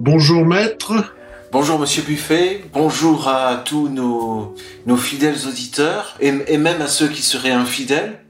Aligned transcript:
Bonjour 0.00 0.46
maître. 0.46 1.12
Bonjour 1.50 1.76
Monsieur 1.80 2.02
Buffet, 2.02 2.62
bonjour 2.72 3.26
à 3.26 3.56
tous 3.56 3.88
nos, 3.88 4.54
nos 4.86 4.96
fidèles 4.96 5.48
auditeurs 5.48 6.16
et, 6.20 6.32
et 6.46 6.56
même 6.56 6.80
à 6.80 6.86
ceux 6.86 7.08
qui 7.08 7.20
seraient 7.20 7.50
infidèles, 7.50 8.20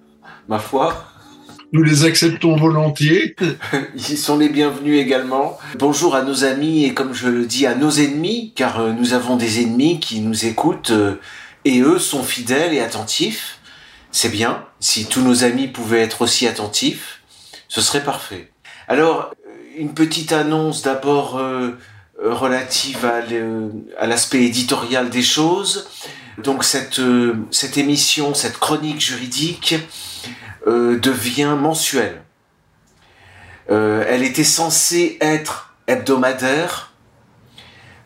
ma 0.48 0.60
foi. 0.60 1.04
Nous 1.72 1.82
les 1.82 2.06
acceptons 2.06 2.56
volontiers. 2.56 3.36
Ils 3.94 4.16
sont 4.16 4.38
les 4.38 4.48
bienvenus 4.48 4.98
également. 4.98 5.58
Bonjour 5.78 6.14
à 6.14 6.22
nos 6.22 6.44
amis 6.44 6.86
et 6.86 6.94
comme 6.94 7.12
je 7.12 7.28
le 7.28 7.44
dis 7.44 7.66
à 7.66 7.74
nos 7.74 7.90
ennemis, 7.90 8.54
car 8.56 8.80
euh, 8.80 8.92
nous 8.92 9.12
avons 9.12 9.36
des 9.36 9.60
ennemis 9.60 10.00
qui 10.00 10.20
nous 10.20 10.46
écoutent 10.46 10.92
euh, 10.92 11.20
et 11.66 11.80
eux 11.80 11.98
sont 11.98 12.22
fidèles 12.22 12.72
et 12.72 12.80
attentifs. 12.80 13.58
C'est 14.10 14.30
bien. 14.30 14.64
Si 14.80 15.06
tous 15.06 15.20
nos 15.20 15.44
amis 15.44 15.68
pouvaient 15.68 16.00
être 16.00 16.22
aussi 16.22 16.48
attentifs, 16.48 17.20
ce 17.68 17.82
serait 17.82 18.02
parfait. 18.02 18.50
Alors, 18.90 19.34
une 19.78 19.94
petite 19.94 20.32
annonce 20.32 20.82
d'abord 20.82 21.38
euh, 21.38 21.78
relative 22.20 23.10
à 23.98 24.06
l'aspect 24.06 24.44
éditorial 24.44 25.08
des 25.10 25.22
choses. 25.22 25.88
Donc 26.38 26.64
cette, 26.64 27.00
cette 27.50 27.78
émission, 27.78 28.34
cette 28.34 28.58
chronique 28.58 29.00
juridique 29.00 29.76
euh, 30.68 30.98
devient 30.98 31.56
mensuelle. 31.58 32.20
Euh, 33.70 34.04
elle 34.08 34.22
était 34.22 34.44
censée 34.44 35.16
être 35.20 35.72
hebdomadaire, 35.86 36.92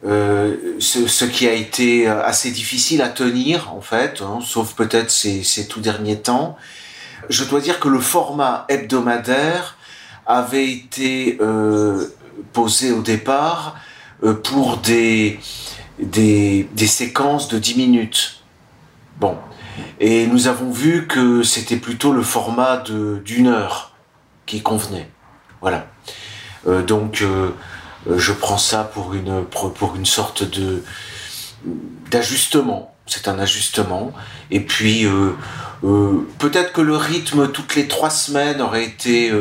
euh, 0.04 0.76
ce, 0.78 1.24
qui 1.24 1.48
a 1.48 1.54
été 1.54 2.06
assez 2.06 2.50
difficile 2.50 3.02
à 3.02 3.08
tenir 3.08 3.72
en 3.74 3.80
fait, 3.80 4.20
hein, 4.20 4.38
sauf 4.44 4.74
peut-être 4.74 5.10
ces, 5.10 5.66
tout 5.68 5.80
derniers 5.80 6.20
temps. 6.20 6.56
Je 7.28 7.44
dois 7.44 7.60
dire 7.60 7.80
que 7.80 7.88
le 7.88 8.00
format 8.00 8.64
hebdomadaire 8.68 9.76
avait 10.26 10.70
été 10.70 11.38
posé 12.52 12.92
au 12.92 13.02
départ 13.02 13.76
pour 14.44 14.78
des, 14.78 15.40
des, 15.98 16.86
séquences 16.86 17.48
de 17.48 17.58
10 17.58 17.76
minutes. 17.76 18.42
Bon, 19.18 19.36
et 20.00 20.26
nous 20.26 20.48
avons 20.48 20.70
vu 20.70 21.06
que 21.06 21.42
c'était 21.42 21.76
plutôt 21.76 22.12
le 22.12 22.22
format 22.22 22.82
d'une 23.24 23.46
heure 23.46 23.92
qui 24.46 24.62
convenait. 24.62 25.08
Voilà. 25.60 25.86
Euh, 26.66 26.82
donc 26.82 27.22
euh, 27.22 27.50
je 28.16 28.32
prends 28.32 28.58
ça 28.58 28.84
pour 28.84 29.14
une, 29.14 29.44
pour 29.44 29.96
une 29.96 30.06
sorte 30.06 30.44
d'ajustement. 32.10 32.94
C'est 33.06 33.28
un 33.28 33.38
ajustement. 33.38 34.12
Et 34.50 34.60
puis 34.60 35.06
euh, 35.06 35.32
peut-être 36.38 36.72
que 36.72 36.80
le 36.80 36.96
rythme 36.96 37.50
toutes 37.50 37.74
les 37.74 37.88
trois 37.88 38.10
semaines 38.10 38.60
aurait 38.60 38.84
été 38.84 39.32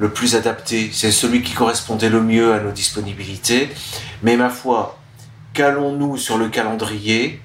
le 0.00 0.08
plus 0.08 0.34
adapté. 0.34 0.90
C'est 0.92 1.12
celui 1.12 1.42
qui 1.42 1.52
correspondait 1.52 2.08
le 2.08 2.22
mieux 2.22 2.54
à 2.54 2.60
nos 2.60 2.72
disponibilités. 2.72 3.68
Mais 4.22 4.36
ma 4.36 4.48
foi, 4.48 4.98
calons-nous 5.52 6.16
sur 6.16 6.38
le 6.38 6.48
calendrier? 6.48 7.38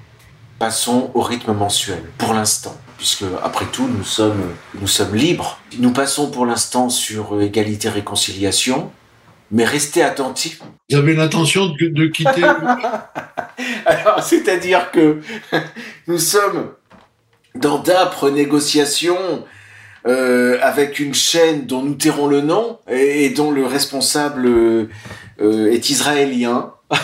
Passons 0.58 1.12
au 1.14 1.22
rythme 1.22 1.52
mensuel, 1.52 2.02
pour 2.18 2.34
l'instant, 2.34 2.78
puisque 2.98 3.26
après 3.44 3.66
tout, 3.66 3.90
nous 3.90 4.06
sommes, 4.06 4.54
nous 4.80 4.88
sommes 4.88 5.14
libres. 5.14 5.60
Nous 5.80 5.92
passons 5.92 6.32
pour 6.32 6.46
l'instant 6.46 6.90
sur 6.90 7.42
égalité-réconciliation, 7.42 8.90
mais 9.52 9.66
restez 9.66 10.02
attentifs. 10.02 10.62
Vous 10.90 10.96
avez 10.96 11.14
l'intention 11.14 11.66
de, 11.66 11.88
de, 11.90 12.08
quitter 12.08 12.44
Alors, 13.86 14.24
c'est-à-dire 14.24 14.92
que 14.92 15.20
nous 16.08 16.20
sommes 16.20 16.72
dans 17.54 17.80
d'âpres 17.80 18.30
négociations 18.30 19.44
euh, 20.08 20.58
avec 20.62 21.00
une 21.00 21.16
chaîne 21.16 21.66
dont 21.66 21.82
nous 21.82 21.96
tairons 21.96 22.28
le 22.28 22.42
nom 22.42 22.78
et, 22.90 23.30
dont 23.30 23.52
le 23.52 23.66
responsable 23.66 24.46
euh, 24.48 24.88
est 25.40 25.90
israélien. 25.90 26.74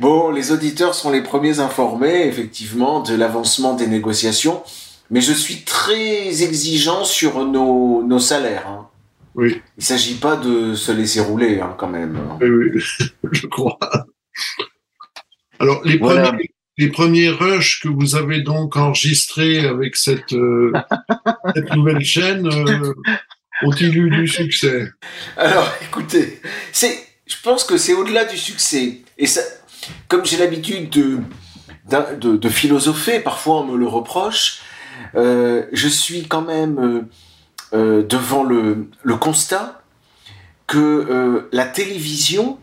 bon, 0.00 0.30
les 0.30 0.50
auditeurs 0.50 0.94
sont 0.94 1.10
les 1.10 1.22
premiers 1.22 1.60
informés, 1.60 2.26
effectivement, 2.26 3.00
de 3.00 3.14
l'avancement 3.14 3.74
des 3.74 3.86
négociations, 3.86 4.62
mais 5.10 5.20
je 5.20 5.32
suis 5.32 5.62
très 5.62 6.42
exigeant 6.42 7.04
sur 7.04 7.44
nos, 7.44 8.02
nos 8.02 8.18
salaires. 8.18 8.66
Hein. 8.66 8.88
Oui. 9.34 9.62
Il 9.78 9.80
ne 9.80 9.84
s'agit 9.84 10.16
pas 10.16 10.36
de 10.36 10.74
se 10.74 10.92
laisser 10.92 11.20
rouler, 11.20 11.60
hein, 11.60 11.74
quand 11.78 11.88
même. 11.88 12.18
Oui, 12.40 12.48
oui, 12.48 12.80
je 13.32 13.46
crois. 13.46 13.78
Alors, 15.58 15.80
les, 15.84 15.98
premiers, 15.98 16.51
les 16.78 16.88
premiers 16.88 17.28
rushs 17.28 17.80
que 17.82 17.88
vous 17.88 18.16
avez 18.16 18.40
donc 18.40 18.76
enregistrés 18.76 19.66
avec 19.66 19.96
cette, 19.96 20.32
euh, 20.32 20.72
nouvelle 21.74 22.04
chaîne, 22.04 22.46
euh, 22.46 22.94
ont-ils 23.62 23.96
eu 23.96 24.10
du 24.10 24.26
succès? 24.26 24.88
Alors, 25.36 25.70
écoutez, 25.82 26.40
c'est, 26.72 27.06
je 27.26 27.36
pense 27.42 27.64
que 27.64 27.76
c'est 27.76 27.92
au-delà 27.92 28.24
du 28.24 28.38
succès. 28.38 29.02
Et 29.18 29.26
ça, 29.26 29.42
comme 30.08 30.24
j'ai 30.24 30.38
l'habitude 30.38 30.88
de, 30.90 31.18
de, 32.18 32.48
philosopher, 32.48 33.20
parfois 33.20 33.60
on 33.60 33.66
me 33.66 33.76
le 33.76 33.86
reproche, 33.86 34.60
euh, 35.14 35.66
je 35.72 35.88
suis 35.88 36.26
quand 36.26 36.42
même 36.42 37.06
devant 37.72 38.44
le, 38.44 38.88
constat 39.20 39.82
que 40.66 41.48
la 41.52 41.66
télévision 41.66 42.58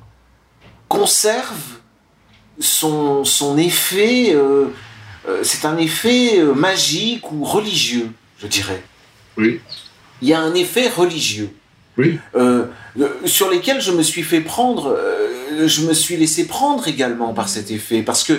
conserve 0.87 1.78
son, 2.59 3.23
son 3.23 3.57
effet, 3.57 4.33
euh, 4.35 4.67
c'est 5.43 5.65
un 5.65 5.77
effet 5.77 6.41
magique 6.55 7.31
ou 7.31 7.43
religieux, 7.43 8.09
je 8.39 8.47
dirais. 8.47 8.83
Oui 9.37 9.59
il 10.21 10.27
y 10.27 10.33
a 10.33 10.39
un 10.39 10.53
effet 10.53 10.89
religieux. 10.89 11.49
Oui. 11.97 12.19
Euh, 12.35 12.65
sur 13.25 13.49
lesquels 13.49 13.81
je 13.81 13.91
me 13.91 14.03
suis 14.03 14.23
fait 14.23 14.41
prendre, 14.41 14.95
euh, 14.97 15.67
je 15.67 15.81
me 15.81 15.93
suis 15.93 16.17
laissé 16.17 16.47
prendre 16.47 16.87
également 16.87 17.33
par 17.33 17.49
cet 17.49 17.71
effet, 17.71 18.01
parce 18.03 18.23
que 18.23 18.33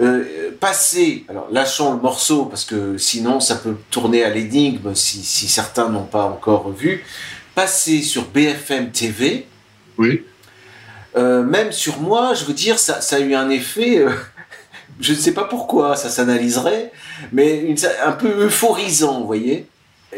euh, 0.00 0.50
passer, 0.58 1.24
alors 1.28 1.48
lâchons 1.50 1.94
le 1.94 2.00
morceau, 2.00 2.46
parce 2.46 2.64
que 2.64 2.98
sinon 2.98 3.40
ça 3.40 3.56
peut 3.56 3.76
tourner 3.90 4.24
à 4.24 4.30
l'énigme 4.30 4.94
si, 4.94 5.22
si, 5.22 5.48
certains 5.48 5.88
n'ont 5.88 6.04
pas 6.04 6.24
encore 6.24 6.70
vu, 6.72 7.04
passer 7.54 8.02
sur 8.02 8.26
BFM 8.26 8.90
TV, 8.90 9.46
oui. 9.98 10.22
Euh, 11.16 11.42
même 11.42 11.72
sur 11.72 12.00
moi, 12.00 12.34
je 12.34 12.44
veux 12.44 12.54
dire, 12.54 12.78
ça, 12.78 13.00
ça 13.00 13.16
a 13.16 13.18
eu 13.18 13.34
un 13.34 13.50
effet, 13.50 13.98
euh, 13.98 14.12
je 15.00 15.12
ne 15.12 15.18
sais 15.18 15.34
pas 15.34 15.44
pourquoi, 15.44 15.96
ça 15.96 16.08
s'analyserait, 16.08 16.92
mais 17.32 17.58
une, 17.58 17.76
un 18.04 18.12
peu 18.12 18.46
euphorisant, 18.46 19.20
vous 19.20 19.26
voyez 19.26 19.66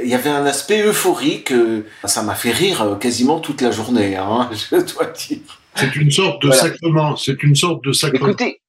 il 0.03 0.08
y 0.08 0.14
avait 0.14 0.30
un 0.30 0.47
aspect 0.47 0.86
euphorique. 0.86 1.53
Euh, 1.53 1.84
ça 2.06 2.22
m'a 2.22 2.34
fait 2.34 2.50
rire 2.50 2.97
quasiment 2.98 3.41
toute 3.41 3.60
la 3.60 3.70
journée, 3.70 4.16
hein, 4.16 4.48
je 4.72 4.76
dois 4.94 5.04
dire. 5.04 5.41
C'est 5.75 5.94
une 5.97 6.10
sorte 6.10 6.42
de 6.42 6.50
sacrement. 6.50 7.14
C'est 7.14 7.42
une 7.42 7.54
sorte 7.54 7.84
de 7.84 7.92
sacrement. 7.92 8.28
Écoutez, 8.28 8.62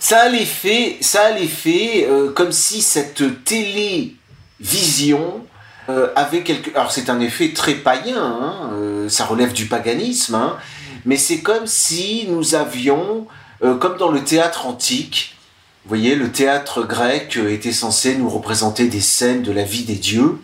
ça 0.00 0.22
a 0.22 0.28
l'effet, 0.28 0.96
ça 1.00 1.26
a 1.26 1.30
l'effet 1.30 2.08
comme 2.34 2.50
si 2.50 2.82
cette 2.82 3.44
télévision 3.44 5.46
euh, 5.88 6.08
avait 6.14 6.42
quelque. 6.42 6.70
Alors 6.76 6.92
c'est 6.92 7.10
un 7.10 7.20
effet 7.20 7.52
très 7.52 7.74
païen. 7.74 8.16
Hein, 8.16 8.70
euh, 8.74 9.08
ça 9.08 9.24
relève 9.24 9.52
du 9.52 9.66
paganisme, 9.66 10.36
hein, 10.36 10.56
mais 11.04 11.16
c'est 11.16 11.40
comme 11.40 11.66
si 11.66 12.26
nous 12.28 12.54
avions, 12.54 13.26
comme 13.60 13.96
dans 13.98 14.10
le 14.10 14.24
théâtre 14.24 14.66
antique, 14.66 15.36
vous 15.84 15.88
voyez, 15.88 16.14
le 16.14 16.30
théâtre 16.30 16.84
grec 16.84 17.36
était 17.36 17.72
censé 17.72 18.14
nous 18.14 18.28
représenter 18.28 18.86
des 18.86 19.00
scènes 19.00 19.42
de 19.42 19.50
la 19.50 19.64
vie 19.64 19.84
des 19.84 19.96
dieux. 19.96 20.38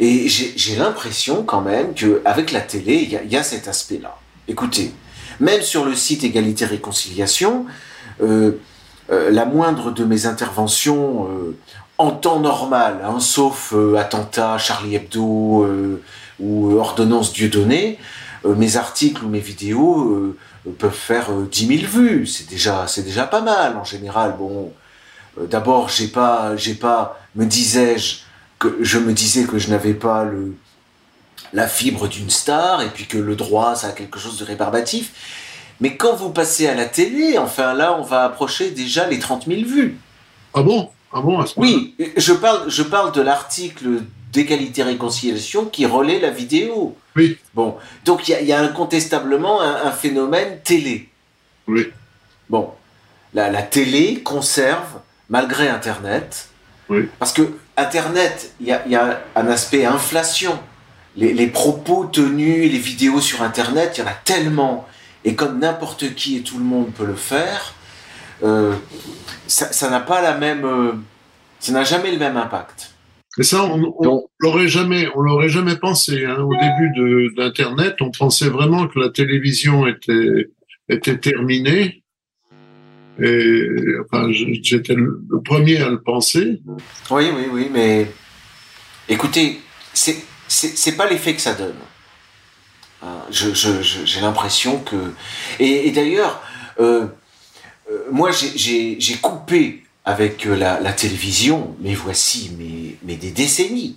Et 0.00 0.28
j'ai 0.28 0.76
l'impression 0.76 1.44
quand 1.44 1.60
même 1.60 1.94
qu'avec 1.94 2.52
la 2.52 2.60
télé, 2.60 3.08
il 3.24 3.32
y, 3.32 3.36
a, 3.36 3.42
cet 3.42 3.68
aspect-là. 3.68 4.18
Écoutez, 4.48 4.92
même 5.40 5.62
sur 5.62 5.84
le 5.84 5.94
site 5.94 6.24
Égalité 6.24 6.64
Réconciliation, 6.66 7.66
euh, 8.20 8.52
euh, 9.10 9.30
la 9.30 9.46
moindre 9.46 9.92
de 9.92 10.04
mes 10.04 10.26
interventions 10.26 11.28
euh, 11.30 11.56
en 11.98 12.10
temps 12.10 12.40
normal, 12.40 13.00
hein, 13.04 13.20
sauf 13.20 13.72
euh, 13.74 13.96
attentat 13.96 14.58
Charlie 14.58 14.96
Hebdo 14.96 15.64
euh, 15.64 16.02
ou 16.40 16.76
ordonnance 16.78 17.32
Dieudonné, 17.32 17.98
mes 18.54 18.76
articles 18.76 19.24
ou 19.24 19.28
mes 19.28 19.40
vidéos 19.40 20.36
peuvent 20.78 20.92
faire 20.92 21.30
10 21.32 21.66
000 21.66 21.90
vues. 21.90 22.26
C'est 22.26 22.48
déjà, 22.48 22.86
c'est 22.86 23.02
déjà 23.02 23.24
pas 23.24 23.40
mal 23.40 23.76
en 23.76 23.84
général. 23.84 24.36
Bon, 24.38 24.72
euh, 25.38 25.46
d'abord, 25.46 25.88
j'ai 25.88 26.08
pas, 26.08 26.56
j'ai 26.56 26.74
pas, 26.74 27.20
me 27.34 27.44
disais-je, 27.44 28.18
que 28.58 28.78
je 28.80 28.98
me 28.98 29.12
disais 29.12 29.44
que 29.44 29.58
je 29.58 29.70
n'avais 29.70 29.94
pas 29.94 30.24
le, 30.24 30.54
la 31.52 31.68
fibre 31.68 32.08
d'une 32.08 32.30
star 32.30 32.82
et 32.82 32.88
puis 32.88 33.06
que 33.06 33.18
le 33.18 33.36
droit, 33.36 33.74
ça 33.74 33.88
a 33.88 33.92
quelque 33.92 34.18
chose 34.18 34.38
de 34.38 34.44
rébarbatif. 34.44 35.12
Mais 35.80 35.96
quand 35.96 36.14
vous 36.14 36.30
passez 36.30 36.66
à 36.66 36.74
la 36.74 36.86
télé, 36.86 37.36
enfin 37.36 37.74
là, 37.74 37.96
on 37.98 38.02
va 38.02 38.24
approcher 38.24 38.70
déjà 38.70 39.06
les 39.08 39.18
30 39.18 39.46
000 39.46 39.62
vues. 39.62 39.98
Ah 40.54 40.62
bon? 40.62 40.88
Ah 41.12 41.20
bon 41.20 41.38
à 41.38 41.46
ce 41.46 41.54
Oui, 41.58 41.94
je 42.16 42.32
parle, 42.32 42.70
je 42.70 42.82
parle 42.82 43.12
de 43.12 43.20
l'article 43.20 44.00
d'égalité 44.32 44.82
réconciliation 44.82 45.66
qui 45.66 45.84
relaie 45.84 46.18
la 46.18 46.30
vidéo. 46.30 46.96
Oui. 47.16 47.38
Bon, 47.54 47.76
donc 48.04 48.28
il 48.28 48.38
y, 48.42 48.44
y, 48.44 48.52
a 48.52 48.60
incontestablement 48.60 49.60
un, 49.62 49.86
un, 49.86 49.90
phénomène 49.90 50.60
télé. 50.62 51.08
Oui. 51.66 51.90
Bon, 52.50 52.72
la, 53.34 53.50
la 53.50 53.62
télé 53.62 54.22
conserve, 54.22 55.00
malgré 55.30 55.68
Internet, 55.68 56.48
oui. 56.88 57.08
parce 57.18 57.32
que 57.32 57.42
Internet, 57.76 58.52
il 58.60 58.66
y 58.66 58.72
a, 58.72 58.86
y 58.86 58.94
a, 58.94 59.20
un 59.34 59.48
aspect 59.48 59.84
inflation. 59.84 60.58
les, 61.16 61.46
propos 61.46 62.04
tenus, 62.04 62.70
les 62.70 62.78
vidéos 62.78 63.20
sur 63.20 63.42
Internet, 63.42 63.94
il 63.96 64.00
y 64.00 64.04
en 64.04 64.10
a 64.10 64.14
tellement. 64.14 64.86
Et 65.24 65.34
comme 65.34 65.58
n'importe 65.58 66.14
qui 66.14 66.36
et 66.36 66.42
tout 66.42 66.58
le 66.58 66.64
monde 66.64 66.92
peut 66.92 67.06
le 67.06 67.16
faire, 67.16 67.74
euh, 68.44 68.74
ça 69.46 69.90
n'a 69.90 70.00
pas 70.00 70.20
la 70.20 70.34
même, 70.34 70.64
euh, 70.64 70.92
ça 71.58 71.72
n'a 71.72 71.84
jamais 71.84 72.12
le 72.12 72.18
même 72.18 72.36
impact. 72.36 72.95
Et 73.38 73.42
ça, 73.42 73.64
on, 73.64 74.28
l'aurait 74.38 74.68
jamais, 74.68 75.08
on 75.14 75.20
l'aurait 75.20 75.50
jamais 75.50 75.76
pensé. 75.76 76.24
Hein. 76.24 76.40
Au 76.40 76.54
début 76.54 77.34
d'Internet, 77.36 77.96
on 78.00 78.10
pensait 78.10 78.48
vraiment 78.48 78.88
que 78.88 78.98
la 78.98 79.10
télévision 79.10 79.86
était 79.86 80.50
était 80.88 81.18
terminée. 81.18 82.02
Et 83.20 83.66
enfin, 84.04 84.30
j'étais 84.30 84.94
le, 84.94 85.22
premier 85.44 85.78
à 85.78 85.88
le 85.88 86.00
penser. 86.00 86.60
Oui, 87.10 87.24
oui, 87.34 87.44
oui, 87.50 87.68
mais 87.72 88.06
écoutez, 89.08 89.60
c'est 89.92 90.16
c'est 90.48 90.96
pas 90.96 91.08
l'effet 91.08 91.34
que 91.34 91.40
ça 91.40 91.54
donne. 91.54 91.76
Hein, 93.02 93.22
j'ai 93.30 94.20
l'impression 94.20 94.80
que 94.80 95.12
et, 95.58 95.90
d'ailleurs, 95.90 96.42
euh, 96.78 97.06
euh, 97.90 98.04
moi 98.10 98.30
j'ai 98.32 99.16
coupé 99.20 99.85
avec 100.06 100.46
euh, 100.46 100.56
la, 100.56 100.92
télévision, 100.92 101.74
mais 101.80 101.94
voici 101.94 102.52
des 103.02 103.30
décennies. 103.32 103.96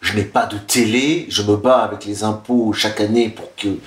Je 0.00 0.14
n'ai 0.14 0.24
pas 0.24 0.46
de 0.46 0.56
télé, 0.56 1.26
je 1.28 1.42
me 1.42 1.56
bats 1.56 1.84
avec 1.84 2.06
les 2.06 2.24
impôts 2.24 2.72
chaque 2.72 3.00
année 3.00 3.28
pour 3.28 3.54
qu'ils 3.54 3.78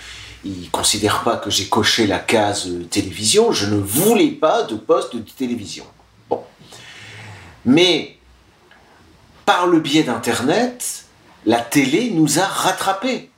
ne 0.45 0.67
considèrent 0.71 1.23
pas 1.23 1.37
que 1.37 1.49
j'ai 1.49 1.67
coché 1.67 2.05
la 2.05 2.19
case 2.19 2.67
euh, 2.67 2.83
télévision. 2.83 3.51
Je 3.51 3.65
ne 3.65 3.77
voulais 3.77 4.29
pas 4.29 4.63
de 4.63 4.75
poste 4.75 5.15
de 5.15 5.21
télévision. 5.21 5.85
Bon. 6.29 6.43
Mais 7.65 8.17
par 9.45 9.65
le 9.65 9.79
biais 9.79 10.03
d'Internet, 10.03 11.05
la 11.47 11.59
télé 11.59 12.11
nous 12.11 12.39
a 12.39 12.45
rattrapés. 12.45 13.31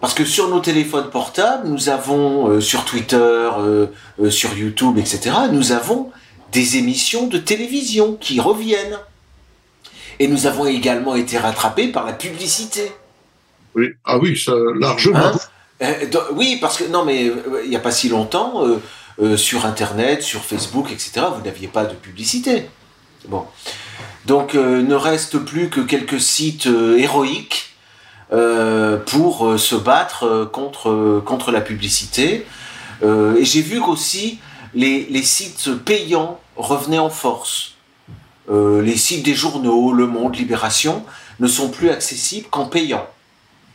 Parce 0.00 0.14
que 0.14 0.24
sur 0.24 0.48
nos 0.48 0.60
téléphones 0.60 1.10
portables, 1.10 1.68
nous 1.68 1.90
avons, 1.90 2.48
euh, 2.48 2.60
sur 2.60 2.86
Twitter, 2.86 3.50
sur 4.30 4.56
YouTube, 4.56 4.98
etc., 4.98 5.36
nous 5.52 5.72
avons 5.72 6.10
des 6.52 6.76
émissions 6.76 7.26
de 7.26 7.38
télévision 7.38 8.16
qui 8.20 8.40
reviennent. 8.40 8.98
Et 10.18 10.28
nous 10.28 10.46
avons 10.46 10.66
également 10.66 11.16
été 11.16 11.38
rattrapés 11.38 11.88
par 11.88 12.06
la 12.06 12.12
publicité. 12.12 12.92
Oui, 13.74 13.88
ah 14.04 14.18
oui, 14.18 14.38
ça 14.38 14.52
largement. 14.78 15.18
Hein? 15.18 15.38
Euh, 15.82 16.06
oui, 16.34 16.58
parce 16.60 16.76
que 16.76 16.84
non, 16.84 17.04
mais 17.04 17.26
euh, 17.26 17.62
il 17.64 17.70
n'y 17.70 17.76
a 17.76 17.80
pas 17.80 17.90
si 17.90 18.08
longtemps, 18.08 18.64
euh, 19.18 19.36
sur 19.36 19.66
Internet, 19.66 20.22
sur 20.22 20.42
Facebook, 20.42 20.90
etc., 20.92 21.26
vous 21.34 21.42
n'aviez 21.44 21.68
pas 21.68 21.84
de 21.84 21.94
publicité. 21.94 22.68
Bon. 23.28 23.46
Donc, 24.26 24.54
ne 24.54 24.94
reste 24.94 25.38
plus 25.38 25.68
que 25.68 25.80
quelques 25.80 26.20
sites 26.20 26.68
héroïques 26.96 27.74
pour 28.30 29.58
se 29.58 29.74
battre 29.74 30.48
contre, 30.52 31.20
contre 31.26 31.50
la 31.50 31.60
publicité. 31.60 32.46
et 33.02 33.44
j'ai 33.44 33.62
vu 33.62 33.80
qu'aussi 33.80 34.38
les, 34.74 35.06
les 35.10 35.22
sites 35.22 35.74
payants 35.84 36.40
revenaient 36.56 36.98
en 36.98 37.10
force. 37.10 37.74
Euh, 38.50 38.82
les 38.82 38.96
sites 38.96 39.24
des 39.24 39.34
journaux, 39.34 39.92
Le 39.92 40.06
Monde, 40.06 40.36
Libération, 40.36 41.04
ne 41.40 41.46
sont 41.46 41.70
plus 41.70 41.90
accessibles 41.90 42.48
qu'en 42.50 42.66
payant. 42.66 43.06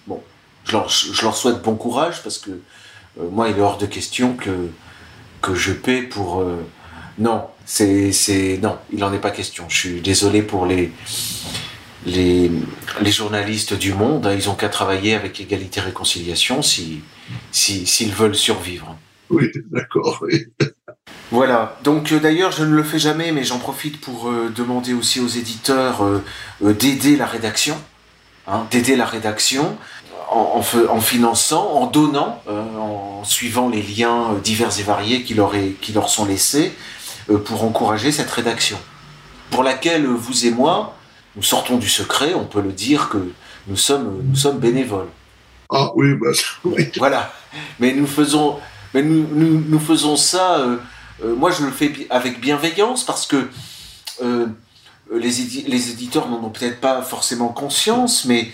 Bon, 0.08 0.22
je 0.66 0.74
leur, 0.74 1.36
souhaite 1.36 1.62
bon 1.62 1.76
courage 1.76 2.22
parce 2.24 2.38
que 2.38 2.52
euh, 2.52 3.30
moi, 3.32 3.50
il 3.50 3.58
est 3.58 3.62
hors 3.62 3.78
de 3.78 3.86
question 3.86 4.34
que, 4.36 4.70
que 5.42 5.56
je 5.56 5.72
paie 5.72 6.02
pour. 6.02 6.42
Euh, 6.42 6.58
non, 7.18 7.46
c'est, 7.66 8.60
non, 8.62 8.78
il 8.92 9.00
n'en 9.00 9.12
est 9.14 9.20
pas 9.20 9.32
question. 9.32 9.66
Je 9.70 9.76
suis 9.76 10.02
désolé 10.02 10.44
pour 10.44 10.66
les, 10.66 10.92
les, 12.06 12.52
journalistes 13.06 13.74
du 13.74 13.94
monde. 13.94 14.30
Ils 14.36 14.50
ont 14.50 14.56
qu'à 14.56 14.70
travailler 14.70 15.16
avec 15.16 15.40
égalité 15.42 15.80
et 15.80 15.84
réconciliation 15.84 16.62
s'ils 16.62 17.00
si, 17.52 17.88
s'ils 17.88 18.14
veulent 18.14 18.36
survivre. 18.36 18.96
Oui, 19.30 19.50
d'accord. 19.72 20.20
Oui. 20.22 20.46
Voilà, 21.32 21.78
donc 21.84 22.14
euh, 22.14 22.20
d'ailleurs 22.20 22.54
je 22.54 22.64
ne 22.64 22.74
le 22.74 22.84
fais 22.84 23.00
jamais, 23.00 23.34
mais 23.34 23.44
j'en 23.44 23.60
profite 23.60 24.00
pour 24.00 24.30
euh, 24.30 24.50
demander 24.56 24.94
aussi 24.94 25.20
aux 25.20 25.28
éditeurs 25.28 26.04
euh, 26.06 26.24
d'aider 26.62 27.18
la 27.18 27.26
rédaction, 27.26 27.78
hein, 28.48 28.66
d'aider 28.72 28.96
la 28.96 29.06
rédaction 29.06 29.78
en, 30.32 30.62
en, 30.90 31.02
finançant, 31.02 31.70
en 31.72 31.88
donnant, 31.88 32.42
en 32.50 33.24
suivant 33.24 33.70
les 33.70 33.82
liens 33.82 34.36
divers 34.44 34.78
et 34.78 34.84
variés 34.84 35.24
qui 35.24 35.34
leur, 35.34 35.56
est, 35.56 35.76
qui 35.80 35.94
leur 35.94 36.10
sont 36.10 36.26
laissés 36.26 36.74
pour 37.46 37.64
encourager 37.64 38.12
cette 38.12 38.30
rédaction, 38.30 38.78
pour 39.52 39.64
laquelle 39.64 40.06
vous 40.06 40.46
et 40.46 40.52
moi, 40.52 40.96
nous 41.38 41.44
sortons 41.44 41.78
du 41.78 41.88
secret, 41.88 42.34
on 42.34 42.44
peut 42.44 42.62
le 42.62 42.74
dire 42.74 43.08
que 43.08 43.32
nous 43.68 43.78
sommes, 43.78 44.22
nous 44.22 44.36
sommes 44.36 44.60
bénévoles. 44.60 45.08
Ah 45.70 45.92
oui, 45.96 46.14
bah, 46.16 46.32
oui. 46.66 46.90
Voilà, 46.98 47.32
mais 47.80 47.94
nous 47.94 48.08
faisons, 48.08 48.58
mais 48.94 49.04
nous, 49.04 49.26
nous, 49.32 49.64
nous 49.66 49.80
faisons 49.80 50.18
ça 50.18 50.60
euh, 51.24 51.36
moi, 51.36 51.52
je 51.52 51.64
le 51.64 51.72
fais 51.72 52.08
avec 52.10 52.40
bienveillance 52.40 53.04
parce 53.04 53.26
que 53.26 53.50
euh, 54.22 54.48
les, 55.12 55.42
éditeurs 55.42 56.30
n'en 56.30 56.44
ont 56.44 56.50
peut-être 56.50 56.80
pas 56.80 57.02
forcément 57.02 57.50
conscience, 57.50 58.26
mais, 58.26 58.52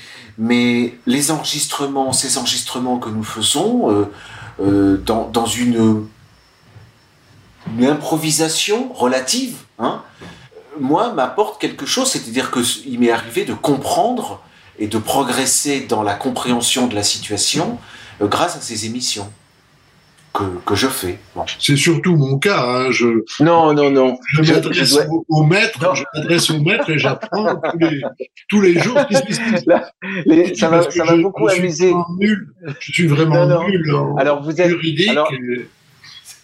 les 1.05 1.31
enregistrements, 1.31 2.11
ces 2.11 2.37
enregistrements 2.37 2.97
que 2.97 3.09
nous 3.09 3.23
faisons 3.23 4.07
euh, 4.59 4.97
dans, 4.97 5.45
une, 5.45 6.07
improvisation 7.81 8.91
relative, 8.93 9.57
hein, 9.77 10.01
moi, 10.79 11.13
m'apporte 11.13 11.61
quelque 11.61 11.85
chose, 11.85 12.09
c'est-à-dire 12.09 12.49
qu'il 12.51 12.99
m'est 12.99 13.11
arrivé 13.11 13.45
de 13.45 13.53
comprendre 13.53 14.41
et 14.79 14.87
de 14.87 14.97
progresser 14.97 15.81
dans 15.81 16.01
la 16.01 16.15
compréhension 16.15 16.87
de 16.87 16.95
la 16.95 17.03
situation 17.03 17.77
grâce 18.19 18.55
à 18.55 18.61
ces 18.61 18.87
émissions 18.87 19.31
que, 20.33 20.75
je 20.75 20.87
fais. 20.87 21.19
C'est 21.59 21.75
surtout 21.75 22.15
mon 22.15 22.39
cas. 22.39 22.63
Hein, 22.63 22.91
je, 22.91 23.23
non, 23.39 23.73
non, 23.73 23.91
non. 23.91 24.17
Je 24.33 24.41
m'adresse 24.53 24.97
au, 25.29 25.43
maître, 25.43 25.95
je 25.95 26.03
m'adresse 26.15 26.49
au 26.49 26.59
maître 26.59 26.89
et 26.89 26.97
j'apprends 26.97 27.61
tous 28.49 28.61
les, 28.61 28.79
jours. 28.79 28.97
ça 30.57 30.69
va, 30.69 30.89
ça 30.89 31.03
va 31.03 31.17
beaucoup 31.17 31.47
amuser. 31.47 31.93
Je 32.79 32.91
suis 32.91 33.07
vraiment 33.07 33.45
nul 33.67 33.93
en 33.93 34.15
alors, 34.17 34.41
vous 34.41 34.59
êtes, 34.59 34.69
juridique. 34.69 35.17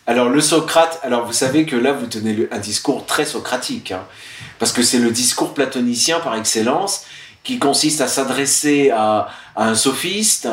Alors, 0.05 0.29
le 0.29 0.41
Socrate, 0.41 0.99
alors 1.03 1.25
vous 1.25 1.33
savez 1.33 1.65
que 1.65 1.75
là 1.75 1.93
vous 1.93 2.07
tenez 2.07 2.47
un 2.51 2.57
discours 2.57 3.05
très 3.05 3.25
socratique, 3.25 3.91
hein, 3.91 4.03
parce 4.57 4.71
que 4.71 4.81
c'est 4.81 4.97
le 4.97 5.11
discours 5.11 5.53
platonicien 5.53 6.19
par 6.19 6.35
excellence 6.35 7.05
qui 7.49 7.57
consiste 7.57 7.99
à 7.99 8.07
s'adresser 8.07 8.91
à, 8.91 9.27
un 9.55 9.73
sophiste, 9.73 10.47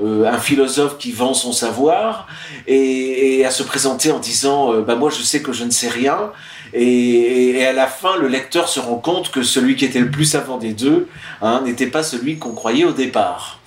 euh, 0.00 0.24
un, 0.24 0.38
philosophe 0.38 0.96
qui 0.96 1.10
vend 1.10 1.34
son 1.34 1.50
savoir, 1.50 2.28
et, 2.68 3.44
à 3.44 3.50
se 3.50 3.64
présenter 3.64 4.12
en 4.12 4.20
disant 4.20 4.72
euh, 4.72 4.80
bah 4.80 4.94
moi 4.94 5.10
je 5.10 5.22
sais 5.22 5.42
que 5.42 5.52
je 5.52 5.64
ne 5.64 5.72
sais 5.72 5.88
rien, 5.88 6.30
et, 6.72 7.66
à 7.66 7.72
la 7.72 7.88
fin 7.88 8.16
le 8.16 8.28
lecteur 8.28 8.68
se 8.68 8.78
rend 8.78 8.98
compte 8.98 9.32
que 9.32 9.42
celui 9.42 9.74
qui 9.74 9.84
était 9.84 9.98
le 9.98 10.08
plus 10.08 10.24
savant 10.24 10.56
des 10.56 10.72
deux 10.72 11.08
hein, 11.42 11.62
n'était 11.64 11.88
pas 11.88 12.04
celui 12.04 12.38
qu'on 12.38 12.52
croyait 12.52 12.84
au 12.84 12.92
départ. 12.92 13.58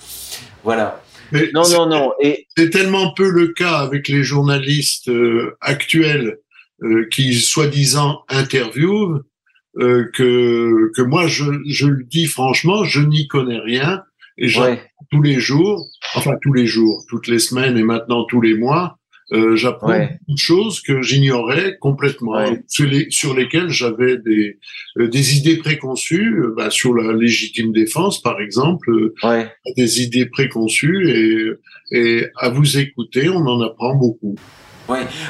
Voilà. 0.64 1.02
non, 1.52 1.68
non, 1.68 1.84
non. 1.84 2.12
Et 2.22 2.46
c'est 2.56 2.70
tellement 2.70 3.12
peu 3.12 3.28
le 3.28 3.48
cas 3.48 3.76
avec 3.76 4.08
les 4.08 4.22
journalistes 4.22 5.10
euh, 5.10 5.54
actuels 5.60 6.38
qui 7.10 7.34
soi-disant 7.34 8.22
interviewent 8.30 9.20
euh, 9.78 10.10
que, 10.14 10.90
que 10.96 11.02
moi, 11.02 11.26
je, 11.26 11.44
je 11.66 11.86
le 11.86 12.04
dis 12.04 12.26
franchement, 12.26 12.84
je 12.84 13.00
n'y 13.00 13.28
connais 13.28 13.58
rien. 13.58 14.02
Et 14.38 14.48
j'apprends 14.48 14.80
tous 15.10 15.22
les 15.22 15.38
jours, 15.38 15.86
enfin 16.14 16.34
tous 16.40 16.52
les 16.52 16.66
jours, 16.66 17.04
toutes 17.08 17.28
les 17.28 17.38
semaines 17.38 17.76
et 17.76 17.82
maintenant 17.82 18.24
tous 18.24 18.40
les 18.40 18.54
mois, 18.54 18.98
euh, 19.32 19.54
j'apprends 19.54 19.96
beaucoup 19.96 20.32
de 20.32 20.38
choses 20.38 20.80
que 20.80 21.02
j'ignorais 21.02 21.76
complètement, 21.78 22.44
sur, 22.66 22.86
les, 22.86 23.06
sur, 23.10 23.34
lesquelles 23.34 23.68
j'avais 23.68 24.16
des, 24.18 24.58
euh, 24.98 25.06
des 25.06 25.36
idées 25.36 25.56
préconçues, 25.56 26.40
euh, 26.40 26.54
bah, 26.56 26.70
sur 26.70 26.94
la 26.94 27.12
légitime 27.12 27.72
défense 27.72 28.20
par 28.20 28.40
exemple, 28.40 28.90
des 29.76 30.02
idées 30.02 30.26
préconçues 30.26 31.10
et, 31.10 31.96
et 31.96 32.26
à 32.38 32.48
vous 32.48 32.78
écouter, 32.78 33.28
on 33.28 33.46
en 33.46 33.60
apprend 33.60 33.94
beaucoup. 33.94 34.34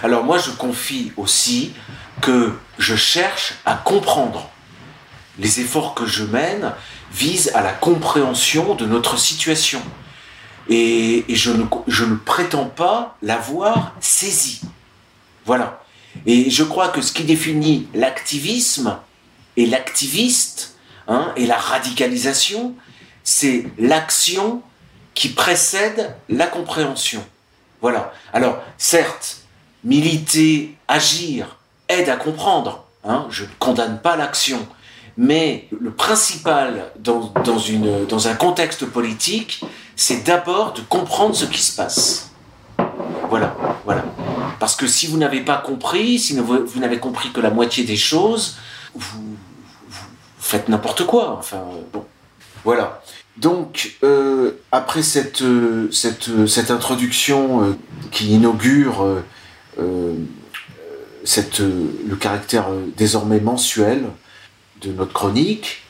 Alors 0.03 0.25
moi 0.25 0.39
je 0.39 0.51
confie 0.51 1.13
aussi 1.17 1.73
que 2.21 2.53
je 2.79 2.97
cherche 2.97 3.55
à 3.65 3.75
comprendre. 3.75 4.49
Les 5.39 5.61
efforts 5.61 5.95
que 5.95 6.07
je 6.07 6.25
mène 6.25 6.73
visent 7.13 7.51
à 7.55 7.63
la 7.63 7.73
compréhension 7.73 8.75
de 8.75 8.87
notre 8.87 9.19
situation. 9.19 9.81
Et, 10.69 11.25
je, 11.29 11.51
ne, 11.51 11.65
je, 11.89 12.05
ne, 12.05 12.15
prétends 12.15 12.67
pas 12.67 13.17
l'avoir 13.23 13.95
saisie. 14.01 14.61
Voilà. 15.47 15.83
Et 16.27 16.51
je 16.51 16.63
crois 16.63 16.89
que 16.89 17.01
ce 17.01 17.13
qui 17.13 17.25
définit 17.25 17.89
l'activisme 17.95 18.99
et 19.57 19.67
l'activiste 19.67 20.77
hein, 21.09 21.33
et 21.37 21.47
la 21.47 21.57
radicalisation, 21.57 22.75
c'est 23.25 23.67
l'action 23.79 24.63
qui 25.15 25.31
précède 25.31 26.15
la 26.29 26.47
compréhension. 26.47 27.25
Voilà. 27.81 28.13
Alors, 28.33 28.63
certes, 28.79 29.40
militer, 29.85 30.77
agir, 30.89 31.57
aide 31.89 32.09
à 32.09 32.17
comprendre. 32.17 32.85
Hein, 33.05 33.27
je 33.31 33.45
ne 33.45 33.49
condamne 33.59 34.01
pas 34.01 34.17
l'action. 34.17 34.67
Mais 35.17 35.69
le 35.79 35.91
principal 35.91 36.91
dans, 36.99 37.33
dans, 37.45 37.59
une, 37.59 38.07
dans 38.07 38.29
un 38.29 38.35
contexte 38.35 38.87
politique, 38.87 39.63
c'est 39.97 40.25
d'abord 40.25 40.73
de 40.73 40.81
comprendre 40.83 41.35
ce 41.35 41.45
qui 41.45 41.61
se 41.61 41.77
passe. 41.77 42.31
Voilà, 43.29 43.55
voilà. 43.85 44.05
Parce 44.59 44.77
que 44.77 44.87
si 44.87 45.07
vous 45.07 45.17
n'avez 45.17 45.41
pas 45.41 45.59
compris, 45.59 46.19
si 46.19 46.39
vous, 46.39 46.81
n'avez 46.81 46.99
compris 46.99 47.31
que 47.33 47.41
la 47.41 47.51
moitié 47.51 47.85
des 47.85 47.97
choses, 47.97 48.57
vous, 48.95 49.37
faites 50.39 50.69
n'importe 50.69 51.07
quoi. 51.07 51.37
Enfin, 51.39 51.63
bon, 51.93 52.05
voilà. 52.65 53.03
Donc, 53.37 53.97
euh, 54.03 54.53
après 54.73 55.03
cette, 55.03 55.43
cette, 55.93 56.47
cette 56.47 56.71
introduction 56.71 57.65
euh, 57.65 57.79
qui 58.11 58.35
inaugure 58.35 59.03
euh, 59.03 59.25
cette, 61.25 61.61
le 61.61 62.17
caractère 62.17 62.67
désormais 62.97 63.41
mensuel 63.41 64.05
de 64.83 64.93
notre 64.93 65.13
chronique, 65.13 65.83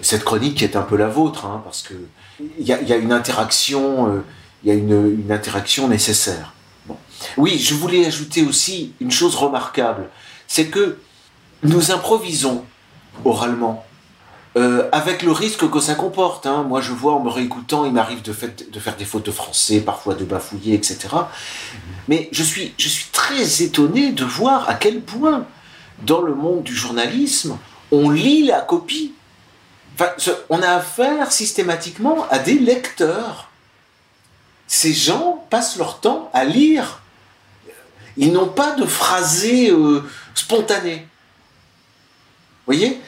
cette 0.00 0.24
chronique 0.24 0.56
qui 0.58 0.64
est 0.64 0.76
un 0.76 0.82
peu 0.82 0.96
la 0.96 1.08
vôtre, 1.08 1.46
hein, 1.46 1.60
parce 1.64 1.82
que 1.82 1.94
il 2.58 2.66
y 2.66 2.72
a, 2.72 2.96
une 2.96 3.12
interaction, 3.12 4.22
il 4.64 4.68
y 4.68 4.72
a 4.72 4.74
une 4.74 5.30
interaction 5.30 5.88
nécessaire. 5.88 6.52
Bon. 6.86 6.96
Oui, 7.36 7.58
je 7.58 7.74
voulais 7.74 8.06
ajouter 8.06 8.42
aussi 8.42 8.92
une 9.00 9.10
chose 9.10 9.34
remarquable, 9.36 10.08
c'est 10.48 10.66
que 10.66 10.98
nous 11.62 11.92
improvisons 11.92 12.64
oralement 13.24 13.86
euh, 14.54 14.88
avec 14.92 15.22
le 15.22 15.32
risque 15.32 15.70
que 15.70 15.80
ça 15.80 15.94
comporte. 15.94 16.46
Hein. 16.46 16.64
Moi, 16.64 16.82
je 16.82 16.92
vois 16.92 17.14
en 17.14 17.20
me 17.20 17.30
réécoutant, 17.30 17.86
il 17.86 17.92
m'arrive 17.92 18.20
de, 18.20 18.32
faire 18.32 18.96
des 18.96 19.04
fautes 19.04 19.24
de 19.24 19.30
français, 19.30 19.80
parfois 19.80 20.14
de 20.14 20.24
bafouiller, 20.24 20.74
etc. 20.74 21.08
Mais 22.08 22.28
je 22.32 22.42
suis, 22.42 22.74
je 22.76 22.88
suis 22.88 23.06
très 23.12 23.62
étonné 23.62 24.12
de 24.12 24.24
voir 24.24 24.68
à 24.68 24.74
quel 24.74 25.00
point, 25.00 25.46
dans 26.02 26.20
le 26.20 26.34
monde 26.34 26.64
du 26.64 26.74
journalisme, 26.74 27.56
on 27.90 28.10
lit 28.10 28.44
la 28.44 28.60
copie. 28.60 29.14
Enfin, 29.94 30.10
on 30.50 30.60
a 30.60 30.68
affaire 30.68 31.32
systématiquement 31.32 32.26
à 32.30 32.38
des 32.38 32.58
lecteurs. 32.58 33.50
Ces 34.66 34.92
gens 34.92 35.46
passent 35.48 35.78
leur 35.78 36.00
temps 36.00 36.30
à 36.34 36.44
lire. 36.44 37.00
Ils 38.18 38.32
n'ont 38.32 38.48
pas 38.48 38.72
de 38.72 38.84
phrasé 38.84 39.70
euh, 39.70 40.02
spontané. 40.34 41.06
Vous 42.66 42.74
voyez? 42.74 43.00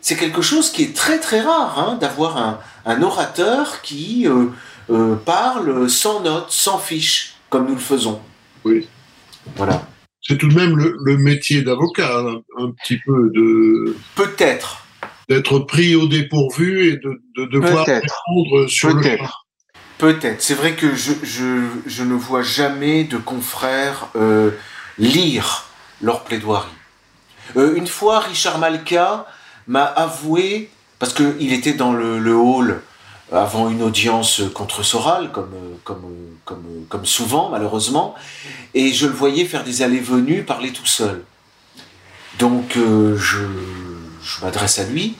C'est 0.00 0.16
quelque 0.16 0.42
chose 0.42 0.70
qui 0.70 0.82
est 0.82 0.96
très 0.96 1.20
très 1.20 1.40
rare, 1.40 1.78
hein, 1.78 1.98
d'avoir 2.00 2.36
un, 2.36 2.58
un, 2.86 3.02
orateur 3.02 3.82
qui 3.82 4.26
euh, 4.26 4.46
euh, 4.90 5.16
parle 5.16 5.88
sans 5.88 6.20
notes, 6.20 6.50
sans 6.50 6.78
fiche, 6.78 7.34
comme 7.48 7.66
nous 7.66 7.74
le 7.74 7.80
faisons. 7.80 8.20
Oui. 8.64 8.88
Voilà. 9.56 9.86
C'est 10.22 10.36
tout 10.36 10.48
de 10.48 10.54
même 10.54 10.76
le, 10.76 10.96
le 11.04 11.16
métier 11.16 11.62
d'avocat, 11.62 12.18
un, 12.18 12.64
un, 12.64 12.70
petit 12.72 12.98
peu 13.04 13.30
de. 13.34 13.96
Peut-être. 14.14 14.84
D'être 15.28 15.60
pris 15.60 15.94
au 15.94 16.08
dépourvu 16.08 16.88
et 16.88 16.96
de, 16.96 17.22
de 17.36 17.46
devoir 17.46 17.86
répondre 17.86 18.66
sur 18.68 18.92
le 18.92 19.02
champ. 19.02 19.28
Peut-être. 19.98 20.42
C'est 20.42 20.54
vrai 20.54 20.72
que 20.72 20.94
je, 20.94 21.12
je, 21.22 21.66
je, 21.86 22.02
ne 22.02 22.14
vois 22.14 22.42
jamais 22.42 23.04
de 23.04 23.18
confrères 23.18 24.08
euh, 24.16 24.50
lire 24.98 25.66
leur 26.00 26.24
plaidoirie. 26.24 26.68
Euh, 27.56 27.76
une 27.76 27.86
fois, 27.86 28.20
Richard 28.20 28.58
Malka 28.58 29.26
m'a 29.66 29.84
avoué, 29.84 30.70
parce 30.98 31.12
qu'il 31.14 31.52
était 31.52 31.72
dans 31.72 31.92
le, 31.92 32.34
hall 32.36 32.82
avant 33.32 33.70
une 33.70 33.82
audience 33.82 34.42
contre 34.54 34.82
Soral, 34.82 35.30
comme, 35.30 35.54
comme, 35.84 36.02
comme, 36.44 36.64
comme 36.88 37.06
souvent 37.06 37.48
malheureusement, 37.50 38.14
et 38.74 38.92
je 38.92 39.06
le 39.06 39.12
voyais 39.12 39.44
faire 39.44 39.62
des 39.62 39.82
allées-venues, 39.82 40.42
parler 40.42 40.72
tout 40.72 40.86
seul. 40.86 41.22
Donc 42.38 42.76
euh, 42.76 43.16
je, 43.16 43.38
je 44.22 44.44
m'adresse 44.44 44.78
à 44.78 44.84
lui, 44.84 45.16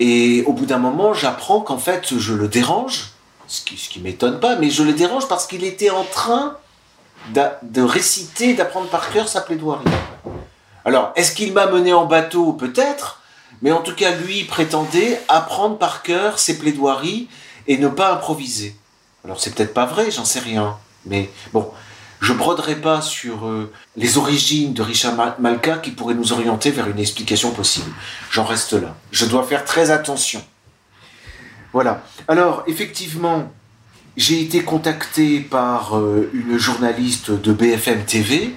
et 0.00 0.44
au 0.46 0.52
bout 0.52 0.66
d'un 0.66 0.78
moment, 0.78 1.14
j'apprends 1.14 1.60
qu'en 1.60 1.78
fait, 1.78 2.16
je 2.18 2.34
le 2.34 2.48
dérange, 2.48 3.10
ce 3.46 3.62
qui, 3.62 3.76
ce 3.76 3.88
qui 3.88 4.00
m'étonne 4.00 4.40
pas, 4.40 4.56
mais 4.56 4.70
je 4.70 4.82
le 4.82 4.92
dérange 4.92 5.26
parce 5.28 5.46
qu'il 5.46 5.64
était 5.64 5.90
en 5.90 6.04
train 6.04 6.56
de 7.62 7.82
réciter, 7.82 8.54
d'apprendre 8.54 8.88
par 8.88 9.10
cœur 9.10 9.28
sa 9.28 9.40
plaidoirie. 9.40 9.84
Alors, 10.84 11.12
est-ce 11.16 11.34
qu'il 11.34 11.52
m'a 11.52 11.66
mené 11.66 11.92
en 11.92 12.06
bateau? 12.06 12.52
Peut-être, 12.52 13.20
mais 13.62 13.72
en 13.72 13.80
tout 13.80 13.94
cas, 13.94 14.14
lui 14.14 14.44
prétendait 14.44 15.20
apprendre 15.28 15.78
par 15.78 16.02
cœur 16.02 16.38
ses 16.38 16.58
plaidoiries 16.58 17.28
et 17.66 17.78
ne 17.78 17.88
pas 17.88 18.12
improviser. 18.12 18.76
Alors 19.24 19.40
c'est 19.40 19.54
peut-être 19.54 19.74
pas 19.74 19.86
vrai, 19.86 20.10
j'en 20.10 20.24
sais 20.24 20.40
rien. 20.40 20.78
Mais 21.06 21.30
bon, 21.52 21.70
je 22.20 22.32
broderai 22.32 22.76
pas 22.76 23.00
sur 23.00 23.46
euh, 23.46 23.72
les 23.96 24.18
origines 24.18 24.74
de 24.74 24.82
Richard 24.82 25.14
Malka 25.38 25.78
qui 25.78 25.90
pourraient 25.90 26.14
nous 26.14 26.32
orienter 26.32 26.70
vers 26.70 26.88
une 26.88 26.98
explication 26.98 27.52
possible. 27.52 27.90
J'en 28.30 28.44
reste 28.44 28.72
là. 28.72 28.96
Je 29.12 29.26
dois 29.26 29.44
faire 29.44 29.64
très 29.64 29.90
attention. 29.90 30.42
Voilà. 31.72 32.02
Alors, 32.26 32.64
effectivement, 32.66 33.52
j'ai 34.16 34.40
été 34.40 34.64
contacté 34.64 35.40
par 35.40 35.96
euh, 35.96 36.30
une 36.32 36.58
journaliste 36.58 37.30
de 37.30 37.52
BFM 37.52 38.04
TV 38.04 38.54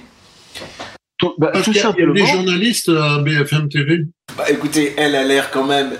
tout, 1.22 1.34
bah, 1.38 1.52
tout 1.62 1.72
simplement. 1.72 2.14
Il 2.14 2.20
y 2.20 2.22
a 2.22 2.26
des 2.26 2.32
journalistes 2.32 2.88
à 2.88 3.18
BFM 3.18 3.68
TV 3.68 4.06
bah, 4.36 4.50
Écoutez, 4.50 4.94
elle 4.96 5.14
a 5.14 5.24
l'air 5.24 5.50
quand 5.50 5.64
même. 5.64 5.92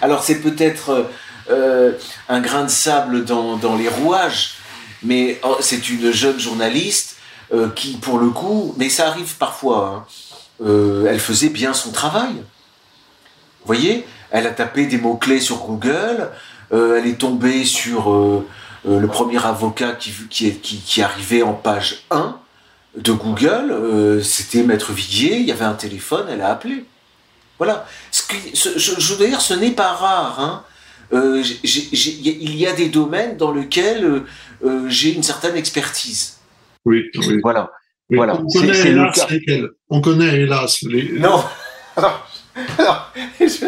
Alors, 0.00 0.24
c'est 0.24 0.40
peut-être 0.40 1.06
euh, 1.50 1.92
un 2.28 2.40
grain 2.40 2.64
de 2.64 2.70
sable 2.70 3.24
dans, 3.24 3.56
dans 3.56 3.76
les 3.76 3.88
rouages, 3.88 4.54
mais 5.02 5.38
oh, 5.42 5.56
c'est 5.60 5.90
une 5.90 6.10
jeune 6.10 6.38
journaliste 6.38 7.16
euh, 7.52 7.68
qui, 7.70 7.96
pour 7.96 8.18
le 8.18 8.30
coup, 8.30 8.74
mais 8.78 8.88
ça 8.88 9.08
arrive 9.08 9.36
parfois, 9.36 10.06
hein, 10.08 10.64
euh, 10.64 11.06
elle 11.08 11.20
faisait 11.20 11.48
bien 11.48 11.72
son 11.72 11.90
travail. 11.90 12.32
Vous 12.32 13.66
voyez 13.66 14.06
Elle 14.30 14.46
a 14.46 14.50
tapé 14.50 14.86
des 14.86 14.98
mots-clés 14.98 15.40
sur 15.40 15.58
Google, 15.58 16.30
euh, 16.72 16.98
elle 16.98 17.06
est 17.06 17.18
tombée 17.18 17.64
sur 17.64 18.12
euh, 18.12 18.46
le 18.86 19.06
premier 19.06 19.44
avocat 19.44 19.92
qui, 19.92 20.12
qui, 20.30 20.54
qui, 20.56 20.78
qui 20.78 21.02
arrivait 21.02 21.42
en 21.42 21.52
page 21.52 22.04
1 22.10 22.39
de 22.96 23.12
Google, 23.12 23.70
euh, 23.70 24.22
c'était 24.22 24.62
Maître 24.62 24.92
Viguier, 24.92 25.38
il 25.38 25.46
y 25.46 25.52
avait 25.52 25.64
un 25.64 25.74
téléphone, 25.74 26.26
elle 26.28 26.40
a 26.40 26.50
appelé. 26.50 26.84
Voilà. 27.58 27.86
Ce 28.10 28.22
ce, 28.54 28.78
je, 28.78 29.00
je, 29.00 29.14
veux 29.14 29.26
dire, 29.26 29.40
ce 29.40 29.54
n'est 29.54 29.70
pas 29.70 29.92
rare. 29.92 30.40
Hein. 30.40 30.64
Euh, 31.12 31.42
il 31.62 32.56
y 32.56 32.66
a 32.66 32.72
des 32.72 32.88
domaines 32.88 33.36
dans 33.36 33.52
lesquels 33.52 34.24
euh, 34.64 34.88
j'ai 34.88 35.12
une 35.12 35.22
certaine 35.22 35.56
expertise. 35.56 36.38
Oui, 36.84 37.04
oui. 37.16 37.40
Voilà. 37.42 37.70
On, 38.12 38.46
connaît 38.46 38.78
hélas 38.88 39.16
c 39.16 39.22
est 39.22 39.30
lesquels. 39.30 39.68
on 39.88 40.00
connaît 40.00 40.40
hélas 40.40 40.82
les. 40.82 41.12
Non. 41.12 41.44
Alors, 41.96 42.30
alors, 42.78 43.12
je... 43.40 43.66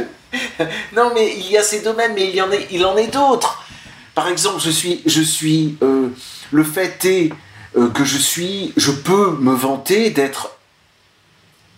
Non, 0.97 1.11
mais 1.15 1.35
il 1.37 1.51
y 1.51 1.59
a 1.59 1.63
ces 1.63 1.83
domaines, 1.83 2.13
mais 2.15 2.29
il 2.29 2.35
y 2.35 2.41
en, 2.41 2.51
est, 2.51 2.69
il 2.71 2.85
en 2.85 2.97
est 2.97 3.13
d'autres. 3.13 3.65
Par 4.15 4.29
exemple, 4.29 4.61
je 4.61 4.71
suis, 4.71 5.03
je 5.07 5.21
suis. 5.21 5.77
Le 5.81 6.65
fait 6.65 7.05
est 7.05 7.33
euh, 7.75 7.89
que 7.89 8.05
je 8.05 8.19
suis, 8.19 8.75
je 8.77 8.91
peux 8.91 9.31
me 9.39 9.55
vanter 9.55 10.11
d'être 10.11 10.59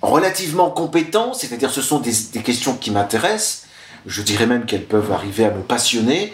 relativement 0.03 0.69
compétent, 0.71 1.35
c'est-à-dire 1.35 1.71
ce 1.71 1.83
sont 1.83 2.01
des, 2.01 2.13
questions 2.43 2.77
qui 2.77 2.91
m'intéressent, 2.91 3.67
je 4.05 4.21
dirais 4.23 4.47
même 4.47 4.67
qu'elles 4.67 4.87
peuvent 4.87 5.13
arriver 5.13 5.45
à 5.45 5.53
me 5.53 5.63
passionner, 5.63 6.33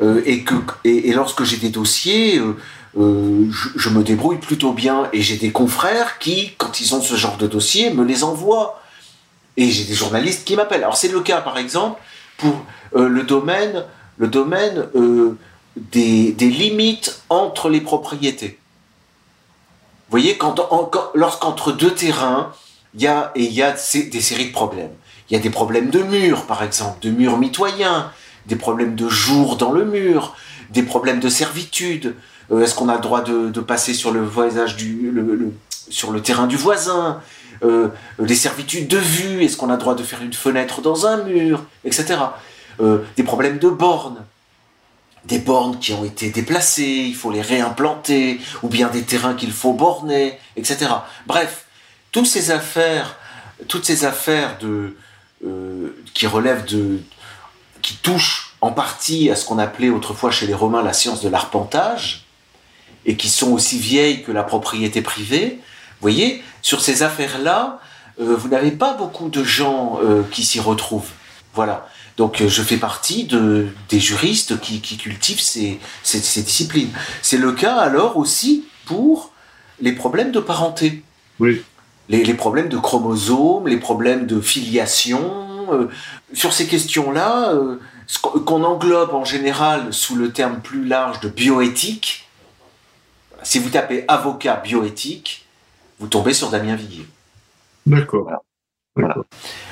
euh, 0.00 0.22
et, 0.24 0.44
que, 0.44 0.54
et, 0.84 1.12
lorsque 1.12 1.44
j'ai 1.44 1.58
des 1.58 1.68
dossiers, 1.68 2.38
euh, 2.38 3.50
je, 3.76 3.88
me 3.90 4.02
débrouille 4.02 4.38
plutôt 4.38 4.72
bien, 4.72 5.10
et 5.12 5.20
j'ai 5.20 5.36
des 5.36 5.52
confrères 5.52 6.18
qui, 6.18 6.52
quand 6.56 6.80
ils 6.80 6.94
ont 6.94 7.02
ce 7.02 7.14
genre 7.14 7.36
de 7.36 7.46
dossier, 7.46 7.92
me 7.92 8.04
les 8.04 8.24
envoient. 8.24 8.80
Et 9.58 9.70
j'ai 9.70 9.84
des 9.84 9.94
journalistes 9.94 10.46
qui 10.46 10.56
m'appellent. 10.56 10.82
Alors 10.82 10.96
c'est 10.96 11.12
le 11.12 11.20
cas, 11.20 11.42
par 11.42 11.58
exemple, 11.58 12.00
pour 12.38 12.64
le 12.96 13.22
domaine, 13.22 13.84
le 14.16 14.26
domaine 14.26 14.86
des, 15.76 16.32
des 16.32 16.48
limites 16.48 17.20
entre 17.28 17.68
les 17.68 17.82
propriétés. 17.82 18.58
Voyez, 20.12 20.36
quand, 20.36 20.54
lorsqu'entre 21.14 21.72
deux 21.72 21.94
terrains, 21.94 22.52
il 22.94 23.00
y 23.00 23.06
a, 23.06 23.32
et 23.34 23.44
y 23.44 23.62
a 23.62 23.72
des 23.72 24.20
séries 24.20 24.48
de 24.48 24.52
problèmes. 24.52 24.90
Il 25.30 25.32
y 25.32 25.36
a 25.36 25.42
des 25.42 25.48
problèmes 25.48 25.88
de 25.88 26.00
murs, 26.00 26.44
par 26.44 26.62
exemple, 26.62 26.98
de 27.00 27.08
murs 27.08 27.38
mitoyens, 27.38 28.12
des 28.44 28.56
problèmes 28.56 28.94
de 28.94 29.08
jour 29.08 29.56
dans 29.56 29.72
le 29.72 29.86
mur, 29.86 30.36
des 30.68 30.82
problèmes 30.82 31.18
de 31.18 31.30
servitude. 31.30 32.14
Euh, 32.50 32.60
est-ce 32.60 32.74
qu'on 32.74 32.90
a 32.90 32.96
le 32.96 33.00
droit 33.00 33.22
de, 33.22 33.58
passer 33.60 33.94
sur 33.94 34.10
le 34.10 34.20
voisinage 34.22 34.76
du, 34.76 35.10
sur 35.88 36.10
le 36.10 36.20
terrain 36.20 36.46
du 36.46 36.58
voisin? 36.58 37.22
Euh, 37.64 37.88
Les 38.18 38.34
servitudes 38.34 38.88
de 38.88 38.98
vue, 38.98 39.42
est-ce 39.42 39.56
qu'on 39.56 39.70
a 39.70 39.76
le 39.76 39.78
droit 39.78 39.94
de 39.94 40.02
faire 40.02 40.20
une 40.20 40.34
fenêtre 40.34 40.82
dans 40.82 41.06
un 41.06 41.24
mur, 41.24 41.64
etc. 41.86 42.16
Euh, 42.82 42.98
des 43.16 43.22
problèmes 43.22 43.56
de 43.56 43.70
bornes 43.70 44.18
des 45.24 45.38
bornes 45.38 45.78
qui 45.78 45.92
ont 45.92 46.04
été 46.04 46.30
déplacées, 46.30 47.04
il 47.08 47.14
faut 47.14 47.30
les 47.30 47.42
réimplanter, 47.42 48.40
ou 48.62 48.68
bien 48.68 48.88
des 48.88 49.02
terrains 49.02 49.34
qu'il 49.34 49.52
faut 49.52 49.72
borner, 49.72 50.38
etc. 50.56 50.90
Bref, 51.26 51.66
toutes 52.10 52.26
ces 52.26 52.50
affaires, 52.50 53.16
toutes 53.68 53.84
ces 53.84 54.04
affaires 54.04 54.58
de, 54.58 54.96
euh, 55.46 55.96
qui 56.14 56.26
relèvent 56.26 56.64
de, 56.64 57.00
qui 57.82 57.96
touchent 57.96 58.54
en 58.60 58.72
partie 58.72 59.30
à 59.30 59.36
ce 59.36 59.44
qu'on 59.44 59.58
appelait 59.58 59.90
autrefois 59.90 60.30
chez 60.30 60.46
les 60.46 60.54
Romains 60.54 60.82
la 60.82 60.92
science 60.92 61.22
de 61.22 61.28
l'arpentage, 61.28 62.26
et 63.04 63.16
qui 63.16 63.28
sont 63.28 63.52
aussi 63.52 63.78
vieilles 63.78 64.22
que 64.22 64.32
la 64.32 64.44
propriété 64.44 65.02
privée, 65.02 65.58
vous 65.58 66.08
voyez, 66.08 66.42
sur 66.62 66.80
ces 66.80 67.02
affaires-là, 67.02 67.80
vous 68.18 68.48
n'avez 68.48 68.70
pas 68.70 68.94
beaucoup 68.94 69.28
de 69.28 69.42
gens 69.42 69.98
qui 70.30 70.44
s'y 70.44 70.60
retrouvent. 70.60 71.10
Voilà. 71.54 71.88
Donc 72.16 72.42
je 72.46 72.62
fais 72.62 72.76
partie 72.76 73.24
de, 73.24 73.68
des 73.88 74.00
juristes 74.00 74.60
qui, 74.60 74.80
cultivent 74.80 75.40
ces, 75.40 75.78
disciplines. 76.04 76.90
C'est 77.22 77.38
le 77.38 77.52
cas 77.52 77.76
alors 77.76 78.16
aussi 78.16 78.64
pour 78.84 79.32
les 79.80 79.92
problèmes 79.92 80.30
de 80.30 80.40
parenté. 80.40 81.02
Oui. 81.40 81.62
Les, 82.08 82.34
problèmes 82.34 82.68
de 82.68 82.76
chromosomes, 82.76 83.66
les 83.68 83.78
problèmes 83.78 84.26
de 84.26 84.40
filiation. 84.40 85.88
sur 86.34 86.52
ces 86.52 86.66
questions-là, 86.66 87.54
qu'on 88.20 88.64
englobe 88.64 89.14
en 89.14 89.24
général 89.24 89.92
sous 89.92 90.14
le 90.14 90.30
terme 90.32 90.60
plus 90.60 90.84
large 90.84 91.20
de 91.20 91.28
bioéthique, 91.28 92.28
si 93.42 93.58
vous 93.58 93.70
tapez 93.70 94.04
avocat 94.08 94.56
bioéthique, 94.56 95.46
vous 95.98 96.06
tombez 96.06 96.34
sur 96.34 96.50
Damien 96.50 96.76
Viguier. 96.76 97.06
D'accord. 97.86 98.28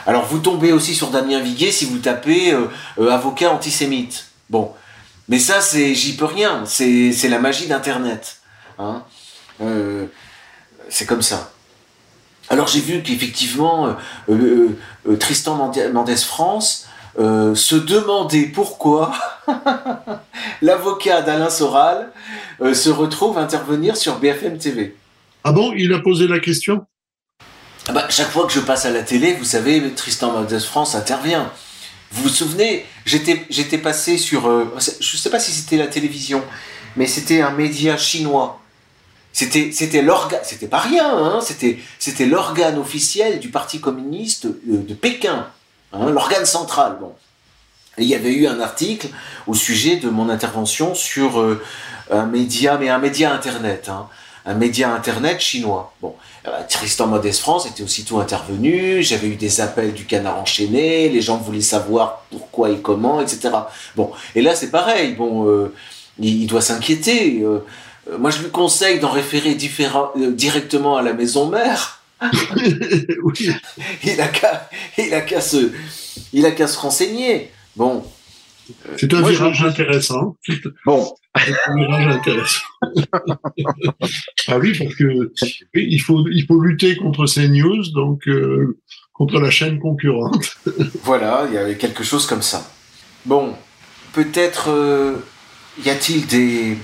Alors 0.06 0.24
vous 0.26 0.38
tombez 0.38 0.72
aussi 0.72 0.94
sur 0.94 1.10
Damien 1.10 1.40
Viguier 1.40 1.70
si 1.70 1.84
vous 1.84 1.98
tapez 1.98 2.52
euh, 2.52 2.66
euh, 2.98 3.10
avocat 3.10 3.52
antisémite. 3.52 4.30
Bon, 4.48 4.72
mais 5.28 5.38
ça 5.38 5.60
c'est 5.60 5.94
j'y 5.94 6.16
peux 6.16 6.24
rien, 6.24 6.64
c'est 6.64 7.28
la 7.28 7.38
magie 7.38 7.66
d'Internet. 7.66 8.40
Hein. 8.78 9.02
Euh, 9.60 10.06
c'est 10.88 11.06
comme 11.06 11.22
ça. 11.22 11.52
Alors 12.48 12.66
j'ai 12.66 12.80
vu 12.80 13.02
qu'effectivement 13.02 13.94
Tristan 15.20 15.72
Mendès 15.92 16.16
France 16.16 16.88
se 17.16 17.74
demandait 17.76 18.46
pourquoi 18.46 19.12
l'avocat 20.62 21.22
d'Alain 21.22 21.50
Soral 21.50 22.10
se 22.60 22.90
retrouve 22.90 23.38
intervenir 23.38 23.96
sur 23.96 24.18
BFM 24.18 24.58
TV. 24.58 24.96
Ah 25.44 25.52
bon, 25.52 25.72
il 25.76 25.92
a 25.92 26.00
posé 26.00 26.26
la 26.26 26.40
question? 26.40 26.86
Bah, 27.92 28.06
chaque 28.08 28.30
fois 28.30 28.46
que 28.46 28.52
je 28.52 28.60
passe 28.60 28.84
à 28.86 28.90
la 28.90 29.02
télé, 29.02 29.34
vous 29.34 29.44
savez, 29.44 29.82
Tristan 29.94 30.32
Mendès 30.32 30.60
France 30.60 30.94
intervient. 30.94 31.50
Vous 32.12 32.24
vous 32.24 32.28
souvenez, 32.28 32.86
j'étais 33.04 33.78
passé 33.78 34.18
sur, 34.18 34.48
euh, 34.48 34.76
je 34.78 35.16
ne 35.16 35.18
sais 35.18 35.30
pas 35.30 35.38
si 35.38 35.52
c'était 35.52 35.76
la 35.76 35.86
télévision, 35.86 36.42
mais 36.96 37.06
c'était 37.06 37.40
un 37.40 37.50
média 37.50 37.96
chinois. 37.96 38.60
C'était 39.32 40.02
l'organe, 40.02 40.40
c'était 40.42 40.66
pas 40.66 40.80
rien, 40.80 41.08
hein, 41.08 41.40
c'était 41.40 41.78
c'était 42.00 42.26
l'organe 42.26 42.78
officiel 42.78 43.38
du 43.38 43.48
Parti 43.48 43.80
communiste 43.80 44.46
euh, 44.46 44.82
de, 44.88 44.92
Pékin, 44.92 45.46
hein, 45.92 46.10
l'organe 46.10 46.46
central. 46.46 46.96
Bon, 47.00 47.12
il 47.96 48.06
y 48.06 48.16
avait 48.16 48.32
eu 48.32 48.48
un 48.48 48.58
article 48.58 49.06
au 49.46 49.54
sujet 49.54 49.96
de 49.96 50.10
mon 50.10 50.28
intervention 50.30 50.96
sur 50.96 51.40
euh, 51.40 51.62
un 52.10 52.26
média, 52.26 52.76
mais 52.76 52.88
un 52.88 52.98
média 52.98 53.32
internet. 53.32 53.88
Hein 53.88 54.08
un 54.50 54.54
média 54.54 54.92
internet 54.92 55.40
chinois. 55.40 55.94
Bon, 56.02 56.14
euh, 56.46 56.50
Tristan 56.68 57.06
Modeste 57.06 57.40
France 57.40 57.66
était 57.66 57.82
aussitôt 57.82 58.18
intervenu, 58.18 59.02
j'avais 59.02 59.28
eu 59.28 59.36
des 59.36 59.60
appels 59.60 59.92
du 59.92 60.04
canard 60.04 60.38
enchaîné, 60.38 61.08
les 61.08 61.22
gens 61.22 61.36
voulaient 61.36 61.60
savoir 61.60 62.24
pourquoi 62.30 62.70
et 62.70 62.78
comment, 62.78 63.20
etc. 63.20 63.50
Bon, 63.96 64.10
et 64.34 64.42
là 64.42 64.54
c'est 64.54 64.70
pareil, 64.70 65.14
bon, 65.14 65.46
euh, 65.48 65.72
il, 66.18 66.46
doit 66.46 66.62
s'inquiéter. 66.62 67.42
Euh, 67.42 67.64
moi 68.18 68.30
je 68.30 68.42
lui 68.42 68.50
conseille 68.50 68.98
d'en 68.98 69.10
référer 69.10 69.54
directement 69.54 70.96
à 70.96 71.02
la 71.02 71.12
maison 71.12 71.46
mère. 71.46 72.02
Il 74.02 74.20
a 75.14 75.20
qu'à 75.20 75.40
se, 75.40 75.70
il 76.32 76.44
a 76.44 76.50
qu'à 76.50 76.66
se 76.66 76.78
renseigner. 76.78 77.50
Bon, 77.76 78.04
c'est 78.96 79.12
un 79.14 79.22
virage 79.22 79.62
intéressant. 79.62 80.36
Bon. 80.84 81.14
un 81.34 81.76
virage 81.76 82.06
intéressant. 82.06 82.62
ah 84.48 84.58
oui, 84.58 84.76
parce 84.78 84.94
que 84.94 85.32
il 85.74 86.00
faut, 86.00 86.26
il 86.28 86.44
faut 86.46 86.60
lutter 86.60 86.96
contre 86.96 87.26
ces 87.26 87.48
news, 87.48 87.82
donc 87.92 88.26
euh, 88.28 88.78
contre 89.12 89.38
la 89.40 89.50
chaîne 89.50 89.78
concurrente. 89.78 90.56
voilà, 91.04 91.46
il 91.48 91.54
y 91.54 91.58
avait 91.58 91.76
quelque 91.76 92.04
chose 92.04 92.26
comme 92.26 92.42
ça. 92.42 92.70
Bon, 93.26 93.54
peut-être 94.12 94.70
euh, 94.70 95.16
y 95.84 95.90
a-t-il 95.90 96.26
des, 96.26 96.76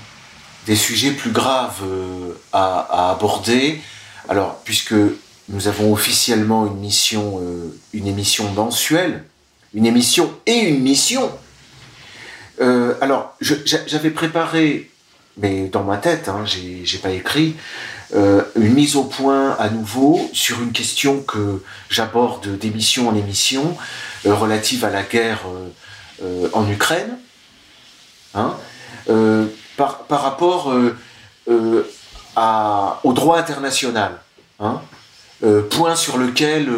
des 0.65 0.75
sujets 0.75 1.11
plus 1.11 1.31
graves 1.31 1.81
euh, 1.83 2.33
à, 2.53 2.79
à, 2.79 3.11
aborder? 3.11 3.79
Alors, 4.29 4.61
puisque 4.63 4.95
nous 5.49 5.67
avons 5.67 5.93
officiellement 5.93 6.67
une 6.67 6.79
mission, 6.79 7.41
une 7.93 8.07
émission 8.07 8.51
mensuelle, 8.51 9.23
une 9.73 9.85
émission 9.85 10.31
et 10.45 10.59
une 10.59 10.81
mission 10.81 11.31
euh, 12.59 12.95
alors, 13.01 13.35
j'avais 13.41 14.09
préparé, 14.09 14.89
mais 15.37 15.67
dans 15.67 15.83
ma 15.83 15.97
tête, 15.97 16.29
hein, 16.29 16.43
j'ai 16.45 16.97
pas 16.97 17.11
écrit, 17.11 17.55
euh, 18.15 18.41
une 18.55 18.73
mise 18.73 18.95
au 18.95 19.03
point 19.03 19.55
à 19.59 19.69
nouveau 19.69 20.29
sur 20.33 20.61
une 20.61 20.71
question 20.71 21.21
que 21.21 21.61
j'aborde 21.89 22.57
d'émission 22.57 23.09
en 23.09 23.15
émission 23.15 23.77
euh, 24.25 24.33
relative 24.33 24.85
à 24.85 24.89
la 24.89 25.03
guerre 25.03 25.41
en 26.53 26.67
Ukraine, 26.67 27.19
hein, 28.33 28.55
par, 29.75 30.07
rapport 30.09 30.73
au 31.47 33.13
droit 33.13 33.37
international, 33.37 34.19
hein, 34.59 34.81
point 35.69 35.95
sur 35.95 36.17
lequel 36.17 36.71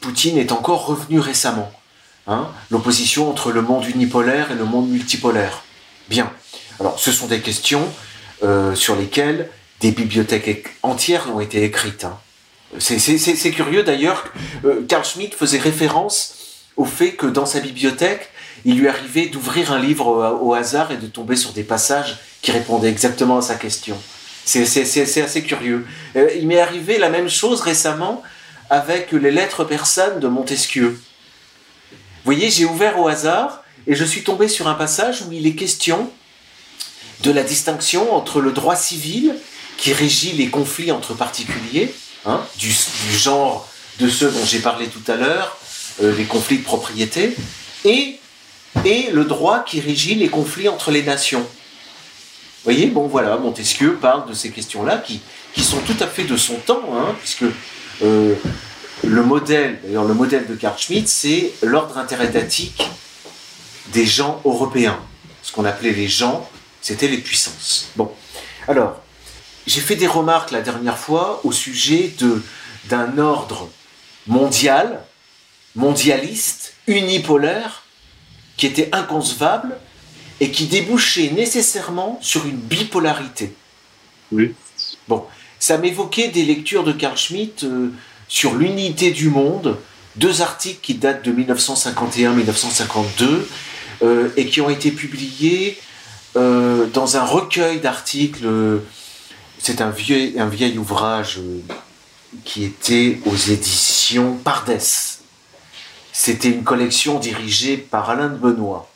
Poutine 0.00 0.38
est 0.38 0.52
encore 0.52 0.86
revenu 0.86 1.20
récemment. 1.20 1.70
Hein, 2.30 2.48
l'opposition 2.70 3.28
entre 3.28 3.50
le 3.50 3.60
monde 3.60 3.84
unipolaire 3.86 4.52
et 4.52 4.54
le 4.54 4.64
monde 4.64 4.88
multipolaire. 4.88 5.64
Bien. 6.08 6.32
Alors, 6.78 7.00
ce 7.00 7.10
sont 7.10 7.26
des 7.26 7.40
questions 7.40 7.92
euh, 8.44 8.76
sur 8.76 8.94
lesquelles 8.94 9.50
des 9.80 9.90
bibliothèques 9.90 10.68
entières 10.84 11.26
ont 11.34 11.40
été 11.40 11.64
écrites. 11.64 12.04
Hein. 12.04 12.16
C'est 12.78 13.50
curieux 13.50 13.82
d'ailleurs, 13.82 14.26
euh, 14.64 14.84
Carl 14.86 15.04
Schmitt 15.04 15.34
faisait 15.34 15.58
référence 15.58 16.68
au 16.76 16.84
fait 16.84 17.14
que 17.14 17.26
dans 17.26 17.46
sa 17.46 17.58
bibliothèque, 17.58 18.30
il 18.64 18.78
lui 18.78 18.86
arrivait 18.86 19.26
d'ouvrir 19.26 19.72
un 19.72 19.80
livre 19.80 20.38
au, 20.40 20.54
hasard 20.54 20.92
et 20.92 20.98
de 20.98 21.08
tomber 21.08 21.34
sur 21.34 21.50
des 21.50 21.64
passages 21.64 22.20
qui 22.42 22.52
répondaient 22.52 22.90
exactement 22.90 23.38
à 23.38 23.42
sa 23.42 23.56
question. 23.56 23.98
C'est 24.44 24.62
assez 24.62 25.42
curieux. 25.42 25.84
Euh, 26.14 26.28
il 26.38 26.46
m'est 26.46 26.60
arrivé 26.60 26.96
la 26.96 27.10
même 27.10 27.28
chose 27.28 27.60
récemment 27.60 28.22
avec 28.68 29.10
les 29.10 29.32
lettres 29.32 29.64
persanes 29.64 30.20
de 30.20 30.28
Montesquieu. 30.28 30.96
Voyez, 32.24 32.50
j'ai 32.50 32.64
ouvert 32.64 32.98
au 32.98 33.08
hasard 33.08 33.62
et 33.86 33.94
je 33.94 34.04
suis 34.04 34.22
tombé 34.22 34.48
sur 34.48 34.68
un 34.68 34.74
passage 34.74 35.22
où 35.22 35.32
il 35.32 35.46
est 35.46 35.54
question 35.54 36.10
de 37.22 37.30
la 37.30 37.42
distinction 37.42 38.14
entre 38.14 38.40
le 38.40 38.52
droit 38.52 38.76
civil 38.76 39.34
qui 39.76 39.92
régit 39.92 40.32
les 40.32 40.48
conflits 40.48 40.92
entre 40.92 41.14
particuliers, 41.14 41.94
hein, 42.26 42.40
du, 42.58 42.70
genre 43.12 43.66
de 43.98 44.08
ceux 44.08 44.30
dont 44.30 44.44
j'ai 44.44 44.58
parlé 44.58 44.88
tout 44.88 45.10
à 45.10 45.16
l'heure, 45.16 45.56
euh, 46.02 46.14
les 46.16 46.24
conflits 46.24 46.58
de 46.58 46.64
propriété, 46.64 47.34
et, 47.84 48.18
le 48.84 49.24
droit 49.24 49.64
qui 49.64 49.80
régit 49.80 50.14
les 50.14 50.28
conflits 50.28 50.68
entre 50.68 50.90
les 50.90 51.02
nations. 51.02 51.40
Vous 51.40 52.64
voyez, 52.64 52.86
bon 52.86 53.08
voilà, 53.08 53.36
Montesquieu 53.36 53.94
parle 53.94 54.28
de 54.28 54.34
ces 54.34 54.50
questions-là 54.50 54.98
qui, 54.98 55.20
qui 55.54 55.62
sont 55.62 55.80
tout 55.80 55.96
à 56.00 56.06
fait 56.06 56.24
de 56.24 56.36
son 56.36 56.54
temps, 56.54 56.84
hein, 56.94 57.14
puisque 57.18 57.44
euh, 58.02 58.34
le 59.04 59.22
modèle, 59.22 59.78
d'ailleurs 59.82 60.04
le 60.04 60.14
modèle 60.14 60.46
de 60.46 60.54
Carl 60.54 60.78
Schmitt, 60.78 61.08
c'est 61.08 61.52
l'ordre 61.62 61.98
interétatique 61.98 62.82
des 63.92 64.06
gens 64.06 64.40
européens. 64.44 64.98
Ce 65.42 65.52
qu'on 65.52 65.64
appelait 65.64 65.92
les 65.92 66.08
gens, 66.08 66.48
c'était 66.80 67.08
les 67.08 67.18
puissances. 67.18 67.88
Bon, 67.96 68.10
alors, 68.68 69.00
j'ai 69.66 69.80
fait 69.80 69.96
des 69.96 70.06
remarques 70.06 70.50
la 70.50 70.60
dernière 70.60 70.98
fois 70.98 71.40
au 71.44 71.52
sujet 71.52 72.12
de 72.18 72.42
d'un 72.88 73.18
ordre 73.18 73.68
mondial, 74.26 75.02
mondialiste, 75.76 76.74
unipolaire, 76.86 77.84
qui 78.56 78.66
était 78.66 78.88
inconcevable 78.92 79.76
et 80.40 80.50
qui 80.50 80.66
débouchait 80.66 81.30
nécessairement 81.30 82.18
sur 82.22 82.46
une 82.46 82.56
bipolarité. 82.56 83.54
Oui. 84.32 84.54
Bon, 85.08 85.24
ça 85.58 85.76
m'évoquait 85.76 86.28
des 86.28 86.44
lectures 86.44 86.84
de 86.84 86.92
Carl 86.92 87.16
Schmitt. 87.16 87.64
Euh, 87.64 87.92
sur 88.30 88.54
l'unité 88.54 89.10
du 89.10 89.28
monde, 89.28 89.76
deux 90.16 90.40
articles 90.40 90.80
qui 90.80 90.94
datent 90.94 91.22
de 91.24 91.32
1951-1952 91.32 93.44
euh, 94.02 94.30
et 94.36 94.46
qui 94.46 94.62
ont 94.62 94.70
été 94.70 94.92
publiés 94.92 95.76
euh, 96.36 96.86
dans 96.86 97.16
un 97.16 97.24
recueil 97.24 97.80
d'articles. 97.80 98.46
C'est 99.58 99.80
un 99.82 99.90
vieil, 99.90 100.38
un 100.38 100.46
vieil 100.46 100.78
ouvrage 100.78 101.38
euh, 101.38 101.60
qui 102.44 102.62
était 102.64 103.18
aux 103.26 103.36
éditions 103.36 104.36
Pardès. 104.36 105.18
C'était 106.12 106.50
une 106.50 106.62
collection 106.62 107.18
dirigée 107.18 107.76
par 107.76 108.10
Alain 108.10 108.28
de 108.28 108.36
Benoît. 108.36 108.88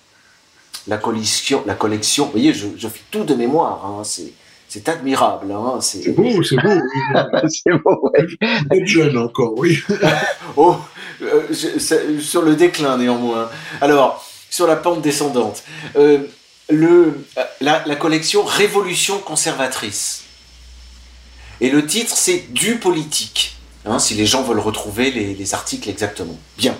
La 0.87 0.97
collection, 0.97 1.65
la 1.67 1.75
collection 1.75 2.27
vous 2.27 2.33
voyez, 2.33 2.55
je, 2.55 2.69
je 2.77 2.87
fais 2.87 3.01
tout 3.11 3.25
de 3.25 3.35
mémoire, 3.35 3.85
hein, 3.85 4.05
c'est 4.05 4.33
c'est 4.75 4.89
admirable. 4.89 5.53
Hein, 5.53 5.79
c'est 5.81 6.11
beau, 6.11 6.43
c'est 6.43 6.57
beau. 6.57 6.81
c'est 7.49 7.73
beau, 7.85 8.11
ouais. 8.73 8.85
jeune 8.85 9.17
encore, 9.17 9.57
oui. 9.57 9.79
oh, 10.57 10.77
euh, 11.23 11.55
sur 12.21 12.43
le 12.43 12.57
déclin 12.57 12.99
néanmoins. 12.99 13.49
Alors, 13.81 14.27
sur 14.51 14.67
la 14.67 14.75
pente 14.75 15.01
descendante. 15.01 15.63
Euh, 15.95 16.25
le, 16.71 17.25
la, 17.61 17.95
collection 17.95 18.43
Révolution 18.43 19.19
conservatrice. 19.19 20.25
Et 21.61 21.71
le 21.71 21.87
titre, 21.87 22.17
c'est 22.17 22.53
Du 22.53 22.79
politique. 22.79 23.55
hein, 23.85 24.01
si 24.01 24.15
les 24.15 24.27
gens 24.27 24.43
veulent 24.43 24.59
retrouver 24.59 25.13
les, 25.13 25.55
articles 25.55 25.89
exactement. 25.89 26.37
Bien. 26.59 26.77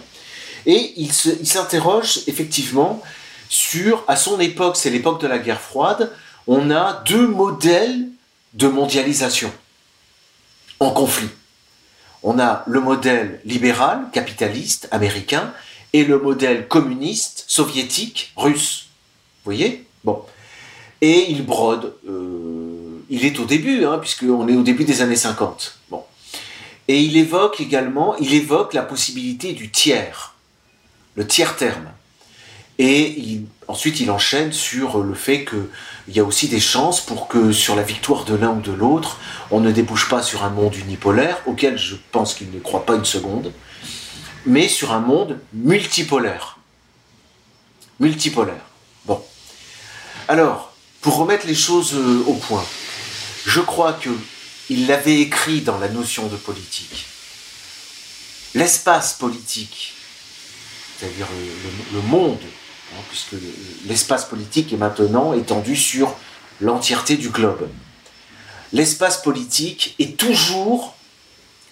Et 0.67 0.95
il 0.97 1.13
s'interroge 1.13 2.23
effectivement 2.27 3.01
sur, 3.49 4.03
à 4.09 4.17
son 4.17 4.41
époque, 4.41 4.75
c'est 4.75 4.91
l'époque 4.91 5.21
de 5.21 5.29
la 5.29 5.39
guerre 5.39 5.61
froide, 5.61 6.11
on 6.47 6.71
a 6.71 7.03
deux 7.07 7.27
modèles 7.27 8.09
de 8.55 8.69
mondialisation 8.69 9.53
en 10.81 10.91
conflit. 10.91 11.29
On 12.23 12.39
a 12.39 12.65
le 12.67 12.81
modèle 12.81 13.41
libéral, 13.45 14.07
capitaliste, 14.13 14.89
américain, 14.91 15.53
et 15.93 16.05
le 16.05 16.19
modèle 16.19 16.67
communiste, 16.69 17.45
soviétique, 17.49 18.33
russe. 18.37 18.89
Vous 19.45 19.53
voyez? 19.53 19.87
Et 21.01 21.31
il 21.31 21.45
brode. 21.45 21.95
Euh, 22.09 23.05
il 23.11 23.25
est 23.25 23.39
au 23.39 23.45
début, 23.45 23.85
hein, 23.85 23.99
puisqu'on 23.99 24.49
est 24.49 24.57
au 24.57 24.63
début 24.63 24.85
des 24.85 25.03
années 25.03 25.17
50. 25.17 25.79
Bon. 25.91 26.03
Et 26.89 27.01
il 27.01 27.17
évoque 27.17 27.61
également, 27.61 28.17
il 28.17 28.35
évoque 28.35 28.75
la 28.75 28.83
possibilité 28.83 29.53
du 29.53 29.71
tiers, 29.71 30.35
le 31.15 31.27
tiers 31.27 31.57
terme. 31.57 31.89
Et 32.79 33.41
ensuite, 33.69 34.01
il 34.01 34.11
enchaîne 34.11 34.53
sur 34.53 35.03
le 35.03 35.15
fait 35.15 35.45
qu'il 36.05 36.17
y 36.17 36.21
a 36.21 36.25
aussi 36.25 36.49
des 36.49 36.61
chances 36.61 37.01
pour 37.01 37.29
que 37.29 37.53
sur 37.53 37.77
la 37.77 37.83
victoire 37.83 38.25
de 38.25 38.35
l'un 38.35 38.51
ou 38.51 38.61
de 38.61 38.73
l'autre, 38.73 39.19
on 39.51 39.61
ne 39.61 39.71
débouche 39.71 40.09
pas 40.09 40.23
sur 40.23 40.45
un 40.45 40.51
monde 40.51 40.75
unipolaire, 40.77 41.41
auquel 41.47 41.79
je 41.79 41.97
pense 42.13 42.35
qu'il 42.35 42.51
ne 42.51 42.61
croit 42.61 42.85
pas 42.85 42.95
une 42.95 43.05
seconde, 43.05 43.53
mais 44.47 44.69
sur 44.69 44.93
un 44.93 45.01
monde 45.01 45.41
multipolaire. 45.53 46.59
Multipolaire. 48.01 48.65
Bon. 49.07 49.23
Alors, 50.29 50.75
pour 51.01 51.17
remettre 51.17 51.47
les 51.47 51.55
choses 51.55 51.95
euh, 51.95 52.25
au 52.27 52.35
point, 52.35 52.65
je 53.47 53.61
crois 53.61 53.93
que 53.93 54.11
il 54.71 54.87
l'avait 54.87 55.21
écrit 55.21 55.61
dans 55.61 55.79
la 55.79 55.89
notion 55.89 56.27
de 56.29 56.37
politique. 56.37 57.07
L'espace 58.55 59.15
politique, 59.15 59.93
c'est-à-dire 60.99 61.27
le 61.93 62.01
monde 62.01 62.41
Hein, 62.95 63.03
puisque 63.09 63.35
l'espace 63.87 64.25
politique 64.27 64.73
est 64.73 64.77
maintenant 64.77 65.35
étendu 65.35 65.77
sur 65.77 66.15
l'entièreté 66.61 67.17
du 67.17 67.31
globe. 67.31 67.69
L'espace 68.73 69.21
politique 69.21 69.95
est 69.99 70.17
toujours 70.17 70.95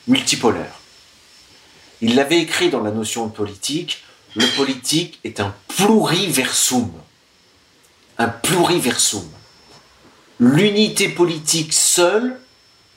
multipolaire. 0.09 0.81
Il 2.01 2.17
l'avait 2.17 2.41
écrit 2.41 2.71
dans 2.71 2.83
la 2.83 2.91
notion 2.91 3.27
de 3.27 3.33
politique, 3.33 4.03
le 4.35 4.47
politique 4.57 5.21
est 5.23 5.39
un 5.39 5.55
pluriversum. 5.69 6.91
Un 8.19 8.29
pluriversum. 8.29 9.29
L'unité 10.41 11.09
politique 11.09 11.73
seule, 11.73 12.41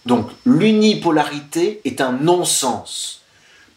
donc 0.05 0.29
l'unipolarité, 0.45 1.81
est 1.85 2.01
un 2.01 2.13
non-sens. 2.13 3.21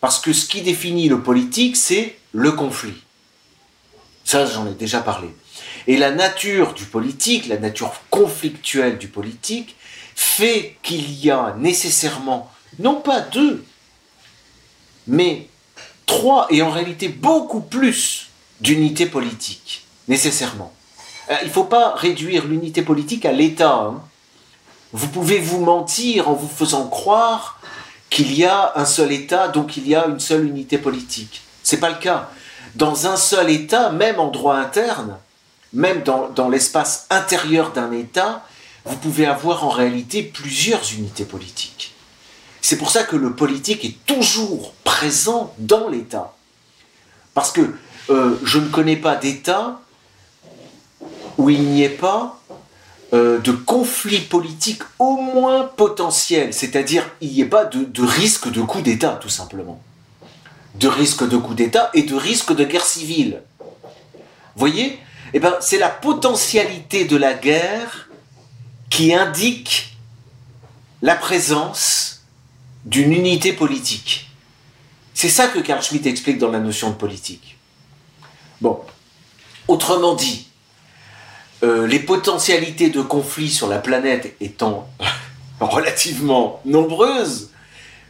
Parce 0.01 0.21
que 0.21 0.33
ce 0.33 0.47
qui 0.47 0.63
définit 0.63 1.09
le 1.09 1.23
politique, 1.23 1.77
c'est 1.77 2.19
le 2.33 2.53
conflit. 2.53 2.95
Ça, 4.29 4.45
j'en 4.45 4.67
ai 4.67 4.75
déjà 4.75 5.01
parlé. 5.01 5.35
Et 5.87 5.97
la 5.97 6.11
nature 6.11 6.75
du 6.75 6.85
politique, 6.85 7.47
la 7.47 7.57
nature 7.57 7.95
conflictuelle 8.11 8.99
du 8.99 9.09
politique, 9.09 9.75
fait 10.15 10.77
qu'il 10.83 11.15
y 11.15 11.31
a 11.31 11.55
nécessairement, 11.57 12.53
non 12.79 12.97
pas 12.97 13.23
deux, 13.23 13.65
mais 15.07 15.49
trois, 16.05 16.47
et 16.51 16.61
en 16.61 16.69
réalité 16.69 17.09
beaucoup 17.09 17.63
plus 17.63 18.27
d'unités 18.61 19.07
politiques, 19.07 19.87
nécessairement. 20.09 20.75
Euh, 21.31 21.37
il 21.41 21.49
ne 21.49 21.53
faut 21.53 21.65
pas 21.65 21.95
réduire 21.95 22.45
l'unité 22.45 22.83
politique 22.83 23.25
à 23.25 23.33
l'État. 23.33 23.77
Hein. 23.77 24.03
Vous 24.93 25.09
pouvez 25.09 25.39
vous 25.39 25.65
mentir 25.65 26.29
en 26.29 26.35
vous 26.35 26.55
faisant 26.55 26.87
croire 26.89 27.63
qu'il 28.11 28.35
y 28.35 28.45
a 28.45 28.75
un 28.77 28.85
seul 28.85 29.11
État, 29.11 29.49
donc 29.49 29.79
il 29.79 29.89
y 29.89 29.95
a 29.95 30.05
une 30.07 30.21
seule 30.21 30.45
unité 30.45 30.77
politique. 30.77 31.41
Ce 31.63 31.77
n'est 31.77 31.81
pas 31.81 31.89
le 31.89 31.97
cas 31.97 32.29
dans 32.75 33.07
un 33.07 33.17
seul 33.17 33.51
État, 33.51 33.91
même 33.91 34.19
en 34.19 34.29
droit 34.29 34.57
interne, 34.57 35.17
même 35.73 36.03
dans, 36.03 36.49
l'espace 36.49 37.07
intérieur 37.11 37.73
d'un 37.73 37.93
État, 37.93 38.45
vous 38.85 38.97
pouvez 38.97 39.27
avoir 39.27 39.65
en 39.65 39.69
réalité 39.69 40.23
plusieurs 40.23 40.83
unités 40.95 41.25
politiques. 41.25 41.95
C'est 42.63 42.79
pour 42.79 42.91
ça 42.91 43.05
que 43.05 43.17
le 43.17 43.35
politique 43.35 43.85
est 43.85 43.97
toujours 44.07 44.73
présent 44.85 45.55
dans 45.59 45.89
l'État. 45.89 46.35
Parce 47.35 47.53
que 47.53 47.75
euh, 48.11 48.39
je 48.43 48.59
ne 48.59 48.69
connais 48.69 48.97
pas 48.97 49.17
d'État 49.17 49.81
où 51.37 51.51
il 51.51 51.63
n'y 51.63 51.83
ait 51.83 51.89
pas 51.89 52.41
euh, 53.13 53.39
de 53.39 53.53
conflit 53.53 54.21
politique 54.21 54.83
au 54.99 55.17
moins 55.17 55.65
potentiel, 55.65 56.53
c'est-à-dire 56.53 57.09
il 57.21 57.31
n'y 57.31 57.41
ait 57.43 57.47
pas 57.47 57.65
de, 57.65 57.85
de 57.85 58.03
risque 58.03 58.51
de 58.51 58.61
coup 58.63 58.81
d'État, 58.81 59.19
tout 59.21 59.29
simplement 59.29 59.81
de 60.79 60.89
risque 60.89 61.29
de 61.29 61.37
coup 61.37 61.55
d'État 61.55 61.91
et 61.95 62.03
de 62.03 62.15
risque 62.15 62.55
de 62.55 62.65
guerre 62.65 62.85
civile. 62.85 63.43
Voyez 64.57 64.99
eh 65.35 65.41
ben, 65.41 65.57
C'est 65.61 65.79
la 65.79 65.89
potentialité 65.89 67.05
de 67.05 67.17
la 67.17 67.35
guerre 67.35 68.09
qui 68.91 69.15
indique 69.15 69.97
la 71.03 71.15
présence 71.15 72.23
d'une 72.85 73.13
unité 73.13 73.53
politique. 73.53 74.31
C'est 75.15 75.29
ça 75.29 75.49
que 75.49 75.59
Carl 75.59 75.83
Schmitt 75.83 76.07
explique 76.07 76.39
dans 76.39 76.51
la 76.51 76.61
notion 76.61 76.91
de 76.91 76.95
politique. 76.95 77.59
Bon, 78.61 78.81
autrement 79.67 80.15
dit, 80.15 80.49
euh, 81.65 81.87
les 81.87 81.99
potentialités 81.99 82.89
de 82.89 83.03
conflit 83.03 83.51
sur 83.51 83.69
la 83.69 83.79
planète 83.79 84.37
étant 84.41 84.89
relativement 85.61 86.61
nombreuses, 86.65 87.51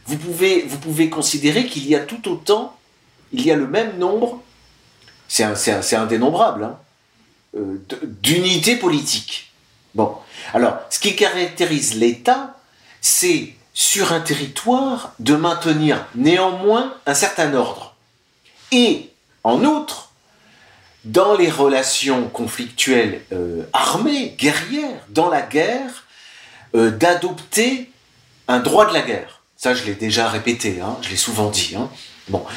vous 0.09 0.17
pouvez, 0.17 0.63
vous 0.63 0.79
pouvez 0.79 1.07
considérer 1.09 1.67
qu'il 1.67 1.87
y 1.87 1.95
a 1.95 1.99
tout 1.99 2.27
autant, 2.31 2.75
il 3.31 3.45
y 3.45 3.51
a 3.51 3.55
le 3.55 3.67
même 3.67 3.99
nombre, 3.99 4.41
c'est 5.27 5.43
indénombrable, 5.95 6.63
hein, 6.63 6.79
euh, 7.55 7.79
d'unités 8.03 8.75
politiques. 8.75 9.51
Bon, 9.93 10.15
alors, 10.55 10.79
ce 10.89 10.99
qui 10.99 11.15
caractérise 11.15 11.93
l'État, 11.93 12.57
c'est 13.01 13.53
sur 13.75 14.11
un 14.11 14.19
territoire 14.19 15.13
de 15.19 15.35
maintenir 15.35 16.03
néanmoins 16.15 16.95
un 17.05 17.13
certain 17.13 17.53
ordre. 17.53 17.95
Et, 18.71 19.11
en 19.43 19.63
outre, 19.63 20.11
dans 21.05 21.35
les 21.35 21.51
relations 21.51 22.29
conflictuelles 22.29 23.21
euh, 23.31 23.63
armées, 23.73 24.35
guerrières, 24.39 25.05
dans 25.09 25.29
la 25.29 25.43
guerre, 25.43 26.03
euh, 26.73 26.89
d'adopter 26.89 27.91
un 28.47 28.59
droit 28.59 28.87
de 28.87 28.93
la 28.93 29.01
guerre. 29.01 29.38
Ça, 29.59 29.73
je 29.73 29.83
l'ai 29.83 29.93
déjà 29.93 30.29
répété, 30.29 30.79
hein, 30.79 30.95
je 31.01 31.09
l'ai 31.09 31.17
souvent 31.17 31.49
dit. 31.49 31.75
Hein. 31.77 31.89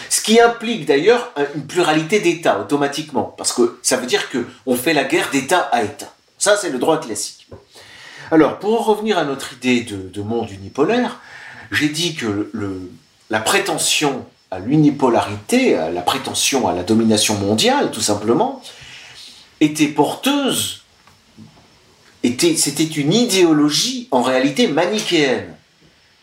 Ce 0.09 0.21
qui 0.21 0.41
implique 0.41 0.87
d'ailleurs 0.87 1.33
une 1.57 1.67
pluralité 1.67 2.21
d'États 2.21 2.61
automatiquement, 2.61 3.35
parce 3.37 3.53
que 3.53 3.81
ça 3.83 3.97
veut 3.97 4.07
dire 4.07 4.29
qu'on 4.31 4.77
fait 4.77 4.95
la 4.95 5.03
guerre 5.03 5.29
d'État 5.33 5.69
à 5.73 5.83
État. 5.83 6.15
Ça, 6.39 6.57
c'est 6.57 6.71
le 6.71 6.79
droit 6.79 7.01
classique. 7.01 7.49
Alors, 8.31 8.61
pour 8.61 8.81
en 8.81 8.85
revenir 8.85 9.19
à 9.19 9.25
notre 9.25 9.53
idée 9.55 9.81
de, 9.81 10.23
monde 10.23 10.49
unipolaire, 10.53 11.19
j'ai 11.73 11.89
dit 11.89 12.15
que 12.15 12.53
la 13.31 13.41
prétention 13.41 14.25
à 14.53 14.61
l'unipolarité, 14.61 15.75
la 15.75 16.03
prétention 16.03 16.69
à 16.69 16.73
la 16.73 16.85
domination 16.85 17.35
mondiale, 17.35 17.91
tout 17.91 18.01
simplement, 18.01 18.63
était 19.61 19.89
porteuse, 19.89 20.85
était, 22.23 22.55
c'était 22.55 22.85
une 22.85 23.13
idéologie 23.13 24.07
en 24.13 24.23
réalité 24.23 24.69
manichéenne. 24.69 25.52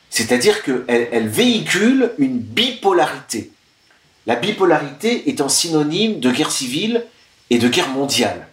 C'est-à-dire 0.09 0.63
qu'elle 0.63 1.09
elle 1.11 1.27
véhicule 1.27 2.11
une 2.17 2.39
bipolarité. 2.39 3.51
La 4.25 4.35
bipolarité 4.35 5.29
étant 5.29 5.49
synonyme 5.49 6.19
de 6.19 6.31
guerre 6.31 6.51
civile 6.51 7.05
et 7.49 7.57
de 7.57 7.67
guerre 7.67 7.89
mondiale. 7.89 8.47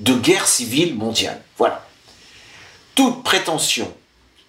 De 0.00 0.14
guerre 0.14 0.46
civile 0.46 0.94
mondiale. 0.94 1.40
Voilà. 1.58 1.84
Toute 2.94 3.22
prétention 3.22 3.92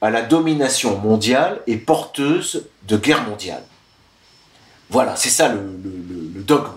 à 0.02 0.10
la 0.10 0.24
domination 0.24 0.98
mondiale 0.98 1.62
est 1.68 1.78
porteuse 1.78 2.66
de 2.88 2.98
guerre 2.98 3.24
mondiale. 3.24 3.64
Voilà, 4.90 5.16
c'est 5.16 5.30
ça 5.30 5.48
le, 5.48 5.62
dogme 6.44 6.74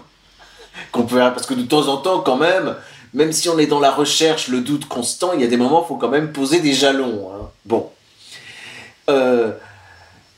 qu'on 0.92 1.04
peut 1.04 1.18
parce 1.18 1.46
que 1.46 1.54
de 1.54 1.62
temps 1.62 1.88
en 1.88 1.96
temps, 1.96 2.20
quand 2.20 2.36
même, 2.36 2.76
même 3.12 3.32
si 3.32 3.48
on 3.48 3.58
est 3.58 3.66
dans 3.66 3.80
la 3.80 3.90
recherche, 3.90 4.48
le 4.48 4.60
doute 4.60 4.86
constant, 4.86 5.32
il 5.32 5.40
y 5.40 5.44
a 5.44 5.46
des 5.46 5.56
moments 5.56 5.80
où 5.80 5.84
il 5.84 5.88
faut 5.88 5.96
quand 5.96 6.08
même 6.08 6.32
poser 6.32 6.60
des 6.60 6.74
jalons. 6.74 7.30
Hein. 7.32 7.48
Bon. 7.64 7.90
Euh, 9.08 9.52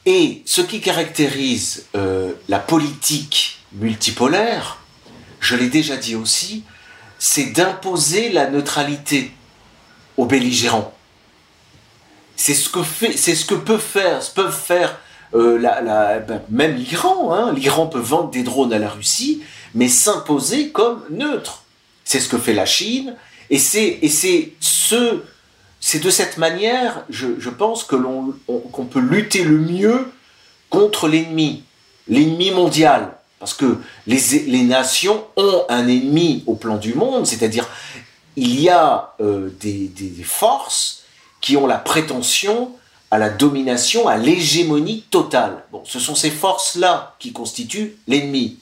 et 0.04 0.42
ce 0.44 0.60
qui 0.60 0.80
caractérise 0.80 1.86
euh, 1.96 2.32
la 2.48 2.58
politique 2.58 3.58
multipolaire, 3.72 4.78
je 5.40 5.56
l'ai 5.56 5.68
déjà 5.68 5.96
dit 5.96 6.14
aussi, 6.14 6.64
c'est 7.18 7.46
d'imposer 7.46 8.30
la 8.30 8.48
neutralité 8.48 9.32
aux 10.16 10.26
belligérants. 10.26 10.94
C'est 12.36 12.54
ce 12.54 12.68
que 12.68 12.82
fait, 12.82 13.16
c'est 13.16 13.34
ce 13.34 13.44
que 13.44 13.54
peut 13.54 13.78
faire, 13.78 14.20
peuvent 14.34 14.56
faire 14.56 14.98
euh, 15.34 15.58
la, 15.58 16.18
ben, 16.20 16.42
même 16.50 16.76
l'Iran. 16.76 17.34
Hein. 17.34 17.52
L'Iran 17.52 17.86
peut 17.86 17.98
vendre 17.98 18.30
des 18.30 18.42
drones 18.42 18.72
à 18.72 18.78
la 18.78 18.88
Russie, 18.88 19.42
mais 19.74 19.88
s'imposer 19.88 20.70
comme 20.70 21.02
neutre. 21.10 21.64
C'est 22.04 22.20
ce 22.20 22.28
que 22.28 22.38
fait 22.38 22.52
la 22.52 22.66
Chine, 22.66 23.16
et 23.50 23.58
c'est 23.58 23.98
et 24.02 24.08
c'est 24.08 24.52
ce 24.60 25.22
c'est 25.86 26.00
de 26.00 26.10
cette 26.10 26.36
manière, 26.36 27.04
je, 27.10 27.48
pense, 27.48 27.84
que 27.84 27.94
l'on, 27.94 28.34
qu'on 28.48 28.86
peut 28.86 28.98
lutter 28.98 29.44
le 29.44 29.56
mieux 29.56 30.10
contre 30.68 31.06
l'ennemi, 31.06 31.62
l'ennemi 32.08 32.50
mondial. 32.50 33.16
Parce 33.38 33.54
que 33.54 33.78
les, 34.08 34.64
nations 34.64 35.24
ont 35.36 35.64
un 35.68 35.86
ennemi 35.86 36.42
au 36.48 36.56
plan 36.56 36.76
du 36.76 36.94
monde, 36.94 37.24
c'est-à-dire 37.24 37.68
il 38.34 38.60
y 38.60 38.68
a 38.68 39.14
euh, 39.20 39.50
des, 39.60 39.92
forces 40.24 41.04
qui 41.40 41.56
ont 41.56 41.68
la 41.68 41.78
prétention 41.78 42.72
à 43.12 43.18
la 43.18 43.30
domination, 43.30 44.08
à 44.08 44.16
l'hégémonie 44.16 45.04
totale. 45.08 45.62
Ce 45.84 46.00
sont 46.00 46.16
ces 46.16 46.32
forces-là 46.32 47.14
qui 47.20 47.32
constituent 47.32 47.96
l'ennemi. 48.08 48.58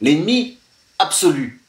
L'ennemi 0.00 0.58
absolu 0.98 1.61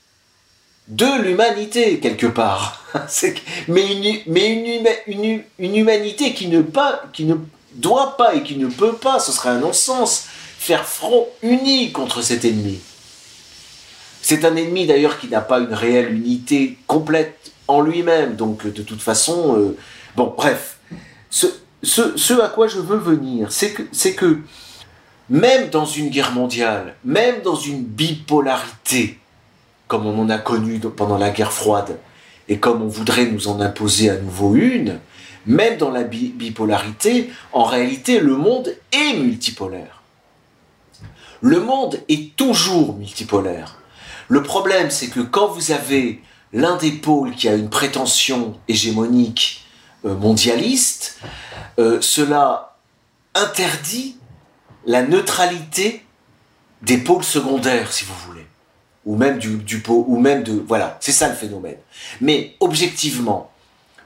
de 0.87 1.21
l'humanité, 1.21 1.99
quelque 1.99 2.27
part. 2.27 2.83
mais 3.67 3.91
une, 3.91 4.19
mais 4.27 4.85
une, 5.07 5.41
une, 5.57 5.75
humanité 5.75 6.33
qui 6.33 6.47
ne, 6.47 6.61
pas, 6.61 7.03
qui 7.13 7.25
ne 7.25 7.35
doit 7.75 8.17
pas 8.17 8.35
et 8.35 8.43
qui 8.43 8.57
ne 8.57 8.67
peut 8.67 8.93
pas, 8.93 9.19
ce 9.19 9.31
serait 9.31 9.49
un 9.49 9.59
non-sens, 9.59 10.25
faire 10.57 10.85
front 10.85 11.27
uni 11.41 11.91
contre 11.91 12.21
cet 12.21 12.45
ennemi. 12.45 12.79
C'est 14.21 14.45
un 14.45 14.55
ennemi 14.55 14.85
d'ailleurs 14.85 15.19
qui 15.19 15.27
n'a 15.27 15.41
pas 15.41 15.59
une 15.59 15.73
réelle 15.73 16.13
unité 16.13 16.77
complète 16.87 17.51
en 17.67 17.81
lui-même, 17.81 18.35
donc 18.35 18.65
de 18.65 18.81
toute 18.81 19.01
façon, 19.01 19.57
euh, 19.57 19.77
bon, 20.15 20.33
bref, 20.35 20.77
ce, 21.29 21.47
ce, 21.81 22.15
ce, 22.17 22.33
à 22.41 22.49
quoi 22.49 22.67
je 22.67 22.79
veux 22.79 22.97
venir, 22.97 23.51
c'est 23.51 23.71
que, 23.71 23.83
c'est 23.91 24.13
que 24.13 24.39
même 25.29 25.69
dans 25.69 25.85
une 25.85 26.09
guerre 26.09 26.33
mondiale, 26.33 26.95
même 27.03 27.41
dans 27.41 27.55
une 27.55 27.83
bipolarité, 27.83 29.19
comme 29.93 30.07
on 30.07 30.23
en 30.23 30.29
a 30.31 30.39
connu 30.39 30.79
pendant 30.79 31.19
la 31.19 31.29
guerre 31.29 31.53
froide, 31.53 31.99
et 32.49 32.57
comme 32.57 32.81
on 32.81 32.87
voudrait 32.87 33.27
nous 33.27 33.47
en 33.47 33.61
imposer 33.61 34.09
à 34.09 34.17
nouveau 34.17 34.55
une, 34.55 34.99
même 35.45 35.77
dans 35.77 35.91
la 35.91 36.01
bipolarité, 36.01 37.29
en 37.51 37.63
réalité, 37.63 38.19
le 38.19 38.35
monde 38.35 38.75
est 38.91 39.13
multipolaire. 39.13 40.01
Le 41.41 41.59
monde 41.59 41.99
est 42.09 42.35
toujours 42.35 42.95
multipolaire. 42.95 43.75
Le 44.29 44.41
problème, 44.41 44.89
c'est 44.89 45.09
que 45.09 45.19
quand 45.19 45.49
vous 45.49 45.71
avez 45.71 46.23
l'un 46.53 46.75
des 46.77 46.93
pôles 46.93 47.35
qui 47.35 47.47
a 47.47 47.53
une 47.53 47.69
prétention 47.69 48.57
hégémonique 48.67 49.63
euh, 50.05 50.15
mondialiste, 50.15 51.19
euh, 51.77 52.01
cela 52.01 52.77
interdit 53.35 54.17
la 54.87 55.03
neutralité 55.03 56.03
des 56.81 56.97
pôles 56.97 57.23
secondaires, 57.23 57.93
si 57.93 58.05
vous 58.05 58.15
voulez 58.25 58.47
ou 59.05 59.15
même 59.15 59.37
du, 59.37 59.79
pot, 59.79 60.05
ou 60.07 60.17
même 60.19 60.43
de... 60.43 60.63
Voilà, 60.67 60.97
c'est 61.01 61.11
ça 61.11 61.27
le 61.27 61.35
phénomène. 61.35 61.77
Mais 62.21 62.55
objectivement, 62.59 63.51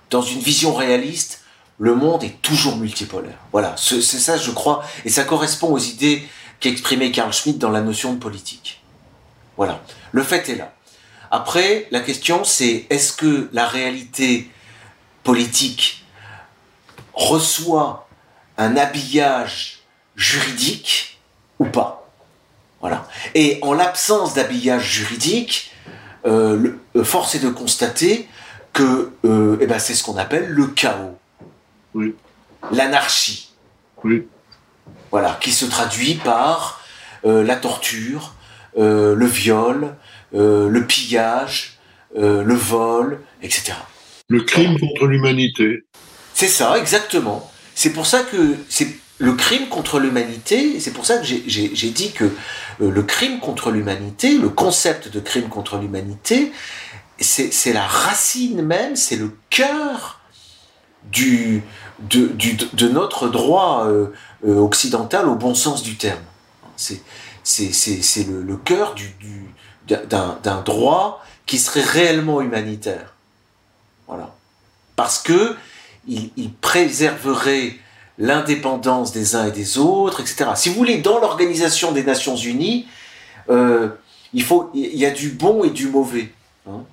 dans 0.10 0.22
une 0.22 0.40
vision 0.40 0.74
réaliste, 0.74 1.44
le 1.80 1.96
monde 1.96 2.24
est 2.24 2.42
toujours 2.42 2.78
multipolaire. 2.78 3.38
Voilà, 3.52 3.76
c'est 3.78 4.02
ça, 4.02 4.38
je 4.38 4.52
crois, 4.52 4.84
et 5.06 5.10
ça 5.10 5.24
correspond 5.24 5.72
aux 5.72 5.80
idées 5.80 6.28
qu'exprimait 6.60 7.12
Carl 7.12 7.32
Schmitt 7.32 7.60
dans 7.60 7.70
la 7.70 7.82
notion 7.82 8.14
de 8.14 8.20
politique. 8.20 8.82
Voilà, 9.58 9.82
le 10.12 10.24
fait 10.24 10.50
est 10.50 10.56
là. 10.56 10.74
Après, 11.30 11.88
la 11.92 12.00
question 12.00 12.44
c'est 12.44 12.86
est-ce 12.90 13.12
que 13.12 13.50
la 13.52 13.68
réalité 13.68 14.50
politique 15.24 16.06
reçoit 17.14 18.08
un 18.58 18.78
habillage 18.78 19.80
juridique 20.16 21.20
ou 21.60 21.66
pas? 21.66 21.97
Voilà. 22.82 23.08
Et 23.36 23.60
en 23.62 23.74
l'absence 23.74 24.34
d'habillage 24.34 24.92
juridique, 24.92 25.72
euh, 26.26 26.74
euh, 26.96 27.04
force 27.04 27.36
est 27.36 27.40
de 27.40 27.50
constater 27.50 28.28
que 28.74 29.12
euh, 29.26 29.58
eh 29.62 29.66
ben, 29.66 29.80
c'est 29.80 29.94
ce 29.94 30.04
qu'on 30.04 30.18
appelle 30.18 30.48
le 30.48 30.68
chaos. 30.68 31.18
Oui. 31.94 32.16
L'anarchie. 32.72 33.52
Oui. 34.04 34.28
Voilà, 35.12 35.38
qui 35.42 35.52
se 35.52 35.66
traduit 35.66 36.16
par 36.16 36.82
la 37.24 37.56
torture, 37.56 38.36
le 38.76 39.26
viol, 39.26 39.96
le 40.34 40.86
pillage, 40.86 41.78
le 42.16 42.54
vol, 42.54 43.22
etc. 43.42 43.74
Le 44.30 44.42
crime 44.42 44.80
contre 44.80 45.08
l'humanité. 45.08 45.84
C'est 46.34 46.48
ça, 46.48 46.78
exactement. 46.78 47.50
C'est 47.74 47.92
pour 47.92 48.06
ça 48.06 48.22
que 48.24 48.56
c'est 48.70 48.98
le 49.20 49.34
crime 49.34 49.68
contre 49.68 50.00
l'humanité, 50.00 50.80
c'est 50.80 50.92
pour 50.92 51.06
ça 51.06 51.18
que 51.18 51.26
j'ai 51.26 51.90
dit 51.90 52.12
que 52.12 52.26
euh, 52.82 52.92
le 52.92 53.04
crime 53.04 53.40
contre 53.40 53.72
l'humanité, 53.72 54.38
le 54.38 54.50
concept 54.50 55.10
de 55.10 55.20
crime 55.20 55.50
contre 55.50 55.78
l'humanité, 55.78 56.52
c'est 57.20 57.74
la 57.74 57.86
racine 57.86 58.62
même, 58.62 58.96
c'est 58.96 59.16
le 59.16 59.36
cœur 59.50 60.20
du, 61.12 61.64
de, 62.00 62.28
du, 62.28 62.58
notre 62.92 63.28
droit 63.28 63.88
euh, 63.88 64.14
euh, 64.46 64.58
occidental 64.58 65.28
au 65.28 65.36
bon 65.36 65.56
sens 65.56 65.82
du 65.82 65.96
terme. 65.96 66.22
C'est 66.76 67.02
le, 68.28 68.44
le, 68.44 68.58
cœur 68.58 68.94
du, 68.94 69.16
d'un 69.88 70.62
droit 70.62 71.26
qui 71.48 71.58
serait 71.58 71.82
réellement 71.82 72.40
humanitaire. 72.42 73.16
Voilà. 74.08 74.36
Parce 74.96 75.18
que 75.18 75.56
il, 76.08 76.30
il 76.38 76.54
préserverait 76.54 77.78
l'indépendance 78.18 79.12
des 79.12 79.36
uns 79.36 79.48
et 79.48 79.52
des 79.52 79.78
autres, 79.78 80.22
etc. 80.22 80.52
Si 80.56 80.70
vous 80.70 80.76
voulez, 80.76 80.98
dans 80.98 81.20
l'organisation 81.20 81.92
des 81.92 82.04
Nations 82.04 82.36
Unies, 82.36 82.88
euh, 83.50 83.90
il 84.34 84.44
faut, 84.44 84.70
il 84.74 84.98
y 84.98 85.06
a 85.06 85.12
du 85.12 85.30
bon 85.30 85.64
et 85.64 85.70
du 85.70 85.88
mauvais. 85.88 86.32
Hein. 86.68 86.84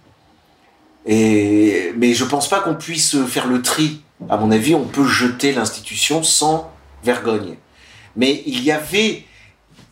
Et, 1.07 1.93
mais 1.97 2.15
je 2.15 2.25
pense 2.25 2.49
pas 2.49 2.61
qu'on 2.61 2.75
puisse 2.75 3.23
faire 3.25 3.47
le 3.47 3.63
tri. 3.63 4.03
À 4.29 4.37
mon 4.37 4.51
avis, 4.51 4.75
on 4.75 4.85
peut 4.85 5.07
jeter 5.07 5.53
l'institution 5.53 6.23
sans 6.23 6.71
vergogne. 7.03 7.57
Mais 8.17 8.43
il 8.47 8.63
y 8.63 8.71
avait, 8.71 9.25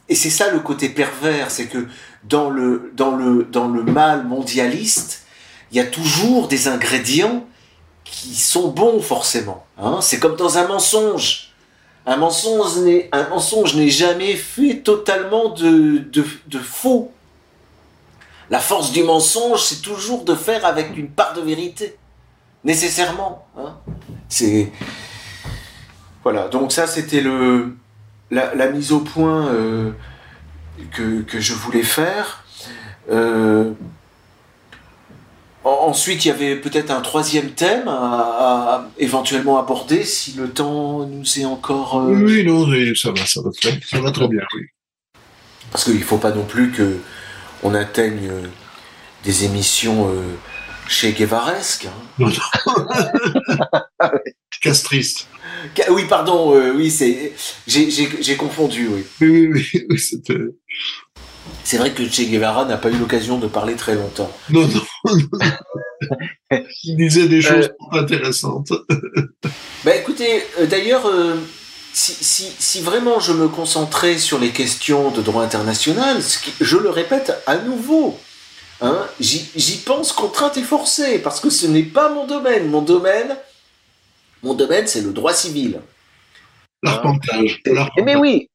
et 0.08 0.14
c'est 0.14 0.30
ça 0.30 0.50
le 0.50 0.60
côté 0.60 0.88
pervers, 0.88 1.50
c'est 1.50 1.66
que 1.66 1.86
dans 2.24 2.50
le, 2.50 2.92
dans 2.94 3.16
le, 3.16 3.44
dans 3.44 3.68
le 3.68 3.82
mal 3.82 4.26
mondialiste, 4.26 5.24
il 5.70 5.78
y 5.78 5.80
a 5.80 5.84
toujours 5.84 6.48
des 6.48 6.68
ingrédients 6.68 7.44
qui 8.12 8.34
sont 8.36 8.68
bons 8.68 9.00
forcément. 9.00 9.64
Hein. 9.78 9.98
C'est 10.02 10.20
comme 10.20 10.36
dans 10.36 10.58
un 10.58 10.68
mensonge. 10.68 11.48
Un 12.04 12.16
mensonge 12.16 12.76
n'est, 13.74 13.88
jamais 13.88 14.36
fait 14.36 14.80
totalement 14.80 15.48
de, 15.48 15.98
de, 15.98 16.58
faux. 16.58 17.10
La 18.50 18.60
force 18.60 18.92
du 18.92 19.02
mensonge, 19.02 19.62
c'est 19.62 19.80
toujours 19.80 20.24
de 20.24 20.34
faire 20.34 20.66
avec 20.66 20.96
une 20.96 21.08
part 21.08 21.32
de 21.32 21.40
vérité. 21.40 21.96
Nécessairement. 22.64 23.46
Hein. 23.56 23.76
C'est. 24.28 24.70
Voilà, 26.22 26.48
donc 26.48 26.70
ça 26.70 26.86
c'était 26.86 27.20
le, 27.20 27.74
la, 28.30 28.68
mise 28.68 28.92
au 28.92 29.00
point 29.00 29.48
euh, 29.48 29.90
que, 30.92 31.22
que, 31.22 31.40
je 31.40 31.54
voulais 31.54 31.82
faire. 31.82 32.44
Euh, 33.10 33.72
Ensuite, 35.64 36.24
il 36.24 36.28
y 36.28 36.30
avait 36.32 36.56
peut-être 36.56 36.90
un 36.90 37.00
troisième 37.00 37.50
thème 37.50 37.86
à, 37.86 38.88
éventuellement 38.98 39.58
aborder 39.58 40.02
si 40.02 40.32
le 40.32 40.50
temps 40.50 41.06
nous 41.06 41.38
est 41.38 41.44
encore. 41.44 42.00
Euh, 42.00 42.14
oui, 42.14 42.44
non, 42.44 42.66
ça 42.96 43.12
va, 43.12 43.24
ça 43.24 43.40
va 43.42 43.50
très, 43.52 43.78
ça 43.88 44.00
va 44.00 44.10
très 44.10 44.26
bien, 44.26 44.42
oui. 44.56 44.62
Parce 45.70 45.84
qu'il 45.84 45.98
ne 45.98 46.04
faut 46.04 46.18
pas 46.18 46.32
non 46.32 46.44
plus 46.44 46.72
que 46.72 46.98
on 47.62 47.74
atteigne 47.74 48.28
euh, 48.28 48.42
des 49.24 49.44
émissions 49.44 50.08
euh, 50.08 50.22
chez 50.88 51.12
Guevaresque. 51.12 51.86
Hein. 51.86 52.02
Non, 52.18 52.28
non. 52.28 54.10
Castriste. 54.60 55.28
Oui, 55.90 56.06
pardon, 56.08 56.56
oui, 56.74 56.90
c'est, 56.90 57.32
j'ai 57.68 58.36
confondu, 58.36 58.88
oui. 58.88 59.04
Oui, 59.20 59.46
oui, 59.46 59.86
oui, 59.90 59.98
c'était. 59.98 60.34
C'est 61.64 61.78
vrai 61.78 61.92
que 61.92 62.08
Che 62.08 62.22
Guevara 62.28 62.64
n'a 62.64 62.76
pas 62.76 62.90
eu 62.90 62.96
l'occasion 62.96 63.38
de 63.38 63.46
parler 63.46 63.74
très 63.74 63.94
longtemps. 63.94 64.30
Non, 64.50 64.66
non. 64.66 65.14
Il 66.84 66.96
disait 66.96 67.28
des 67.28 67.40
choses 67.40 67.70
euh, 67.92 68.00
intéressantes. 68.00 68.72
bah 69.84 69.94
écoutez, 69.96 70.44
euh, 70.58 70.66
d'ailleurs, 70.66 71.06
euh, 71.06 71.36
si, 71.92 72.80
vraiment 72.80 73.20
je 73.20 73.32
me 73.32 73.48
concentrais 73.48 74.18
sur 74.18 74.38
les 74.38 74.50
questions 74.50 75.10
de 75.10 75.22
droit 75.22 75.42
international, 75.42 76.18
je 76.60 76.76
le 76.76 76.90
répète 76.90 77.32
à 77.46 77.56
nouveau, 77.56 78.18
hein, 78.80 79.06
j'y 79.20 79.76
pense 79.84 80.12
contrainte 80.12 80.56
et 80.56 80.62
forcée, 80.62 81.18
parce 81.18 81.40
que 81.40 81.50
ce 81.50 81.66
n'est 81.66 81.82
pas 81.82 82.08
mon 82.10 82.26
domaine. 82.26 82.68
Mon 82.68 82.82
domaine, 82.82 83.36
mon 84.42 84.54
domaine, 84.54 84.86
c'est 84.86 85.02
le 85.02 85.12
droit 85.12 85.32
civil. 85.32 85.80
L'arpentage. 86.82 87.62
Mais 88.04 88.16
oui. 88.16 88.50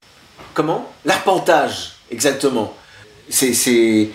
Comment? 0.54 0.92
L'arpentage, 1.06 1.94
exactement 2.12 2.74
c'est 3.30 4.10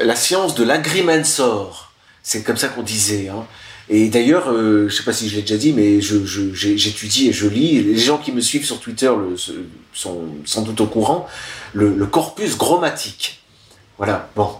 la 0.00 0.16
science 0.16 0.54
de 0.54 0.64
l'agrimensor. 0.64 1.92
C'est 2.22 2.42
comme 2.44 2.56
ça 2.56 2.68
qu'on 2.68 2.82
disait. 2.82 3.28
Hein. 3.28 3.46
Et 3.88 4.08
d'ailleurs, 4.08 4.50
euh, 4.50 4.88
je 4.88 4.96
sais 4.96 5.02
pas 5.02 5.12
si 5.12 5.28
je 5.28 5.36
l'ai 5.36 5.42
déjà 5.42 5.56
dit, 5.56 5.72
mais 5.72 6.00
j'étudie 6.00 7.28
et 7.28 7.32
je 7.32 7.48
lis. 7.48 7.82
Les 7.82 7.98
gens 7.98 8.18
qui 8.18 8.32
me 8.32 8.40
suivent 8.40 8.64
sur 8.64 8.80
Twitter 8.80 9.10
sont 9.92 10.20
sans 10.44 10.62
doute 10.62 10.80
au 10.80 10.86
courant. 10.86 11.26
Le, 11.74 12.06
corpus 12.06 12.56
grammatique. 12.56 13.42
Voilà. 13.98 14.30
Bon, 14.36 14.50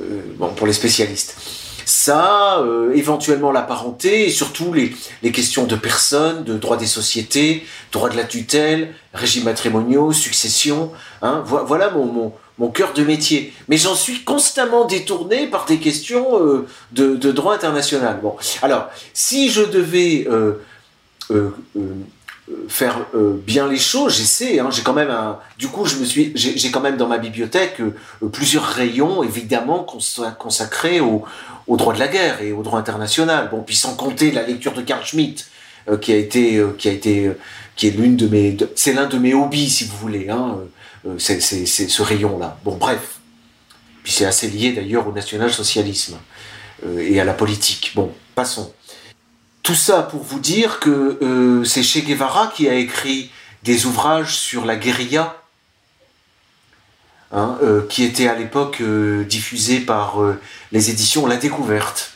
euh, 0.00 0.22
bon 0.38 0.48
pour 0.54 0.66
les 0.66 0.72
spécialistes. 0.72 1.36
Ça, 1.84 2.58
euh, 2.60 2.92
éventuellement 2.94 3.52
la 3.52 3.62
parenté, 3.62 4.26
et 4.26 4.30
surtout 4.30 4.72
les, 4.72 4.92
questions 5.32 5.64
de 5.64 5.76
personnes, 5.76 6.44
de 6.44 6.56
droit 6.56 6.76
des 6.76 6.86
sociétés, 6.86 7.66
droit 7.92 8.08
de 8.08 8.16
la 8.16 8.24
tutelle, 8.24 8.94
régime 9.12 9.44
matrimoniaux, 9.44 10.12
succession. 10.12 10.92
Hein, 11.22 11.42
voilà 11.44 11.90
mon 11.90 12.68
cœur 12.68 12.92
de 12.92 13.02
métier. 13.02 13.52
Mais 13.68 13.76
j'en 13.76 13.94
suis 13.94 14.24
constamment 14.24 14.84
détourné 14.84 15.46
par 15.46 15.64
des 15.66 15.78
questions 15.78 16.40
euh, 16.40 16.66
de, 16.92 17.16
de, 17.16 17.32
droit 17.32 17.54
international. 17.54 18.20
Bon, 18.22 18.36
alors, 18.62 18.88
si 19.12 19.50
je 19.50 19.62
devais 19.62 20.26
euh, 20.28 20.60
euh, 22.50 22.66
faire 22.68 23.06
bien 23.46 23.68
les 23.68 23.78
choses, 23.78 24.16
j'essaie. 24.16 24.58
Hein, 24.58 24.68
j'ai 24.70 24.82
quand 24.82 24.92
même 24.92 25.10
un. 25.10 25.38
Du 25.58 25.68
coup, 25.68 25.86
je 25.86 25.96
me 25.96 26.04
suis. 26.04 26.32
J'ai 26.34 26.70
quand 26.70 26.80
même 26.80 26.96
dans 26.96 27.08
ma 27.08 27.18
bibliothèque 27.18 27.80
plusieurs 28.32 28.64
rayons, 28.64 29.22
évidemment, 29.22 29.86
consacrés 30.38 31.00
au, 31.00 31.24
au, 31.66 31.76
droit 31.76 31.94
de 31.94 31.98
la 31.98 32.08
guerre 32.08 32.42
et 32.42 32.52
au 32.52 32.62
droit 32.62 32.78
international. 32.78 33.48
Bon, 33.50 33.62
puis 33.62 33.76
sans 33.76 33.94
compter 33.94 34.30
la 34.30 34.42
lecture 34.42 34.74
de 34.74 34.82
Carl 34.82 35.04
Schmitt, 35.04 35.48
qui 36.00 36.12
a 36.12 36.16
été, 36.16 36.62
qui 36.78 36.88
a 36.88 36.92
été, 36.92 37.32
qui 37.76 37.88
est 37.88 37.90
l'une 37.90 38.16
de 38.16 38.26
mes. 38.28 38.56
C'est 38.74 38.92
l'un 38.92 39.06
de 39.06 39.18
mes 39.18 39.34
hobbies, 39.34 39.70
si 39.70 39.84
vous 39.84 39.96
voulez. 39.96 40.28
Hein, 40.28 40.58
euh, 41.06 41.18
c'est 41.18 41.40
ce 41.40 42.02
rayon-là. 42.02 42.58
Bon, 42.64 42.76
bref. 42.76 43.18
Puis 44.02 44.12
c'est 44.12 44.26
assez 44.26 44.48
lié 44.48 44.72
d'ailleurs 44.72 45.06
au 45.08 45.12
national-socialisme 45.12 46.18
euh, 46.86 46.98
et 47.00 47.20
à 47.20 47.24
la 47.24 47.34
politique. 47.34 47.92
Bon, 47.94 48.12
passons. 48.34 48.72
Tout 49.64 49.74
ça 49.74 50.02
pour 50.02 50.22
vous 50.22 50.38
dire 50.38 50.78
que 50.78 51.18
euh, 51.20 51.64
c'est 51.64 51.82
Che 51.82 52.04
Guevara 52.04 52.52
qui 52.54 52.68
a 52.68 52.74
écrit 52.74 53.30
des 53.64 53.86
ouvrages 53.86 54.36
sur 54.36 54.64
la 54.64 54.76
guérilla, 54.76 55.36
hein, 57.32 57.58
qui 57.88 58.04
étaient 58.04 58.28
à 58.28 58.36
l'époque 58.36 58.80
diffusés 59.26 59.80
par 59.80 60.18
les 60.70 60.90
éditions 60.90 61.26
La 61.26 61.36
Découverte. 61.36 62.14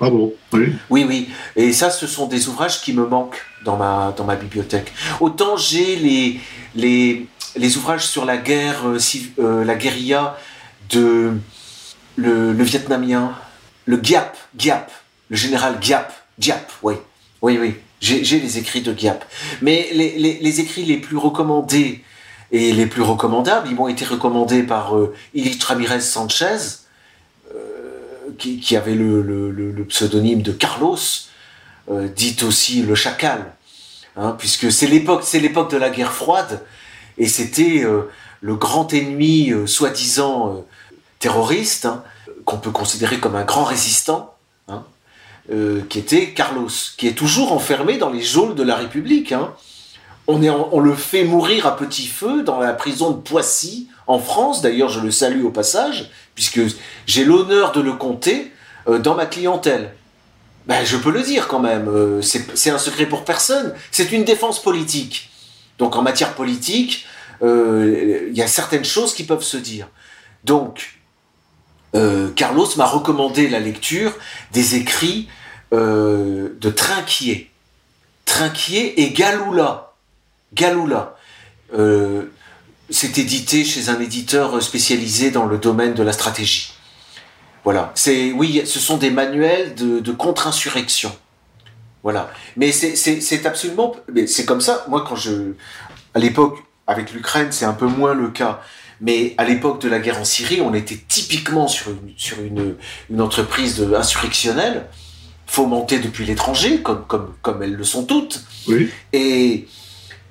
Ah 0.00 0.10
bon 0.10 0.32
Oui. 0.52 0.74
Oui, 0.90 1.04
oui. 1.08 1.28
Et 1.56 1.72
ça, 1.72 1.90
ce 1.90 2.06
sont 2.06 2.26
des 2.26 2.48
ouvrages 2.48 2.80
qui 2.82 2.92
me 2.92 3.06
manquent 3.06 3.44
dans 3.64 3.76
ma, 3.76 4.12
dans 4.16 4.24
ma 4.24 4.36
bibliothèque. 4.36 4.92
Autant 5.20 5.56
j'ai 5.56 5.96
les, 5.96 6.40
les, 6.74 7.26
les 7.56 7.76
ouvrages 7.76 8.06
sur 8.06 8.24
la 8.24 8.36
guerre, 8.36 8.86
euh, 8.86 8.98
euh, 9.38 9.64
la 9.64 9.74
guérilla 9.74 10.36
de 10.90 11.32
le, 12.16 12.62
vietnamien, 12.62 13.34
le 13.86 14.00
Giap, 14.02 14.36
Giap, 14.56 14.90
le 15.30 15.36
général 15.36 15.78
Giap, 15.80 16.12
Giap, 16.38 16.70
oui, 16.82 16.94
oui, 17.42 17.58
oui. 17.60 17.74
J'ai 18.00 18.38
les 18.38 18.58
écrits 18.58 18.82
de 18.82 18.96
Giap. 18.96 19.24
Mais 19.60 19.88
les, 19.92 20.60
écrits 20.60 20.84
les 20.84 20.98
plus 20.98 21.16
recommandés 21.16 22.04
et 22.52 22.72
les 22.72 22.86
plus 22.86 23.02
recommandables, 23.02 23.68
ils 23.68 23.74
m'ont 23.74 23.88
été 23.88 24.04
recommandés 24.04 24.62
par 24.62 24.96
euh, 24.96 25.14
Ramirez 25.66 26.00
Sanchez, 26.00 26.58
euh, 27.52 28.30
qui, 28.38 28.76
avait 28.76 28.94
le, 28.94 29.84
pseudonyme 29.88 30.42
de 30.42 30.52
Carlos, 30.52 30.98
dit 32.14 32.36
aussi 32.42 32.82
le 32.82 32.94
chacal, 32.94 33.52
hein, 34.16 34.36
puisque 34.38 34.70
c'est 34.70 34.86
l'époque, 34.86 35.22
c'est 35.24 35.40
l'époque 35.40 35.70
de 35.70 35.76
la 35.76 35.90
guerre 35.90 36.12
froide, 36.12 36.62
et 37.18 37.26
c'était 37.26 37.84
euh, 37.84 38.02
le 38.40 38.54
grand 38.54 38.92
ennemi 38.92 39.50
euh, 39.50 39.66
soi-disant 39.66 40.54
euh, 40.54 40.60
terroriste, 41.18 41.86
hein, 41.86 42.04
qu'on 42.44 42.58
peut 42.58 42.70
considérer 42.70 43.18
comme 43.18 43.34
un 43.34 43.44
grand 43.44 43.64
résistant, 43.64 44.34
hein, 44.68 44.84
qui 45.88 45.98
était 45.98 46.30
Carlos, 46.30 46.68
qui 46.96 47.08
est 47.08 47.16
toujours 47.16 47.52
enfermé 47.52 47.96
dans 47.96 48.10
les 48.10 48.22
geôles 48.22 48.54
de 48.54 48.62
la 48.62 48.76
République. 48.76 49.32
Hein. 49.32 49.54
On, 50.26 50.80
le 50.80 50.94
fait 50.94 51.24
mourir 51.24 51.66
à 51.66 51.74
petit 51.74 52.06
feu 52.06 52.42
dans 52.42 52.60
la 52.60 52.74
prison 52.74 53.12
de 53.12 53.16
Poissy, 53.16 53.88
en 54.06 54.18
France. 54.18 54.60
D'ailleurs, 54.60 54.90
je 54.90 55.00
le 55.00 55.10
salue 55.10 55.42
au 55.44 55.50
passage, 55.50 56.10
puisque 56.34 56.60
j'ai 57.06 57.24
l'honneur 57.24 57.72
de 57.72 57.80
le 57.80 57.94
compter 57.94 58.52
dans 58.86 59.14
ma 59.14 59.24
clientèle. 59.24 59.94
Ben, 60.66 60.84
je 60.84 60.98
peux 60.98 61.10
le 61.10 61.22
dire 61.22 61.48
quand 61.48 61.60
même, 61.60 62.20
c'est 62.20 62.70
un 62.70 62.78
secret 62.78 63.06
pour 63.06 63.24
personne. 63.24 63.72
C'est 63.90 64.12
une 64.12 64.24
défense 64.24 64.62
politique. 64.62 65.30
Donc 65.78 65.96
en 65.96 66.02
matière 66.02 66.34
politique, 66.34 67.06
euh, 67.42 68.28
il 68.28 68.36
y 68.36 68.42
a 68.42 68.46
certaines 68.46 68.84
choses 68.84 69.14
qui 69.14 69.24
peuvent 69.24 69.42
se 69.42 69.56
dire. 69.56 69.88
Donc, 70.44 70.97
euh, 71.94 72.30
Carlos 72.34 72.68
m'a 72.76 72.86
recommandé 72.86 73.48
la 73.48 73.60
lecture 73.60 74.12
des 74.52 74.76
écrits 74.76 75.28
euh, 75.72 76.56
de 76.60 76.70
Trinquier. 76.70 77.50
Trinquier 78.24 79.02
et 79.02 79.10
Galula. 79.10 79.92
Galula. 80.54 81.16
c'est 82.90 83.18
édité 83.18 83.64
chez 83.64 83.88
un 83.88 84.00
éditeur 84.00 84.62
spécialisé 84.62 85.30
dans 85.30 85.46
le 85.46 85.58
domaine 85.58 85.94
de 85.94 86.02
la 86.02 86.12
stratégie. 86.12 86.72
Voilà. 87.64 87.92
C'est 87.94 88.32
oui, 88.32 88.62
ce 88.64 88.78
sont 88.78 88.96
des 88.96 89.10
manuels 89.10 89.74
de, 89.74 90.00
de 90.00 90.12
contre-insurrection. 90.12 91.14
Voilà. 92.02 92.30
Mais 92.56 92.72
c'est 92.72 93.46
absolument. 93.46 93.94
C'est 94.26 94.46
comme 94.46 94.60
ça. 94.60 94.84
Moi, 94.88 95.04
quand 95.06 95.16
je. 95.16 95.52
À 96.14 96.18
l'époque, 96.18 96.58
avec 96.86 97.12
l'Ukraine, 97.12 97.48
c'est 97.50 97.66
un 97.66 97.74
peu 97.74 97.86
moins 97.86 98.14
le 98.14 98.28
cas. 98.28 98.62
Mais 99.00 99.34
à 99.38 99.44
l'époque 99.44 99.80
de 99.80 99.88
la 99.88 100.00
guerre 100.00 100.20
en 100.20 100.24
Syrie, 100.24 100.60
on 100.60 100.74
était 100.74 100.98
typiquement 101.06 101.68
sur 101.68 101.92
une, 101.92 102.12
sur 102.16 102.40
une, 102.40 102.76
une 103.10 103.20
entreprise 103.20 103.86
insurrectionnelle, 103.96 104.86
fomentée 105.46 105.98
depuis 106.00 106.26
l'étranger, 106.26 106.82
comme, 106.82 107.04
comme, 107.06 107.32
comme 107.40 107.62
elles 107.62 107.74
le 107.74 107.84
sont 107.84 108.04
toutes. 108.04 108.42
Oui. 108.66 108.90
Et, 109.12 109.68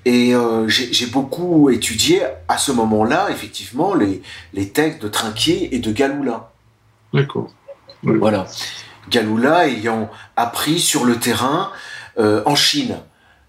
et 0.06 0.36
euh, 0.36 0.68
j'ai 0.68 1.06
beaucoup 1.08 1.70
étudié 1.70 2.22
à 2.48 2.58
ce 2.58 2.72
moment-là, 2.74 3.30
effectivement, 3.32 3.96
les, 3.96 4.22
les 4.54 4.70
textes 4.70 5.02
de 5.02 5.08
Trinquier 5.08 5.74
et 5.74 5.80
de 5.80 5.92
Galula. 5.92 6.52
D'accord. 7.14 7.50
Voilà. 8.04 8.48
Galula 9.10 9.68
ayant 9.70 10.10
appris 10.36 10.80
sur 10.80 11.06
le 11.06 11.18
terrain 11.18 11.72
euh, 12.20 12.44
en 12.46 12.56
Chine 12.56 12.98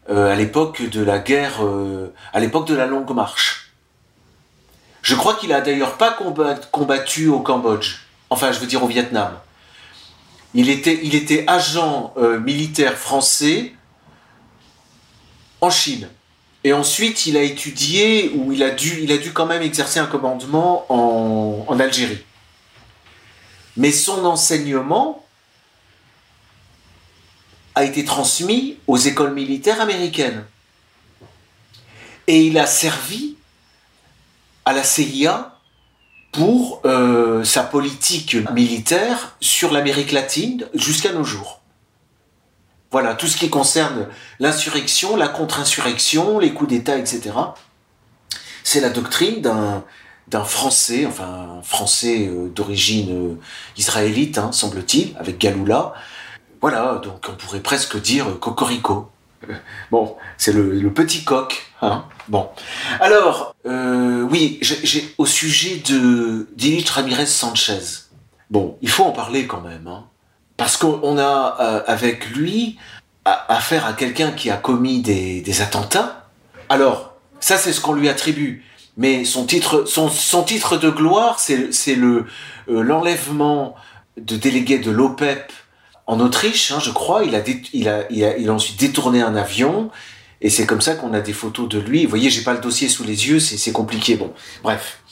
euh, 0.09 0.33
à 0.33 0.37
l'époque 0.37 0.89
de 0.89 1.03
la 1.03 1.19
guerre, 1.19 1.61
à 2.33 2.41
l'époque 2.41 2.69
de 2.69 2.77
la 2.77 2.87
Longue 2.87 3.13
Marche. 3.15 3.68
Je 5.03 5.15
crois 5.15 5.35
qu'il 5.35 5.53
a 5.53 5.61
d'ailleurs 5.61 5.97
pas 5.97 6.17
combattu 6.73 7.29
au 7.29 7.41
Cambodge, 7.41 8.01
enfin 8.31 8.53
je 8.53 8.59
veux 8.59 8.67
dire 8.67 8.83
au 8.83 8.89
Vietnam. 8.89 9.39
Il 10.55 10.71
était, 10.71 11.45
agent 11.47 12.15
militaire 12.41 12.97
français 12.97 13.73
en 15.61 15.71
Chine. 15.71 16.09
Et 16.65 16.73
ensuite, 16.73 17.27
il 17.27 17.37
a 17.37 17.43
étudié, 17.43 18.33
ou 18.35 18.53
il 18.53 18.63
a 18.63 18.71
dû, 18.71 19.01
il 19.03 19.13
a 19.13 19.19
dû 19.19 19.33
quand 19.33 19.47
même 19.47 19.63
exercer 19.63 20.01
un 20.01 20.07
commandement 20.07 20.87
en, 20.89 21.65
en 21.69 21.81
Algérie. 21.81 22.25
Mais 23.77 23.93
son 23.93 24.25
enseignement, 24.25 25.25
a 27.79 27.85
été 27.85 28.05
transmis 28.05 28.77
aux 28.89 28.97
écoles 28.97 29.33
militaires 29.33 29.81
américaines. 29.81 30.45
Et 32.27 32.43
il 32.43 32.59
a 32.59 32.67
servi 32.67 33.37
à 34.69 34.75
la 34.75 34.83
CIA 34.83 35.55
pour 36.31 36.83
euh, 36.85 37.43
sa 37.43 37.63
politique 37.63 38.37
militaire 38.53 39.35
sur 39.41 39.73
l'Amérique 39.73 40.13
latine 40.13 40.67
jusqu'à 40.75 41.11
nos 41.11 41.25
jours. 41.25 41.63
Voilà, 42.91 43.15
tout 43.15 43.29
ce 43.29 43.39
qui 43.39 43.49
concerne 43.49 44.09
l'insurrection, 44.41 45.17
la 45.17 45.29
contre-insurrection, 45.29 46.39
les 46.39 46.53
coups 46.53 46.69
d'État, 46.69 46.99
etc. 46.99 47.31
C'est 48.63 48.81
la 48.81 48.91
doctrine 48.91 49.41
d'un 49.41 50.45
Français, 50.45 51.07
enfin 51.07 51.61
un 51.61 51.63
Français 51.63 52.29
euh, 52.29 52.51
d'origine 52.51 53.11
euh, 53.11 53.41
israélite, 53.79 54.37
hein, 54.37 54.53
semble-t-il, 54.53 55.17
avec 55.19 55.39
Galula, 55.39 55.95
voilà, 56.61 57.01
donc 57.03 57.27
on 57.31 57.37
pourrait 57.37 57.61
presque 57.63 57.99
dire 57.99 58.39
cocorico. 58.39 59.09
Bon, 59.91 60.17
c'est 60.37 60.53
le, 60.53 60.91
petit 60.93 61.25
coq. 61.25 61.67
Hein 61.83 62.05
bon. 62.29 62.49
Alors, 63.01 63.55
euh, 63.67 64.23
oui, 64.23 64.61
au 65.19 65.27
sujet 65.27 65.77
de 65.77 66.49
d'Illich 66.57 66.89
Ramirez 66.89 67.27
Sanchez. 67.27 68.07
Bon, 68.51 68.77
il 68.83 68.89
faut 68.89 69.05
en 69.05 69.13
parler 69.13 69.47
quand 69.47 69.61
même. 69.61 69.87
Hein, 69.87 70.05
parce 70.57 70.77
qu'on 70.77 71.19
a 71.19 71.57
euh, 71.61 71.83
avec 71.87 72.31
lui 72.31 72.79
affaire 73.25 73.87
à, 73.87 73.93
quelqu'un 73.93 74.33
qui 74.33 74.51
a 74.51 74.57
commis 74.57 75.01
des, 75.01 75.61
attentats. 75.61 76.29
Alors, 76.69 77.15
ça 77.41 77.57
c'est 77.57 77.73
ce 77.73 77.81
qu'on 77.81 77.93
lui 77.93 78.09
attribue. 78.09 78.65
Mais 78.97 79.25
son 79.25 79.47
titre, 79.47 79.85
son, 79.87 80.43
titre 80.43 80.77
de 80.77 80.91
gloire, 80.91 81.39
c'est 81.39 81.95
le 81.95 82.27
euh, 82.69 82.83
l'enlèvement 82.83 83.77
de 84.17 84.37
délégués 84.37 84.79
de 84.79 84.91
l'OPEP 84.91 85.53
en 86.09 86.21
Autriche, 86.21 86.73
hein, 86.73 86.81
je 86.81 86.91
crois, 86.91 87.23
il 87.25 87.35
a, 87.37 87.43
il, 87.75 87.89
a, 87.89 88.11
il, 88.11 88.49
a, 88.49 88.53
ensuite 88.53 88.81
détourné 88.81 89.21
un 89.21 89.37
avion, 89.37 89.91
et 90.41 90.49
c'est 90.49 90.67
comme 90.67 90.81
ça 90.81 90.95
qu'on 90.95 91.13
a 91.13 91.21
des 91.21 91.35
photos 91.35 91.69
de 91.69 91.79
lui. 91.79 92.05
Vous 92.05 92.09
voyez, 92.09 92.31
j'ai 92.31 92.43
pas 92.43 92.55
le 92.55 92.61
dossier 92.61 92.89
sous 92.89 93.05
les 93.05 93.29
yeux, 93.29 93.39
c'est 93.39 93.73
compliqué. 93.73 94.17
Bon, 94.17 94.33
bref. 94.63 95.03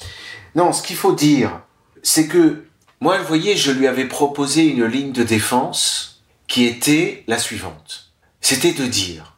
Non, 0.55 0.73
ce 0.73 0.83
qu'il 0.83 0.97
faut 0.97 1.13
dire, 1.13 1.61
c'est 2.03 2.27
que 2.27 2.65
moi, 3.01 3.19
vous 3.19 3.27
voyez, 3.27 3.57
je 3.57 3.73
lui 3.73 3.87
avais 3.87 4.07
proposé 4.07 4.65
une 4.65 4.87
ligne 4.87 5.13
de 5.13 5.23
défense 5.23 6.23
qui 6.49 6.65
était 6.65 7.25
la 7.27 7.39
suivante. 7.39 8.11
C'était 8.41 8.73
de 8.73 8.87
dire, 8.87 9.37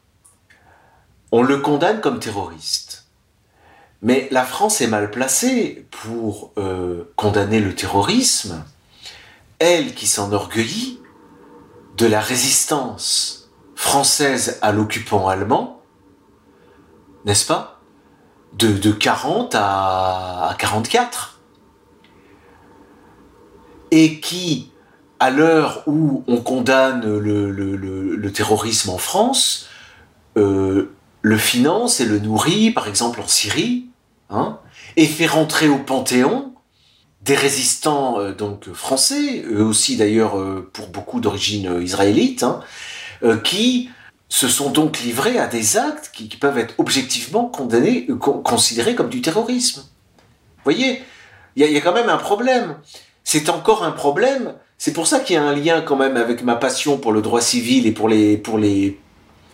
on 1.32 1.42
le 1.42 1.58
condamne 1.58 2.00
comme 2.00 2.20
terroriste, 2.20 3.06
mais 4.00 4.28
la 4.30 4.44
France 4.44 4.80
est 4.80 4.86
mal 4.86 5.10
placée 5.10 5.86
pour 5.90 6.52
euh, 6.56 7.02
condamner 7.16 7.58
le 7.58 7.74
terrorisme 7.74 8.64
elle 9.58 9.92
qui 9.94 10.06
s'enorgueillit 10.06 11.00
de 11.98 12.06
la 12.06 12.20
résistance 12.20 13.50
française 13.74 14.58
à 14.62 14.70
l'occupant 14.72 15.28
allemand, 15.28 15.82
n'est-ce 17.24 17.44
pas? 17.44 17.80
De, 18.54 18.72
de, 18.72 18.92
40 18.92 19.54
à, 19.56 20.54
44. 20.58 21.40
Et 23.90 24.20
qui, 24.20 24.70
à 25.18 25.30
l'heure 25.30 25.82
où 25.86 26.24
on 26.28 26.38
condamne 26.38 27.18
le, 27.18 28.32
terrorisme 28.32 28.90
en 28.90 28.98
France, 28.98 29.68
euh, 30.36 30.94
le 31.22 31.36
finance 31.36 32.00
et 32.00 32.06
le 32.06 32.20
nourrit, 32.20 32.70
par 32.70 32.86
exemple 32.86 33.20
en 33.20 33.26
Syrie, 33.26 33.86
hein, 34.30 34.58
et 34.96 35.06
fait 35.06 35.26
rentrer 35.26 35.68
au 35.68 35.78
Panthéon 35.78 36.52
des 37.22 37.34
résistants 37.34 38.20
euh, 38.20 38.32
donc 38.32 38.72
français, 38.72 39.44
eux 39.50 39.64
aussi 39.64 39.96
d'ailleurs 39.96 40.38
euh, 40.38 40.68
pour 40.72 40.88
beaucoup 40.88 41.20
d'origine 41.20 41.80
israélite, 41.82 42.44
hein, 42.44 42.60
qui 43.42 43.90
se 44.28 44.48
sont 44.48 44.70
donc 44.70 45.00
livrés 45.00 45.38
à 45.38 45.46
des 45.46 45.76
actes 45.76 46.10
qui, 46.12 46.28
peuvent 46.28 46.58
être 46.58 46.74
objectivement 46.78 47.46
condamnés, 47.46 48.06
euh, 48.10 48.16
considérés 48.16 48.94
comme 48.94 49.08
du 49.08 49.22
terrorisme. 49.22 49.80
Vous 49.80 50.64
voyez, 50.64 51.02
il 51.56 51.66
y, 51.66 51.76
a 51.76 51.80
quand 51.80 51.94
même 51.94 52.10
un 52.10 52.18
problème. 52.18 52.76
C'est 53.24 53.48
encore 53.48 53.84
un 53.84 53.90
problème. 53.90 54.54
C'est 54.76 54.92
pour 54.92 55.06
ça 55.06 55.20
qu'il 55.20 55.34
y 55.34 55.38
a 55.38 55.42
un 55.42 55.54
lien 55.54 55.80
quand 55.80 55.96
même 55.96 56.16
avec 56.16 56.42
ma 56.44 56.56
passion 56.56 56.98
pour 56.98 57.12
le 57.12 57.22
droit 57.22 57.40
civil 57.40 57.86
et 57.86 57.92
pour 57.92 58.08
les, 58.08 58.36
pour 58.36 58.58
les, 58.58 59.00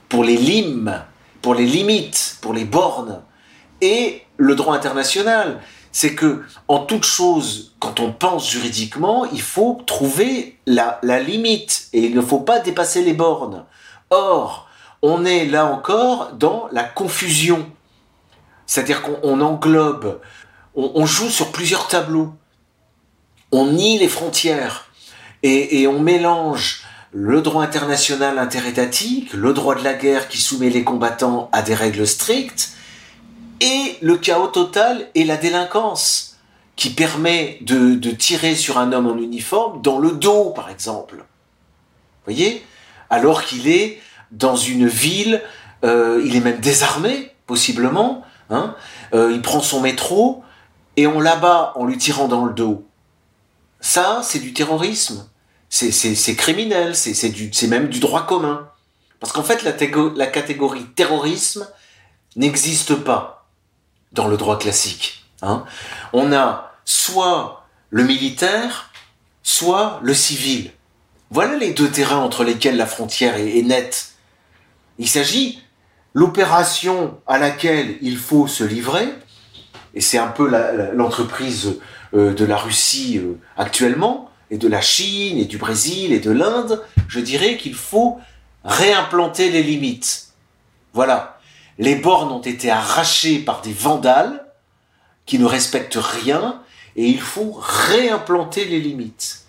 pour 0.08 0.24
les 0.24 0.36
limes, 0.36 1.02
pour 1.40 1.54
les 1.54 1.64
limites, 1.64 2.38
pour 2.40 2.52
les 2.52 2.64
bornes 2.64 3.22
et 3.80 4.22
le 4.36 4.54
droit 4.54 4.74
international. 4.74 5.60
C'est 5.97 6.16
que, 6.16 6.42
en 6.66 6.80
toute 6.80 7.05
chose, 7.05 7.72
quand 7.78 8.01
on 8.01 8.11
pense 8.11 8.51
juridiquement, 8.51 9.26
il 9.26 9.40
faut 9.40 9.80
trouver 9.86 10.59
la, 10.66 10.99
la 11.05 11.20
limite 11.20 11.86
et 11.92 12.01
il 12.01 12.16
ne 12.16 12.20
faut 12.20 12.40
pas 12.40 12.59
dépasser 12.59 13.05
les 13.05 13.12
bornes. 13.12 13.64
Or, 14.11 14.68
on 15.03 15.24
est 15.24 15.45
là 15.45 15.66
encore 15.66 16.32
dans 16.32 16.66
la 16.72 16.82
confusion. 16.82 17.70
C'est-à-dire 18.66 19.03
qu'on 19.03 19.40
englobe, 19.40 20.20
on, 20.74 21.07
joue 21.07 21.28
sur 21.28 21.53
plusieurs 21.53 21.86
tableaux. 21.86 22.32
On 23.53 23.66
nie 23.66 23.99
les 23.99 24.09
frontières 24.09 24.90
et, 25.45 25.86
on 25.86 26.01
mélange 26.01 26.82
le 27.12 27.40
droit 27.40 27.62
international 27.62 28.40
interétatique, 28.40 29.32
le 29.32 29.53
droit 29.53 29.76
de 29.76 29.84
la 29.84 29.95
guerre 29.95 30.26
qui 30.26 30.38
soumet 30.38 30.70
les 30.70 30.82
combattants 30.82 31.51
à 31.53 31.62
des 31.62 31.74
règles 31.74 32.07
strictes, 32.09 32.73
et 33.61 33.98
le 34.00 34.16
chaos 34.16 34.48
total 34.48 35.09
et 35.14 35.24
la 35.24 35.36
délinquance 35.36 36.34
qui 36.76 36.90
permet 36.90 37.59
de, 37.61 38.11
tirer 38.11 38.55
sur 38.55 38.78
un 38.78 38.92
homme 38.92 39.07
en 39.07 39.16
uniforme 39.16 39.80
dans 39.82 39.98
le 39.98 40.12
dos, 40.12 40.50
par 40.50 40.70
exemple. 40.70 41.24
Voyez? 42.24 42.64
Alors 43.11 43.44
qu'il 43.44 43.68
est 43.68 44.00
dans 44.32 44.57
une 44.57 44.88
ville, 44.88 45.42
euh, 45.84 46.22
il 46.24 46.34
est 46.34 46.40
même 46.40 46.59
désarmé, 46.59 47.30
possiblement, 47.46 48.22
hein, 48.50 48.74
euh, 49.14 49.30
il 49.32 49.42
prend 49.42 49.61
son 49.61 49.80
métro 49.80 50.42
et 50.96 51.07
on 51.07 51.20
l'abat 51.20 51.72
en 51.76 51.84
lui 51.84 51.98
tirant 51.98 52.26
dans 52.26 52.44
le 52.44 52.55
dos. 52.55 52.86
Ça, 53.80 54.20
c'est 54.22 54.38
du 54.38 54.52
terrorisme. 54.52 55.28
C'est 55.68 56.36
criminel, 56.36 56.94
c'est 56.94 57.66
même 57.66 57.88
du 57.88 57.98
droit 57.98 58.26
commun. 58.26 58.68
Parce 59.18 59.32
qu'en 59.32 59.42
fait, 59.42 59.62
la 59.64 60.26
catégorie 60.26 60.86
terrorisme 60.94 61.66
n'existe 62.36 62.94
pas 62.94 63.34
dans 64.14 64.28
le 64.28 64.36
droit 64.36 64.58
classique. 64.58 65.24
Hein. 65.42 65.64
On 66.12 66.32
a 66.32 66.72
soit 66.84 67.66
le 67.90 68.04
militaire, 68.04 68.90
soit 69.42 70.00
le 70.02 70.14
civil. 70.14 70.70
Voilà 71.30 71.56
les 71.56 71.72
deux 71.72 71.90
terrains 71.90 72.18
entre 72.18 72.44
lesquels 72.44 72.76
la 72.76 72.86
frontière 72.86 73.36
est 73.36 73.62
nette. 73.62 74.12
Il 74.98 75.08
s'agit 75.08 75.60
l'opération 76.14 77.18
à 77.26 77.38
laquelle 77.38 77.96
il 78.00 78.16
faut 78.16 78.46
se 78.46 78.64
livrer, 78.64 79.08
et 79.94 80.00
c'est 80.00 80.18
un 80.18 80.28
peu 80.28 80.48
l'entreprise 80.94 81.78
euh, 82.14 82.32
de 82.32 82.44
la 82.44 82.56
Russie 82.56 83.18
euh, 83.18 83.38
actuellement, 83.56 84.30
et 84.50 84.58
de 84.58 84.68
la 84.68 84.80
Chine, 84.80 85.38
et 85.38 85.46
du 85.46 85.58
Brésil, 85.58 86.12
et 86.12 86.20
de 86.20 86.30
l'Inde, 86.30 86.82
je 87.08 87.18
dirais 87.18 87.56
qu'il 87.56 87.74
faut 87.74 88.20
réimplanter 88.64 89.50
les 89.50 89.62
limites. 89.62 90.28
Voilà. 90.92 91.34
Les 91.78 91.96
bornes 91.96 92.30
ont 92.30 92.40
été 92.40 92.70
arrachées 92.70 93.38
par 93.38 93.60
des 93.60 93.72
vandales 93.72 94.46
qui 95.26 95.38
ne 95.38 95.46
respectent 95.46 95.98
rien, 96.00 96.62
et 96.96 97.06
il 97.06 97.20
faut 97.20 97.58
réimplanter 97.58 98.66
les 98.66 98.80
limites. 98.80 99.46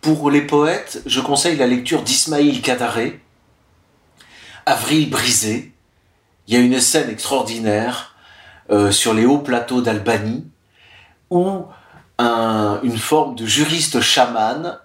Pour 0.00 0.30
les 0.30 0.42
poètes, 0.42 1.00
je 1.06 1.20
conseille 1.20 1.56
la 1.56 1.66
lecture 1.66 2.02
d'Ismaïl 2.02 2.60
Kadaré, 2.60 3.20
Avril 4.66 5.10
brisé. 5.10 5.72
Il 6.46 6.54
y 6.54 6.56
a 6.56 6.60
une 6.60 6.80
scène 6.80 7.10
extraordinaire 7.10 8.16
euh, 8.70 8.90
sur 8.90 9.14
les 9.14 9.24
hauts 9.24 9.38
plateaux 9.38 9.80
d'Albanie 9.80 10.46
où 11.30 11.64
une 12.18 12.98
forme 12.98 13.34
de 13.34 13.46
juriste 13.46 14.00
chaman 14.00 14.78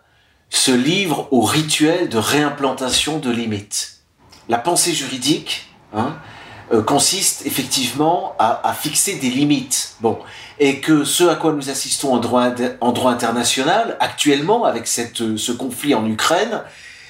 se 0.49 0.71
livre 0.71 1.27
au 1.31 1.41
rituel 1.41 2.09
de 2.09 2.17
réimplantation 2.17 3.19
de 3.19 3.29
limites. 3.29 3.99
La 4.49 4.57
pensée 4.57 4.93
juridique 4.93 5.67
hein, 5.93 6.17
euh, 6.71 6.81
consiste 6.81 7.45
effectivement 7.45 8.35
à, 8.39 8.73
fixer 8.73 9.15
des 9.15 9.29
limites. 9.29 9.95
Bon, 10.01 10.19
et 10.59 10.79
que 10.79 11.03
ce 11.03 11.23
à 11.23 11.35
quoi 11.35 11.53
nous 11.53 11.69
assistons 11.69 12.13
en 12.13 12.17
droit, 12.17 12.49
international 12.81 13.97
actuellement 13.99 14.65
avec 14.65 14.87
cette, 14.87 15.37
ce 15.37 15.51
conflit 15.51 15.95
en 15.95 16.05
Ukraine, 16.05 16.61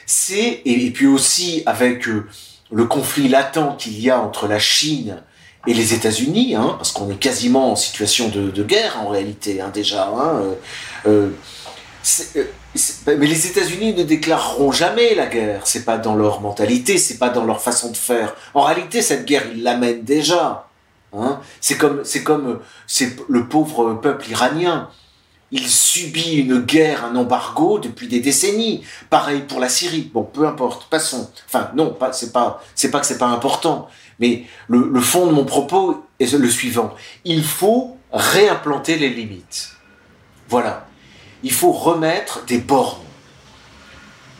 c'est 0.05 0.61
et, 0.65 0.91
puis 0.91 1.07
aussi 1.07 1.63
avec 1.65 2.07
euh, 2.07 2.27
le 2.71 2.85
conflit 2.85 3.27
latent 3.27 3.77
qu'il 3.77 3.99
y 3.99 4.09
a 4.09 4.19
entre 4.19 4.47
la 4.47 4.59
Chine 4.59 5.21
et 5.67 5.73
les 5.73 5.93
États-Unis, 5.93 6.55
hein, 6.55 6.75
parce 6.77 6.91
qu'on 6.91 7.09
est 7.09 7.19
quasiment 7.19 7.73
en 7.73 7.75
situation 7.75 8.29
de, 8.29 8.63
guerre 8.63 8.97
en 9.01 9.09
réalité 9.09 9.59
hein, 9.59 9.69
déjà. 9.73 10.07
Hein, 10.07 10.41
euh, 11.05 11.29
euh, 12.35 12.43
mais 13.07 13.27
les 13.27 13.47
États-Unis 13.47 13.93
ne 13.93 14.03
déclareront 14.03 14.71
jamais 14.71 15.15
la 15.15 15.27
guerre. 15.27 15.61
C'est 15.65 15.85
pas 15.85 15.97
dans 15.97 16.15
leur 16.15 16.41
mentalité, 16.41 16.97
c'est 16.97 17.17
pas 17.17 17.29
dans 17.29 17.45
leur 17.45 17.61
façon 17.61 17.91
de 17.91 17.97
faire. 17.97 18.35
En 18.53 18.61
réalité, 18.61 19.01
cette 19.01 19.25
guerre, 19.25 19.43
ils 19.53 19.63
l'amènent 19.63 20.03
déjà. 20.03 20.67
c'est 21.61 21.77
comme, 21.77 22.03
c'est 22.03 22.23
comme, 22.23 22.59
c'est 22.85 23.15
le 23.29 23.47
pauvre 23.47 23.95
peuple 23.95 24.29
iranien 24.29 24.89
il 25.51 25.67
subit 25.67 26.35
une 26.35 26.59
guerre, 26.59 27.05
un 27.05 27.15
embargo 27.15 27.79
depuis 27.79 28.07
des 28.07 28.19
décennies. 28.19 28.83
Pareil 29.09 29.41
pour 29.47 29.59
la 29.59 29.69
Syrie. 29.69 30.11
Bon, 30.13 30.23
peu 30.23 30.45
importe, 30.45 30.89
passons. 30.89 31.29
Enfin, 31.45 31.71
non, 31.75 31.93
pas, 31.93 32.11
c'est 32.11 32.33
pas, 32.33 32.61
c'est 32.75 32.91
pas 32.91 32.99
que 32.99 33.05
c'est 33.05 33.17
pas 33.17 33.27
important. 33.27 33.87
Mais 34.19 34.43
le, 34.67 34.99
fond 34.99 35.27
de 35.27 35.31
mon 35.31 35.45
propos 35.45 36.03
est 36.19 36.33
le 36.33 36.49
suivant. 36.49 36.93
Il 37.23 37.43
faut 37.43 37.97
réimplanter 38.11 38.97
les 38.97 39.09
limites. 39.09 39.71
Voilà. 40.49 40.86
Il 41.47 41.53
faut 41.53 41.71
remettre 41.71 42.43
des 42.43 42.57
bornes. 42.57 43.05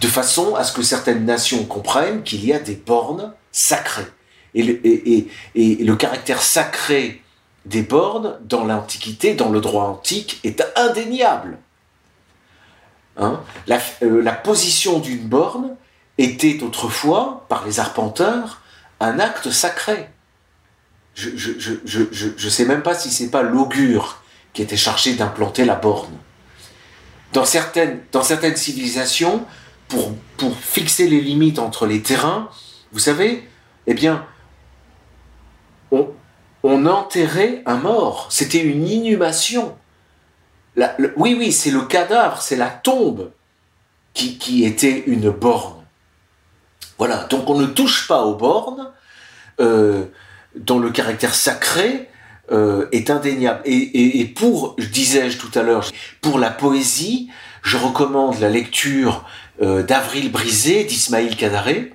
De 0.02 0.08
façon 0.08 0.56
à 0.56 0.66
ce 0.66 0.74
que 0.74 0.82
certaines 0.82 1.24
nations 1.24 1.64
comprennent 1.64 2.22
qu'il 2.22 2.44
y 2.44 2.52
a 2.52 2.60
des 2.60 2.76
bornes 2.76 3.34
sacrées. 3.50 4.12
et 4.54 5.26
le 5.56 5.96
caractère 5.96 6.42
sacré 6.42 7.22
des 7.64 7.82
bornes 7.82 8.38
dans 8.42 8.66
l'Antiquité, 8.66 9.36
dans 9.36 9.48
le 9.48 9.62
droit 9.62 9.86
antique, 9.86 10.42
est 10.44 10.62
indéniable. 10.76 11.60
Hein? 13.16 13.40
Euh, 14.04 14.22
la, 14.22 14.34
position 14.34 15.00
d'une 15.00 15.30
borne 15.30 15.78
était 16.18 16.62
autrefois, 16.62 17.46
par 17.48 17.66
les 17.66 17.80
arpenteurs, 17.80 18.60
un 19.00 19.18
acte 19.18 19.50
sacré. 19.50 20.10
Je 21.16 21.30
ne 21.30 22.50
sais 22.50 22.66
même 22.66 22.84
pas 22.84 22.96
si 22.96 23.12
c'est 23.12 23.32
pas 23.32 23.44
l'augure 23.44 24.22
qui 24.52 24.62
était 24.62 24.76
chargé 24.76 25.14
d'implanter 25.14 25.64
la 25.64 25.76
borne. 25.76 26.18
Dans 27.38 27.46
certaines, 27.46 28.00
dans 28.12 28.24
certaines 28.24 28.56
civilisations, 28.56 29.46
pour, 29.90 30.12
pour 30.38 30.58
fixer 30.58 31.08
les 31.08 31.22
limites 31.22 31.60
entre 31.60 31.86
les 31.86 32.02
terrains, 32.02 32.50
vous 32.92 32.98
savez, 32.98 33.48
eh 33.86 33.94
bien, 33.94 34.26
on, 35.92 36.08
enterrait 36.64 37.62
un 37.68 37.76
mort. 37.76 38.26
C'était 38.32 38.64
une 38.64 38.88
inhumation. 38.88 39.78
oui, 41.16 41.36
oui, 41.38 41.52
c'est 41.52 41.70
le 41.70 41.82
cadavre, 41.82 42.42
c'est 42.42 42.56
la 42.56 42.72
tombe 42.72 43.32
qui, 44.16 44.66
était 44.66 45.04
une 45.06 45.30
borne. 45.30 45.86
Voilà, 46.98 47.26
donc 47.26 47.48
on 47.52 47.60
ne 47.60 47.68
touche 47.68 48.08
pas 48.08 48.24
aux 48.24 48.34
bornes, 48.34 48.92
euh, 49.60 50.06
dont 50.56 50.80
le 50.80 50.90
caractère 50.90 51.36
sacré 51.36 52.10
euh, 52.52 52.88
est 52.92 53.10
indéniable. 53.10 53.62
Et, 53.66 54.26
pour, 54.36 54.76
disais-je 54.78 55.38
tout 55.38 55.52
à 55.58 55.64
l'heure, 55.64 55.90
pour 56.22 56.40
la 56.40 56.50
poésie, 56.50 57.30
je 57.64 57.78
recommande 57.78 58.40
la 58.40 58.50
lecture 58.50 59.26
euh, 59.62 59.84
d'Avril 59.84 60.32
Brisé 60.32 60.84
d'Ismaïl 60.84 61.36
Kadaré. 61.36 61.94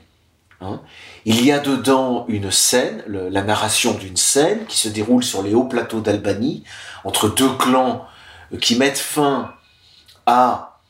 Hein, 0.61 0.81
il 1.25 1.45
y 1.45 1.53
a 1.53 1.61
dedans 1.61 2.25
une 2.29 2.51
scène, 2.51 3.05
la 3.07 3.43
narration 3.43 3.95
d'une 3.95 4.17
scène 4.17 4.67
qui 4.67 4.77
se 4.77 4.89
déroule 4.89 5.23
sur 5.23 5.43
les 5.43 5.55
hauts 5.55 5.65
plateaux 5.65 6.01
d'Albanie, 6.01 6.65
entre 7.05 7.29
deux 7.29 7.53
clans 7.55 8.07
euh, 8.53 8.59
qui 8.59 8.77
mettent 8.77 8.99
fin 8.99 9.55
à 10.27 10.81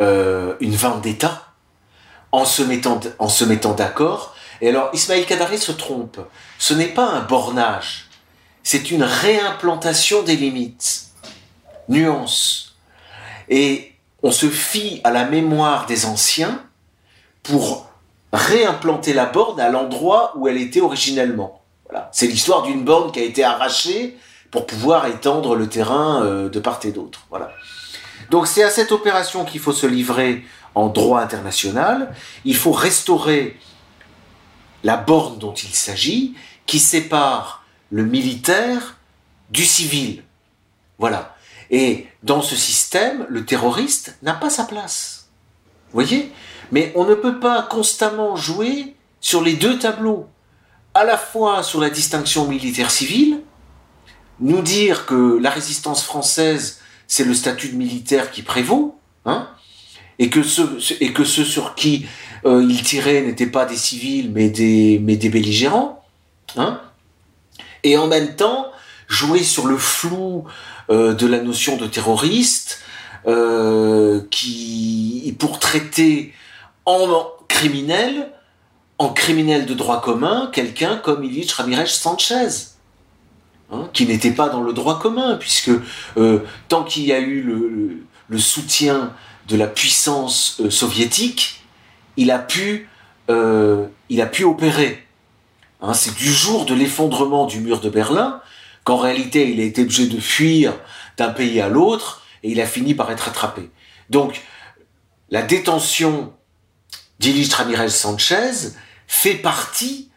euh, 0.00 0.54
une 0.60 0.74
vendetta 0.74 1.46
en 2.32 2.44
se 2.44 2.62
mettant, 2.62 3.00
en 3.18 3.28
se 3.28 3.44
mettant 3.44 3.72
d'accord. 3.72 4.34
Et 4.60 4.68
alors, 4.68 4.90
Ismaël 4.92 5.26
Kadari 5.26 5.58
se 5.58 5.72
trompe. 5.72 6.20
Ce 6.58 6.74
n'est 6.74 6.88
pas 6.88 7.08
un 7.08 7.20
bornage, 7.20 8.08
c'est 8.62 8.90
une 8.90 9.02
réimplantation 9.02 10.22
des 10.22 10.36
limites. 10.36 11.06
Nuance. 11.88 12.76
Et 13.48 13.92
on 14.22 14.30
se 14.30 14.48
fie 14.48 15.00
à 15.04 15.10
la 15.10 15.24
mémoire 15.24 15.86
des 15.86 16.06
anciens 16.06 16.62
pour 17.42 17.90
réimplanter 18.32 19.12
la 19.12 19.26
borne 19.26 19.60
à 19.60 19.70
l'endroit 19.70 20.32
où 20.36 20.46
elle 20.46 20.58
était 20.58 20.80
originellement. 20.80 21.62
Voilà. 21.88 22.08
C'est 22.12 22.26
l'histoire 22.26 22.62
d'une 22.62 22.84
borne 22.84 23.10
qui 23.10 23.18
a 23.18 23.24
été 23.24 23.42
arrachée 23.42 24.16
pour 24.50 24.66
pouvoir 24.66 25.06
étendre 25.06 25.56
le 25.56 25.68
terrain 25.68 26.22
euh, 26.22 26.48
de 26.48 26.60
part 26.60 26.80
et 26.84 26.92
d'autre. 26.92 27.20
Voilà. 27.30 27.50
Donc 28.30 28.46
c'est 28.46 28.62
à 28.62 28.70
cette 28.70 28.92
opération 28.92 29.44
qu'il 29.44 29.60
faut 29.60 29.72
se 29.72 29.86
livrer 29.86 30.44
en 30.74 30.88
droit 30.88 31.20
international. 31.20 32.14
Il 32.44 32.56
faut 32.56 32.72
restaurer 32.72 33.58
la 34.84 34.96
borne 34.96 35.38
dont 35.38 35.54
il 35.54 35.74
s'agit, 35.74 36.34
qui 36.66 36.78
sépare 36.78 37.59
le 37.90 38.04
militaire 38.04 38.96
du 39.50 39.64
civil. 39.64 40.22
Voilà. 40.98 41.36
Et 41.70 42.06
dans 42.22 42.42
ce 42.42 42.56
système, 42.56 43.26
le 43.28 43.44
terroriste 43.44 44.16
n'a 44.22 44.34
pas 44.34 44.50
sa 44.50 44.64
place. 44.64 45.28
Vous 45.86 45.94
voyez? 45.94 46.32
Mais 46.72 46.92
on 46.94 47.04
ne 47.04 47.14
peut 47.14 47.40
pas 47.40 47.62
constamment 47.62 48.36
jouer 48.36 48.94
sur 49.20 49.42
les 49.42 49.54
deux 49.54 49.78
tableaux. 49.78 50.28
À 50.94 51.04
la 51.04 51.16
fois 51.16 51.62
sur 51.62 51.80
la 51.80 51.90
distinction 51.90 52.46
militaire-civile, 52.48 53.42
nous 54.40 54.62
dire 54.62 55.06
que 55.06 55.38
la 55.40 55.50
résistance 55.50 56.02
française, 56.02 56.80
c'est 57.06 57.24
le 57.24 57.34
statut 57.34 57.68
de 57.68 57.76
militaire 57.76 58.30
qui 58.30 58.42
prévaut, 58.42 58.98
hein, 59.24 59.48
et 60.18 60.30
que 60.30 60.42
ceux, 60.42 60.78
et 61.00 61.12
que 61.12 61.24
sur 61.24 61.74
qui 61.74 62.06
euh, 62.44 62.66
il 62.68 62.82
tirait 62.82 63.22
n'étaient 63.22 63.46
pas 63.46 63.66
des 63.66 63.76
civils, 63.76 64.30
mais 64.32 64.48
des, 64.48 65.00
mais 65.02 65.16
des 65.16 65.28
belligérants, 65.28 66.02
hein, 66.56 66.80
et 67.82 67.96
en 67.96 68.06
même 68.06 68.36
temps 68.36 68.70
jouer 69.10 69.42
sur 69.42 69.66
le 69.66 69.76
flou 69.76 70.44
euh, 70.88 71.14
de 71.14 71.26
la 71.26 71.40
notion 71.40 71.76
de 71.76 71.86
terroriste, 71.86 72.80
euh, 73.26 74.22
qui, 74.30 75.36
pour 75.38 75.58
traiter 75.58 76.32
en 76.86 77.26
criminel, 77.48 78.30
en 78.98 79.10
criminel 79.10 79.66
de 79.66 79.74
droit 79.74 80.00
commun, 80.00 80.48
quelqu'un 80.52 80.96
comme 80.96 81.22
Ilich 81.24 81.52
Ramirez 81.52 81.86
Sanchez. 81.86 82.48
Hein, 83.72 83.88
qui 83.92 84.04
n'était 84.04 84.32
pas 84.32 84.48
dans 84.48 84.62
le 84.62 84.72
droit 84.72 84.98
commun, 84.98 85.36
puisque 85.36 85.70
euh, 86.16 86.40
tant 86.66 86.82
qu'il 86.82 87.04
y 87.04 87.12
a 87.12 87.20
eu 87.20 87.42
le, 87.42 88.38
soutien 88.38 89.12
de 89.46 89.56
la 89.56 89.68
puissance 89.68 90.60
soviétique, 90.70 91.62
il 92.16 92.32
a 92.32 92.38
pu, 92.38 92.88
il 93.28 94.20
a 94.20 94.26
pu 94.26 94.44
opérer. 94.44 95.04
Hein, 95.82 95.94
c'est 95.94 96.14
du 96.14 96.30
jour 96.32 96.66
de 96.66 96.74
l'effondrement 96.74 97.46
du 97.46 97.60
mur 97.60 97.80
de 97.80 97.88
Berlin 97.88 98.40
qu'en 98.84 98.96
réalité 98.96 99.50
il 99.50 99.60
a 99.60 99.64
été 99.64 99.82
obligé 99.82 100.06
de 100.06 100.20
fuir 100.20 100.74
d'un 101.16 101.30
pays 101.30 101.60
à 101.60 101.68
l'autre 101.68 102.22
et 102.42 102.50
il 102.50 102.60
a 102.60 102.66
fini 102.66 102.94
par 102.94 103.10
être 103.10 103.28
attrapé. 103.28 103.70
Donc 104.10 104.42
la 105.30 105.42
détention 105.42 106.32
d'Ilich 107.18 107.52
Ramirez 107.52 107.90
Sanchez 107.90 108.72
fait 109.06 109.34
partie 109.34 110.10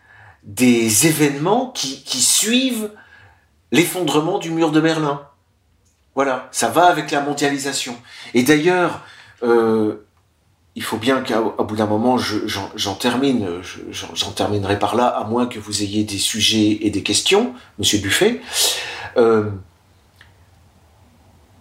des 0.43 1.07
événements 1.07 1.71
qui, 1.71 2.21
suivent 2.21 2.91
l'effondrement 3.71 4.39
du 4.39 4.51
mur 4.51 4.71
de 4.71 4.81
Berlin. 4.81 5.27
Voilà, 6.15 6.49
ça 6.51 6.69
va 6.69 6.85
avec 6.85 7.11
la 7.11 7.21
mondialisation. 7.21 7.97
Et 8.33 8.43
d'ailleurs, 8.43 9.01
euh, 9.41 10.05
il 10.75 10.83
faut 10.83 10.97
bien 10.97 11.23
qu'au 11.23 11.63
bout 11.63 11.75
d'un 11.75 11.85
moment, 11.85 12.17
j'en 12.17 12.95
termine, 12.95 13.47
j'en 13.91 14.31
terminerai 14.31 14.79
par 14.79 14.95
là, 14.95 15.07
à 15.07 15.23
moins 15.23 15.45
que 15.45 15.59
vous 15.59 15.83
ayez 15.83 16.03
des 16.03 16.17
sujets 16.17 16.79
et 16.81 16.89
des 16.89 17.03
questions, 17.03 17.53
Monsieur 17.77 17.99
Buffet. 17.99 18.41
Euh, 19.17 19.51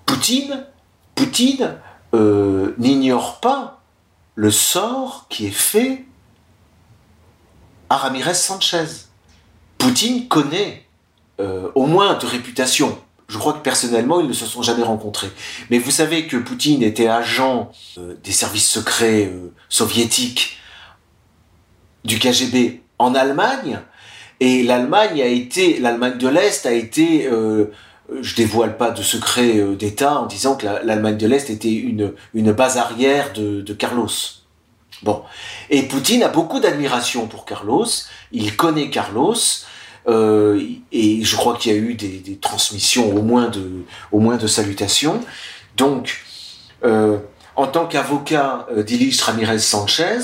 Poutine, 0.06 0.66
Poutine 1.14 1.76
euh, 2.14 2.74
n'ignore 2.78 3.40
pas 3.40 3.82
le 4.34 4.50
sort 4.50 5.26
qui 5.28 5.46
est 5.46 5.50
fait 5.50 6.06
à 7.90 7.98
Ramirez 7.98 8.34
Sanchez. 8.34 8.86
Poutine 9.76 10.26
connaît 10.28 10.86
euh, 11.40 11.70
au 11.74 11.84
moins 11.84 12.14
de 12.14 12.24
réputation. 12.24 12.98
Je 13.32 13.38
crois 13.38 13.54
que 13.54 13.62
personnellement, 13.62 14.20
ils 14.20 14.28
ne 14.28 14.34
se 14.34 14.44
sont 14.44 14.60
jamais 14.60 14.82
rencontrés. 14.82 15.30
Mais 15.70 15.78
vous 15.78 15.90
savez 15.90 16.26
que 16.26 16.36
Poutine 16.36 16.82
était 16.82 17.08
agent 17.08 17.72
euh, 17.96 18.14
des 18.22 18.30
services 18.30 18.68
secrets 18.68 19.24
euh, 19.24 19.54
soviétiques 19.70 20.58
du 22.04 22.18
KGB 22.18 22.82
en 22.98 23.14
Allemagne, 23.14 23.80
et 24.40 24.62
l'Allemagne 24.62 25.22
a 25.22 25.26
été, 25.26 25.78
l'Allemagne 25.78 26.18
de 26.18 26.28
l'Est 26.28 26.66
a 26.66 26.72
été, 26.72 27.28
je 27.28 28.34
dévoile 28.34 28.76
pas 28.76 28.90
de 28.90 29.02
secret 29.02 29.62
d'État 29.76 30.20
en 30.20 30.26
disant 30.26 30.56
que 30.56 30.66
l'Allemagne 30.66 31.16
de 31.16 31.28
l'Est 31.28 31.48
était 31.48 31.72
une, 31.72 32.12
une 32.34 32.50
base 32.50 32.76
arrière 32.76 33.32
de, 33.32 33.60
de 33.60 33.72
Carlos. 33.72 34.08
Bon. 35.02 35.22
Et 35.70 35.82
Poutine 35.82 36.22
a 36.22 36.28
beaucoup 36.28 36.60
d'admiration 36.60 37.26
pour 37.26 37.44
Carlos, 37.44 37.86
il 38.30 38.56
connaît 38.56 38.90
Carlos, 38.90 39.34
euh, 40.09 40.61
et 40.90 41.22
je 41.22 41.36
crois 41.36 41.57
qu'il 41.57 41.72
y 41.72 41.74
a 41.74 41.78
eu 41.78 41.94
des, 41.94 42.38
transmissions 42.40 43.14
au 43.14 43.22
moins 43.22 43.48
de, 43.48 44.46
salutations. 44.46 45.20
Donc, 45.76 46.24
euh, 46.84 47.18
en 47.57 47.66
tant 47.66 47.86
qu'avocat 47.86 48.66
euh, 48.70 48.84
Ramirez 49.22 49.59
Sanchez, 49.59 50.18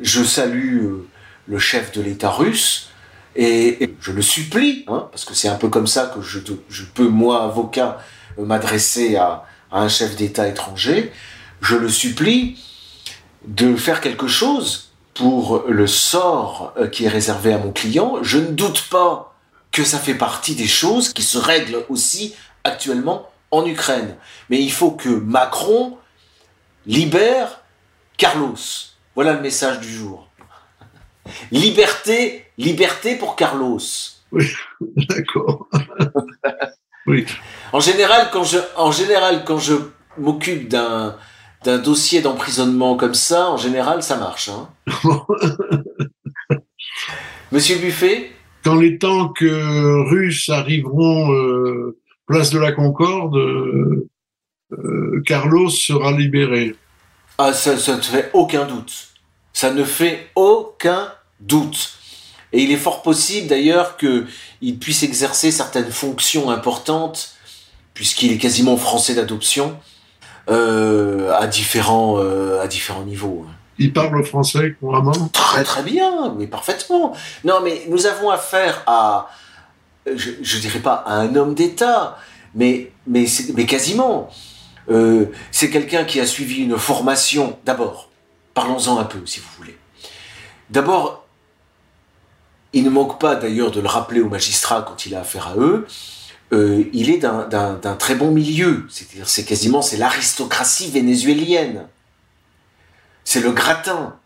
je 0.00 0.24
salue 0.24 0.94
le 1.46 1.58
chef 1.58 1.92
de 1.92 2.02
l'État 2.02 2.30
russe 2.30 2.90
et, 3.36 3.94
je 4.00 4.12
le 4.12 4.22
supplie, 4.22 4.84
hein, 4.88 5.08
parce 5.10 5.24
que 5.24 5.34
c'est 5.34 5.48
un 5.48 5.56
peu 5.56 5.68
comme 5.68 5.86
ça 5.86 6.12
que 6.14 6.20
je, 6.20 6.38
peux, 6.94 7.08
moi, 7.08 7.44
avocat, 7.44 7.98
m'adresser 8.38 9.16
à 9.16 9.44
un 9.70 9.88
chef 9.88 10.16
d'État 10.16 10.48
étranger, 10.48 11.12
je 11.60 11.76
le 11.76 11.88
supplie 11.88 12.58
de 13.46 13.76
faire 13.76 14.00
quelque 14.00 14.26
chose 14.26 14.91
pour 15.14 15.64
le 15.68 15.86
sort 15.86 16.72
euh, 16.76 16.88
qui 16.88 17.04
est 17.04 17.08
réservé 17.08 17.52
à 17.52 17.58
mon 17.58 17.72
client, 17.72 18.18
je 18.22 18.38
ne 18.38 18.46
doute 18.46 18.88
pas 18.90 19.34
que 19.70 19.84
ça 19.84 19.98
fait 19.98 20.14
partie 20.14 20.54
des 20.54 20.66
choses 20.66 21.12
qui 21.12 21.22
se 21.22 21.38
règlent 21.38 21.84
aussi 21.88 22.34
actuellement 22.64 23.28
en 23.50 23.66
Ukraine. 23.66 24.16
Mais 24.50 24.60
il 24.60 24.72
faut 24.72 24.90
que 24.90 25.08
Macron 25.08 25.98
libère 26.86 27.60
Carlos. 28.16 28.56
Voilà 29.14 29.34
le 29.34 29.40
message 29.40 29.80
du 29.80 29.92
jour. 29.92 30.28
Liberté, 31.50 32.46
liberté 32.58 33.16
pour 33.16 33.36
Carlos. 33.36 33.80
Oui, 34.32 34.50
d'accord. 34.96 35.68
oui. 37.06 37.26
En 37.72 37.80
général, 37.80 38.30
quand 38.32 38.44
je, 38.44 38.58
en 38.76 38.90
général, 38.90 39.44
quand 39.44 39.58
je 39.58 39.74
m'occupe 40.18 40.68
d'un, 40.68 41.16
d'un 41.64 41.78
dossier 41.78 42.20
d'emprisonnement 42.20 42.96
comme 42.96 43.14
ça, 43.14 43.50
en 43.50 43.56
général, 43.56 44.02
ça 44.02 44.16
marche. 44.16 44.48
Hein. 44.48 44.68
Monsieur 47.52 47.76
Buffet? 47.76 48.32
Quand 48.64 48.76
les 48.76 48.98
tanks 48.98 49.40
russes 49.40 50.48
arriveront 50.48 51.32
euh, 51.32 51.98
place 52.26 52.50
de 52.50 52.58
la 52.58 52.72
Concorde, 52.72 53.36
euh, 53.36 54.08
euh, 54.72 55.22
Carlos 55.26 55.68
sera 55.68 56.12
libéré. 56.12 56.74
Ah, 57.38 57.52
ça, 57.52 57.76
ça 57.76 57.96
ne 57.96 58.02
fait 58.02 58.30
aucun 58.32 58.66
doute. 58.66 59.08
Ça 59.52 59.72
ne 59.72 59.84
fait 59.84 60.30
aucun 60.34 61.12
doute. 61.40 61.98
Et 62.52 62.62
il 62.62 62.70
est 62.70 62.76
fort 62.76 63.02
possible 63.02 63.48
d'ailleurs 63.48 63.96
qu'il 63.96 64.78
puisse 64.78 65.02
exercer 65.02 65.50
certaines 65.50 65.90
fonctions 65.90 66.50
importantes, 66.50 67.34
puisqu'il 67.94 68.32
est 68.32 68.38
quasiment 68.38 68.76
français 68.76 69.14
d'adoption, 69.14 69.78
euh, 70.52 71.42
à 71.44 71.46
différents 71.58 72.14
euh, 72.18 72.64
à 72.64 72.66
différents 72.76 73.06
niveaux. 73.12 73.44
Hein. 73.44 73.52
Il 73.78 73.92
parle 73.92 74.22
français 74.24 74.76
couramment? 74.78 75.20
Très 75.32 75.64
très 75.64 75.82
bien, 75.82 76.34
mais 76.36 76.46
parfaitement. 76.46 77.14
Non, 77.48 77.58
mais 77.64 77.74
nous 77.88 78.06
avons 78.12 78.30
affaire 78.30 78.74
à, 78.86 79.30
je, 80.06 80.30
je 80.42 80.58
dirais 80.58 80.82
pas 80.88 80.96
à 81.06 81.14
un 81.24 81.34
homme 81.34 81.54
d'État, 81.54 82.18
mais 82.54 82.92
mais 83.06 83.24
mais 83.56 83.66
quasiment. 83.66 84.30
Euh, 84.90 85.26
c'est 85.52 85.70
quelqu'un 85.70 86.04
qui 86.04 86.18
a 86.20 86.26
suivi 86.26 86.56
une 86.62 86.76
formation. 86.76 87.56
D'abord, 87.64 88.10
parlons-en 88.52 88.98
un 88.98 89.04
peu, 89.04 89.22
si 89.26 89.38
vous 89.40 89.46
voulez. 89.56 89.76
D'abord, 90.70 91.24
il 92.72 92.82
ne 92.84 92.90
manque 92.90 93.20
pas 93.20 93.36
d'ailleurs 93.36 93.70
de 93.70 93.80
le 93.80 93.88
rappeler 93.88 94.20
aux 94.20 94.28
magistrats 94.28 94.82
quand 94.82 95.06
il 95.06 95.14
a 95.14 95.20
affaire 95.20 95.46
à 95.48 95.56
eux. 95.56 95.86
Euh, 96.52 96.84
il 96.92 97.10
est 97.10 97.18
d'un 97.18 97.96
très 97.98 98.14
bon 98.14 98.30
milieu. 98.30 98.84
C'est-à-dire, 98.90 99.28
c'est 99.28 99.44
quasiment 99.44 99.80
c'est 99.80 99.96
l'aristocratie 99.96 100.90
vénézuélienne. 100.90 101.86
C'est 103.24 103.40
le 103.40 103.52
gratin. 103.52 104.16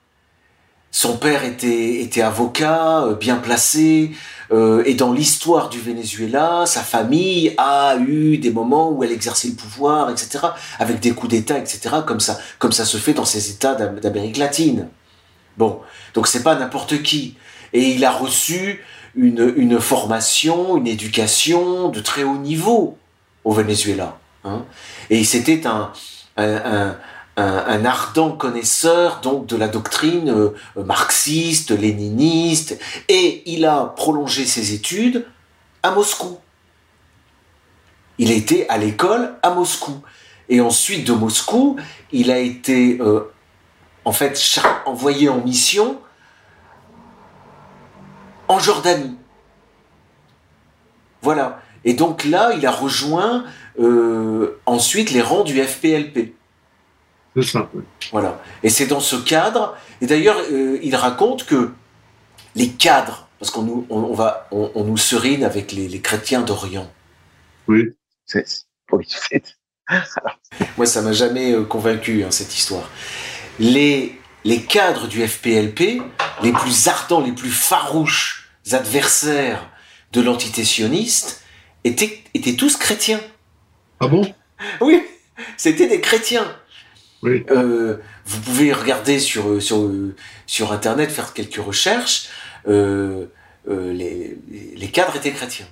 son 0.91 1.19
père 1.19 1.45
était, 1.45 2.23
avocat, 2.23 3.03
euh, 3.05 3.15
bien 3.15 3.37
placé, 3.37 4.13
euh, 4.51 4.83
et 4.87 4.95
dans 4.95 5.13
l'histoire 5.13 5.69
du 5.69 5.79
Venezuela, 5.79 6.65
sa 6.65 6.81
famille 6.81 7.55
a 7.59 7.97
eu 7.99 8.39
des 8.39 8.51
moments 8.51 8.91
où 8.91 9.05
elle 9.05 9.13
exerçait 9.13 9.49
le 9.49 9.55
pouvoir, 9.55 10.09
etc., 10.11 10.39
avec 10.79 11.01
des 11.01 11.11
coups 11.11 11.33
d'État, 11.33 11.59
etc., 11.59 11.97
comme 12.07 12.21
ça, 12.21 12.39
comme 12.59 12.73
ça 12.73 12.87
se 12.87 12.97
fait 12.97 13.13
dans 13.13 13.27
ces 13.27 13.51
États 13.51 13.75
d'Amérique 13.75 14.39
latine. 14.39 14.89
Bon, 15.59 15.81
donc 16.15 16.29
c'est 16.29 16.43
pas 16.43 16.55
n'importe 16.55 17.03
qui. 17.03 17.37
Et 17.75 17.91
il 17.91 18.05
a 18.05 18.11
reçu 18.11 18.83
une, 19.17 19.81
formation, 19.81 20.77
une 20.77 20.87
éducation 20.87 21.89
de 21.89 22.01
très 22.01 22.23
haut 22.23 22.37
niveau 22.37 22.99
au 23.45 23.53
Venezuela. 23.53 24.19
Hein. 24.45 24.65
Et 25.11 25.25
c'était 25.25 25.67
un, 25.67 25.93
un, 27.37 27.85
ardent 27.85 28.33
connaisseur 28.33 29.21
donc 29.21 29.47
de 29.47 29.57
la 29.57 29.69
doctrine 29.69 30.31
euh, 30.31 30.51
marxiste, 30.77 31.71
léniniste, 31.71 32.79
et 33.09 33.43
il 33.47 33.65
a 33.65 33.95
prolongé 33.97 34.45
ses 34.45 34.75
études 34.75 35.27
à 35.83 35.91
Moscou. 35.91 36.39
Il 38.19 38.31
été 38.31 38.69
à 38.71 38.79
l'école 38.79 39.35
à 39.43 39.51
Moscou. 39.51 40.01
Et 40.49 40.61
ensuite 40.61 41.07
de 41.07 41.13
Moscou, 41.13 41.77
il 42.13 42.31
a 42.31 42.39
été 42.39 42.99
euh, 43.01 43.33
en 44.05 44.13
fait 44.13 44.61
envoyé 44.87 45.29
en 45.29 45.41
mission 45.41 45.99
en 48.49 48.59
Jordanie. 48.59 49.17
Voilà. 51.23 51.63
Et 51.85 51.95
donc 51.95 52.25
là, 52.25 52.53
il 52.57 52.67
a 52.67 52.71
rejoint 52.71 53.45
euh, 53.79 54.59
ensuite 54.67 55.11
les 55.11 55.23
rangs 55.23 55.45
du 55.45 55.63
FPLP. 55.63 56.35
Voilà. 58.13 58.41
Et 58.63 58.71
c'est 58.71 58.87
dans 58.87 59.01
ce 59.01 59.17
cadre. 59.17 59.77
Et 60.01 60.07
d'ailleurs, 60.07 60.39
euh, 60.51 60.79
il 60.83 60.97
raconte 60.97 61.45
que 61.47 61.71
les 62.55 62.71
cadres, 62.71 63.29
parce 63.39 63.51
qu'on 63.51 63.63
nous, 63.63 63.87
on, 63.91 64.15
va, 64.15 64.49
on, 64.51 64.85
nous 64.85 64.97
serine 64.97 65.45
avec 65.45 65.73
les, 65.73 66.01
chrétiens 66.01 66.41
d'Orient. 66.41 66.91
Oui. 67.69 67.85
Moi, 70.77 70.87
ça 70.87 71.03
m'a 71.03 71.13
jamais 71.13 71.53
euh, 71.53 71.65
convaincu 71.65 72.25
hein, 72.25 72.31
cette 72.31 72.57
histoire. 72.57 72.89
Les, 73.59 74.16
les 74.47 74.63
cadres 74.63 75.09
du 75.09 75.27
FPLP, 75.27 76.01
les 76.43 76.53
plus 76.53 76.87
ardents, 76.87 77.21
les 77.21 77.33
plus 77.33 77.51
farouches 77.51 78.49
adversaires 78.71 79.69
de 80.13 80.21
l'entité 80.21 80.65
sioniste, 80.65 81.43
étaient, 81.83 82.23
étaient 82.33 82.55
tous 82.55 82.77
chrétiens. 82.77 83.21
Ah 83.99 84.07
bon? 84.07 84.33
Oui, 84.81 85.03
c'était 85.57 85.89
des 85.89 86.01
chrétiens. 86.01 86.47
Euh, 87.25 87.97
vous 88.25 88.41
pouvez 88.41 88.73
regarder 88.73 89.19
sur, 89.19 89.61
sur, 89.61 89.91
sur 90.47 90.71
Internet, 90.71 91.11
faire 91.11 91.33
quelques 91.33 91.57
recherches. 91.57 92.29
Euh, 92.69 93.27
euh, 93.69 93.93
les, 93.93 94.39
les, 94.77 94.89
cadres 94.89 95.17
étaient 95.17 95.33
chrétiens. 95.33 95.67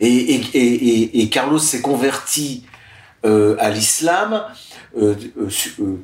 Et, 0.00 0.08
et, 0.08 0.40
et, 0.54 1.20
et 1.20 1.28
Carlos 1.28 1.58
s'est 1.58 1.82
converti 1.82 2.64
à 3.24 3.70
l'islam 3.70 4.44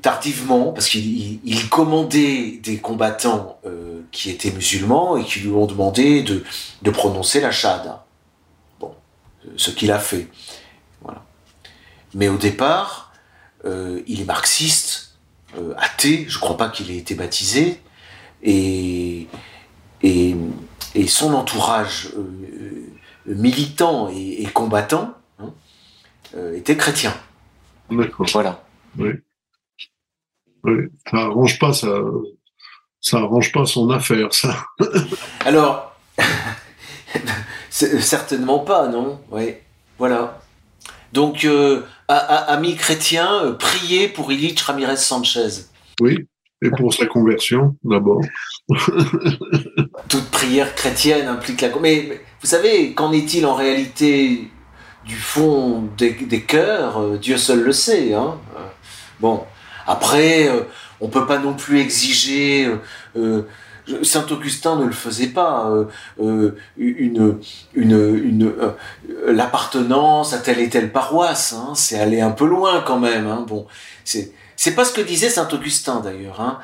tardivement, 0.03 0.73
parce 0.73 0.89
qu'il 0.89 1.41
il, 1.45 1.69
commandait 1.69 2.59
des 2.63 2.79
combattants 2.79 3.61
qui 4.11 4.31
étaient 4.31 4.51
musulmans 4.51 5.17
et 5.17 5.25
qui 5.25 5.41
lui 5.41 5.51
ont 5.51 5.67
demandé 5.67 6.23
de, 6.23 6.91
prononcer 6.91 7.41
la 7.41 7.51
shahada. 7.51 8.05
Bon, 8.81 8.95
ce 9.57 9.71
qu'il 9.71 9.93
a 9.93 9.99
fait. 9.99 10.29
Voilà. 11.03 11.23
Mais 12.15 12.29
au 12.29 12.37
départ, 12.37 13.13
euh, 13.65 14.03
il 14.07 14.21
est 14.21 14.25
marxiste, 14.25 15.19
euh, 15.59 15.75
athée, 15.77 16.25
je 16.29 16.37
ne 16.37 16.41
crois 16.41 16.57
pas 16.57 16.69
qu'il 16.69 16.91
ait 16.91 16.97
été 16.97 17.15
baptisé, 17.15 17.81
et, 18.43 19.27
et, 20.03 20.37
son 21.09 21.35
entourage 21.35 22.11
euh, 22.17 22.89
militant 23.27 24.09
et, 24.09 24.47
combattant 24.55 25.15
était 26.55 26.77
chrétien. 26.77 27.15
D'accord. 27.91 28.27
Voilà. 28.33 28.63
Oui. 28.99 29.11
oui. 30.65 30.75
Ça 31.11 31.17
arrange 31.19 31.59
pas 31.59 31.73
ça. 31.73 31.89
Ça 33.01 33.19
arrange 33.19 33.51
pas 33.53 33.65
son 33.65 33.89
affaire, 33.91 34.33
ça. 34.33 34.65
Alors, 35.45 35.97
certainement 37.71 38.61
pas, 38.61 38.89
non? 38.89 39.21
Oui. 39.31 39.55
Voilà. 39.99 40.41
Donc, 41.13 41.45
euh, 41.45 41.83
amis 42.09 42.77
chrétiens, 42.77 43.43
euh, 43.45 43.53
priez 43.55 44.09
pour 44.09 44.31
Illich 44.31 44.61
Ramirez 44.61 44.97
Sanchez. 44.97 45.67
Oui, 46.01 46.29
et 46.63 46.71
pour 46.71 46.95
sa 46.95 47.07
conversion, 47.07 47.77
d'abord. 47.83 48.21
Toute 50.09 50.31
prière 50.31 50.75
chrétienne 50.75 51.27
implique 51.27 51.63
la... 51.63 51.71
Mais, 51.81 52.21
vous 52.41 52.47
savez, 52.47 52.93
qu'en 52.95 53.13
est-il 53.13 53.45
en 53.47 53.55
réalité 53.55 54.51
du 55.11 55.17
fond 55.17 55.89
des, 55.99 56.43
cœurs 56.43 57.01
euh, 57.01 57.19
Dieu 57.19 57.37
seul 57.37 57.61
le 57.61 57.73
sait. 57.73 58.15
Hein 58.15 58.39
bon, 59.21 59.45
après, 59.87 60.49
on 61.01 61.09
peut 61.09 61.27
pas 61.27 61.39
non 61.39 61.55
plus 61.55 61.81
exiger 61.81 62.71
Saint 64.03 64.27
Augustin 64.31 64.77
ne 64.77 64.85
le 64.85 64.93
faisait 64.93 65.29
pas. 65.29 65.69
Euh, 65.71 65.87
euh, 66.21 66.57
une, 66.77 67.39
une, 67.75 68.45
euh, 68.45 68.73
l'appartenance 69.27 70.33
à 70.33 70.39
telle 70.39 70.61
et 70.61 70.69
telle 70.69 70.93
paroisse, 70.93 71.53
hein, 71.53 71.73
c'est 71.75 71.99
aller 71.99 72.21
un 72.21 72.31
peu 72.31 72.47
loin 72.47 72.83
quand 72.87 72.99
même. 72.99 73.27
Hein. 73.27 73.45
Bon, 73.47 73.67
c'est 74.05 74.33
c'est 74.57 74.75
pas 74.75 74.85
ce 74.85 74.93
que 74.93 75.01
disait 75.01 75.31
Saint 75.31 75.49
Augustin 75.53 76.01
d'ailleurs. 76.01 76.61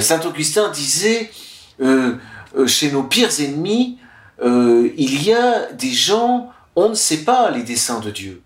Saint 0.00 0.20
Augustin 0.24 0.70
disait 0.70 1.32
chez 1.80 2.92
nos 2.92 3.02
pires 3.02 3.40
ennemis, 3.40 3.98
il 4.40 5.22
y 5.24 5.32
a 5.32 5.72
des 5.72 5.90
gens, 5.90 6.52
on 6.80 6.90
ne 6.90 6.94
sait 6.94 7.24
pas 7.24 7.50
les 7.50 7.62
desseins 7.62 8.00
de 8.00 8.10
Dieu. 8.10 8.42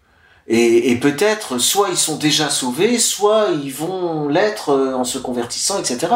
Et, 0.47 0.95
peut-être, 0.97 1.57
soit 1.57 1.89
ils 1.89 1.97
sont 1.97 2.17
déjà 2.19 2.51
sauvés, 2.51 2.99
soit 2.99 3.49
ils 3.65 3.73
vont 3.73 4.29
l'être 4.29 4.71
euh, 4.71 4.95
en 4.95 5.05
se 5.05 5.17
convertissant, 5.17 5.79
etc. 5.79 6.09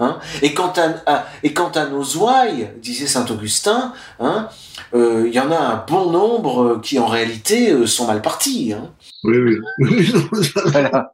Hein 0.00 0.18
et, 0.42 0.54
quant 0.54 0.72
à, 1.06 1.26
et 1.44 1.54
quant 1.54 1.70
à 1.70 1.86
nos 1.86 2.02
ouailles, 2.16 2.70
disait 2.82 3.06
saint 3.06 3.24
Augustin, 3.30 3.92
hein, 4.18 4.48
euh, 4.92 5.24
il 5.28 5.32
y 5.32 5.38
en 5.38 5.52
a 5.52 5.58
un 5.58 5.84
bon 5.86 6.10
nombre 6.10 6.80
qui 6.82 6.98
en 6.98 7.06
réalité 7.06 7.70
euh, 7.70 7.86
sont 7.86 8.08
mal 8.08 8.22
partis. 8.22 8.72
Hein. 8.72 8.90
Oui, 9.22 9.36
oui. 9.78 10.12
voilà. 10.66 11.12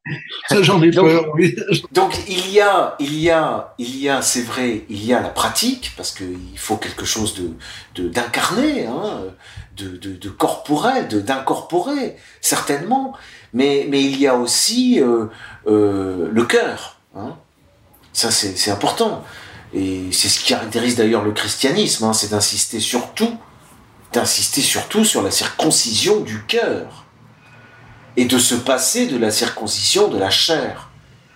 Ça, 0.48 0.62
j'en 0.62 0.80
ai 0.82 0.90
peur, 0.90 1.26
oui. 1.34 1.54
Donc, 1.92 2.18
il 2.26 2.50
y 2.50 2.60
a, 2.60 2.96
il 2.98 3.18
y 3.20 3.28
a, 3.28 3.74
il 3.78 3.98
y 3.98 4.08
a, 4.08 4.22
c'est 4.22 4.42
vrai, 4.42 4.84
il 4.88 5.04
y 5.04 5.12
a 5.12 5.20
la 5.20 5.28
pratique, 5.28 5.92
parce 5.94 6.10
qu'il 6.12 6.56
faut 6.56 6.78
quelque 6.78 7.04
chose 7.04 7.34
de, 7.94 8.08
d'incarné, 8.08 8.86
de, 9.76 9.96
de, 9.96 10.16
de 10.16 10.28
corporel, 10.28 11.08
d'incorporer, 11.08 12.16
certainement, 12.40 13.14
mais, 13.52 13.86
mais 13.88 14.02
il 14.02 14.18
y 14.18 14.26
a 14.26 14.36
aussi 14.36 15.00
euh, 15.00 15.26
euh, 15.66 16.28
le 16.30 16.44
cœur. 16.44 16.98
Hein. 17.16 17.36
Ça, 18.12 18.30
c'est 18.30 18.70
important. 18.70 19.24
Et 19.74 20.12
c'est 20.12 20.28
ce 20.28 20.40
qui 20.40 20.48
caractérise 20.48 20.96
d'ailleurs 20.96 21.24
le 21.24 21.32
christianisme, 21.32 22.04
hein, 22.04 22.12
c'est 22.12 22.30
d'insister 22.30 22.78
surtout, 22.78 23.38
d'insister 24.12 24.60
surtout 24.60 25.04
sur 25.04 25.22
la 25.22 25.30
circoncision 25.30 26.20
du 26.20 26.42
cœur 26.42 27.06
et 28.18 28.26
de 28.26 28.38
se 28.38 28.54
passer 28.54 29.06
de 29.06 29.16
la 29.16 29.30
circoncision 29.30 30.08
de 30.08 30.18
la 30.18 30.28
chair, 30.28 30.90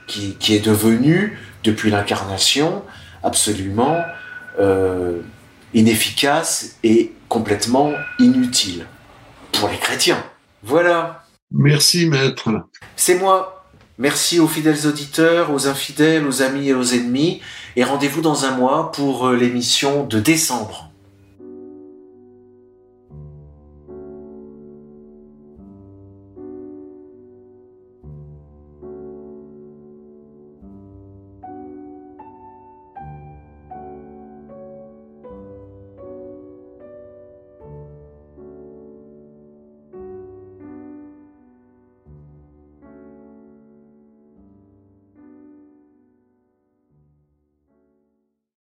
qui, 0.07 0.37
qui 0.37 0.55
est 0.55 0.61
devenue, 0.61 1.39
depuis 1.64 1.91
l'incarnation, 1.91 2.84
absolument 3.22 3.99
euh, 4.61 5.20
inefficace 5.74 6.76
et 6.84 7.12
complètement 7.29 7.93
inutile 8.18 8.87
pour 9.53 9.68
les 9.68 9.79
chrétiens. 9.79 10.22
Voilà. 10.62 11.24
Merci, 11.51 12.07
maître. 12.07 12.51
C'est 12.97 13.18
moi. 13.18 13.64
Merci 13.99 14.41
aux 14.41 14.49
fidèles 14.49 14.87
auditeurs, 14.87 15.53
aux 15.53 15.68
infidèles, 15.68 16.27
aux 16.27 16.43
amis 16.43 16.68
et 16.68 16.74
aux 16.74 16.83
ennemis. 16.83 17.41
Et 17.77 17.85
rendez-vous 17.85 18.20
dans 18.20 18.45
un 18.45 18.51
mois 18.51 18.93
pour 18.93 19.29
euh, 19.29 19.37
l'émission 19.37 20.05
de 20.05 20.20
décembre. 20.20 20.86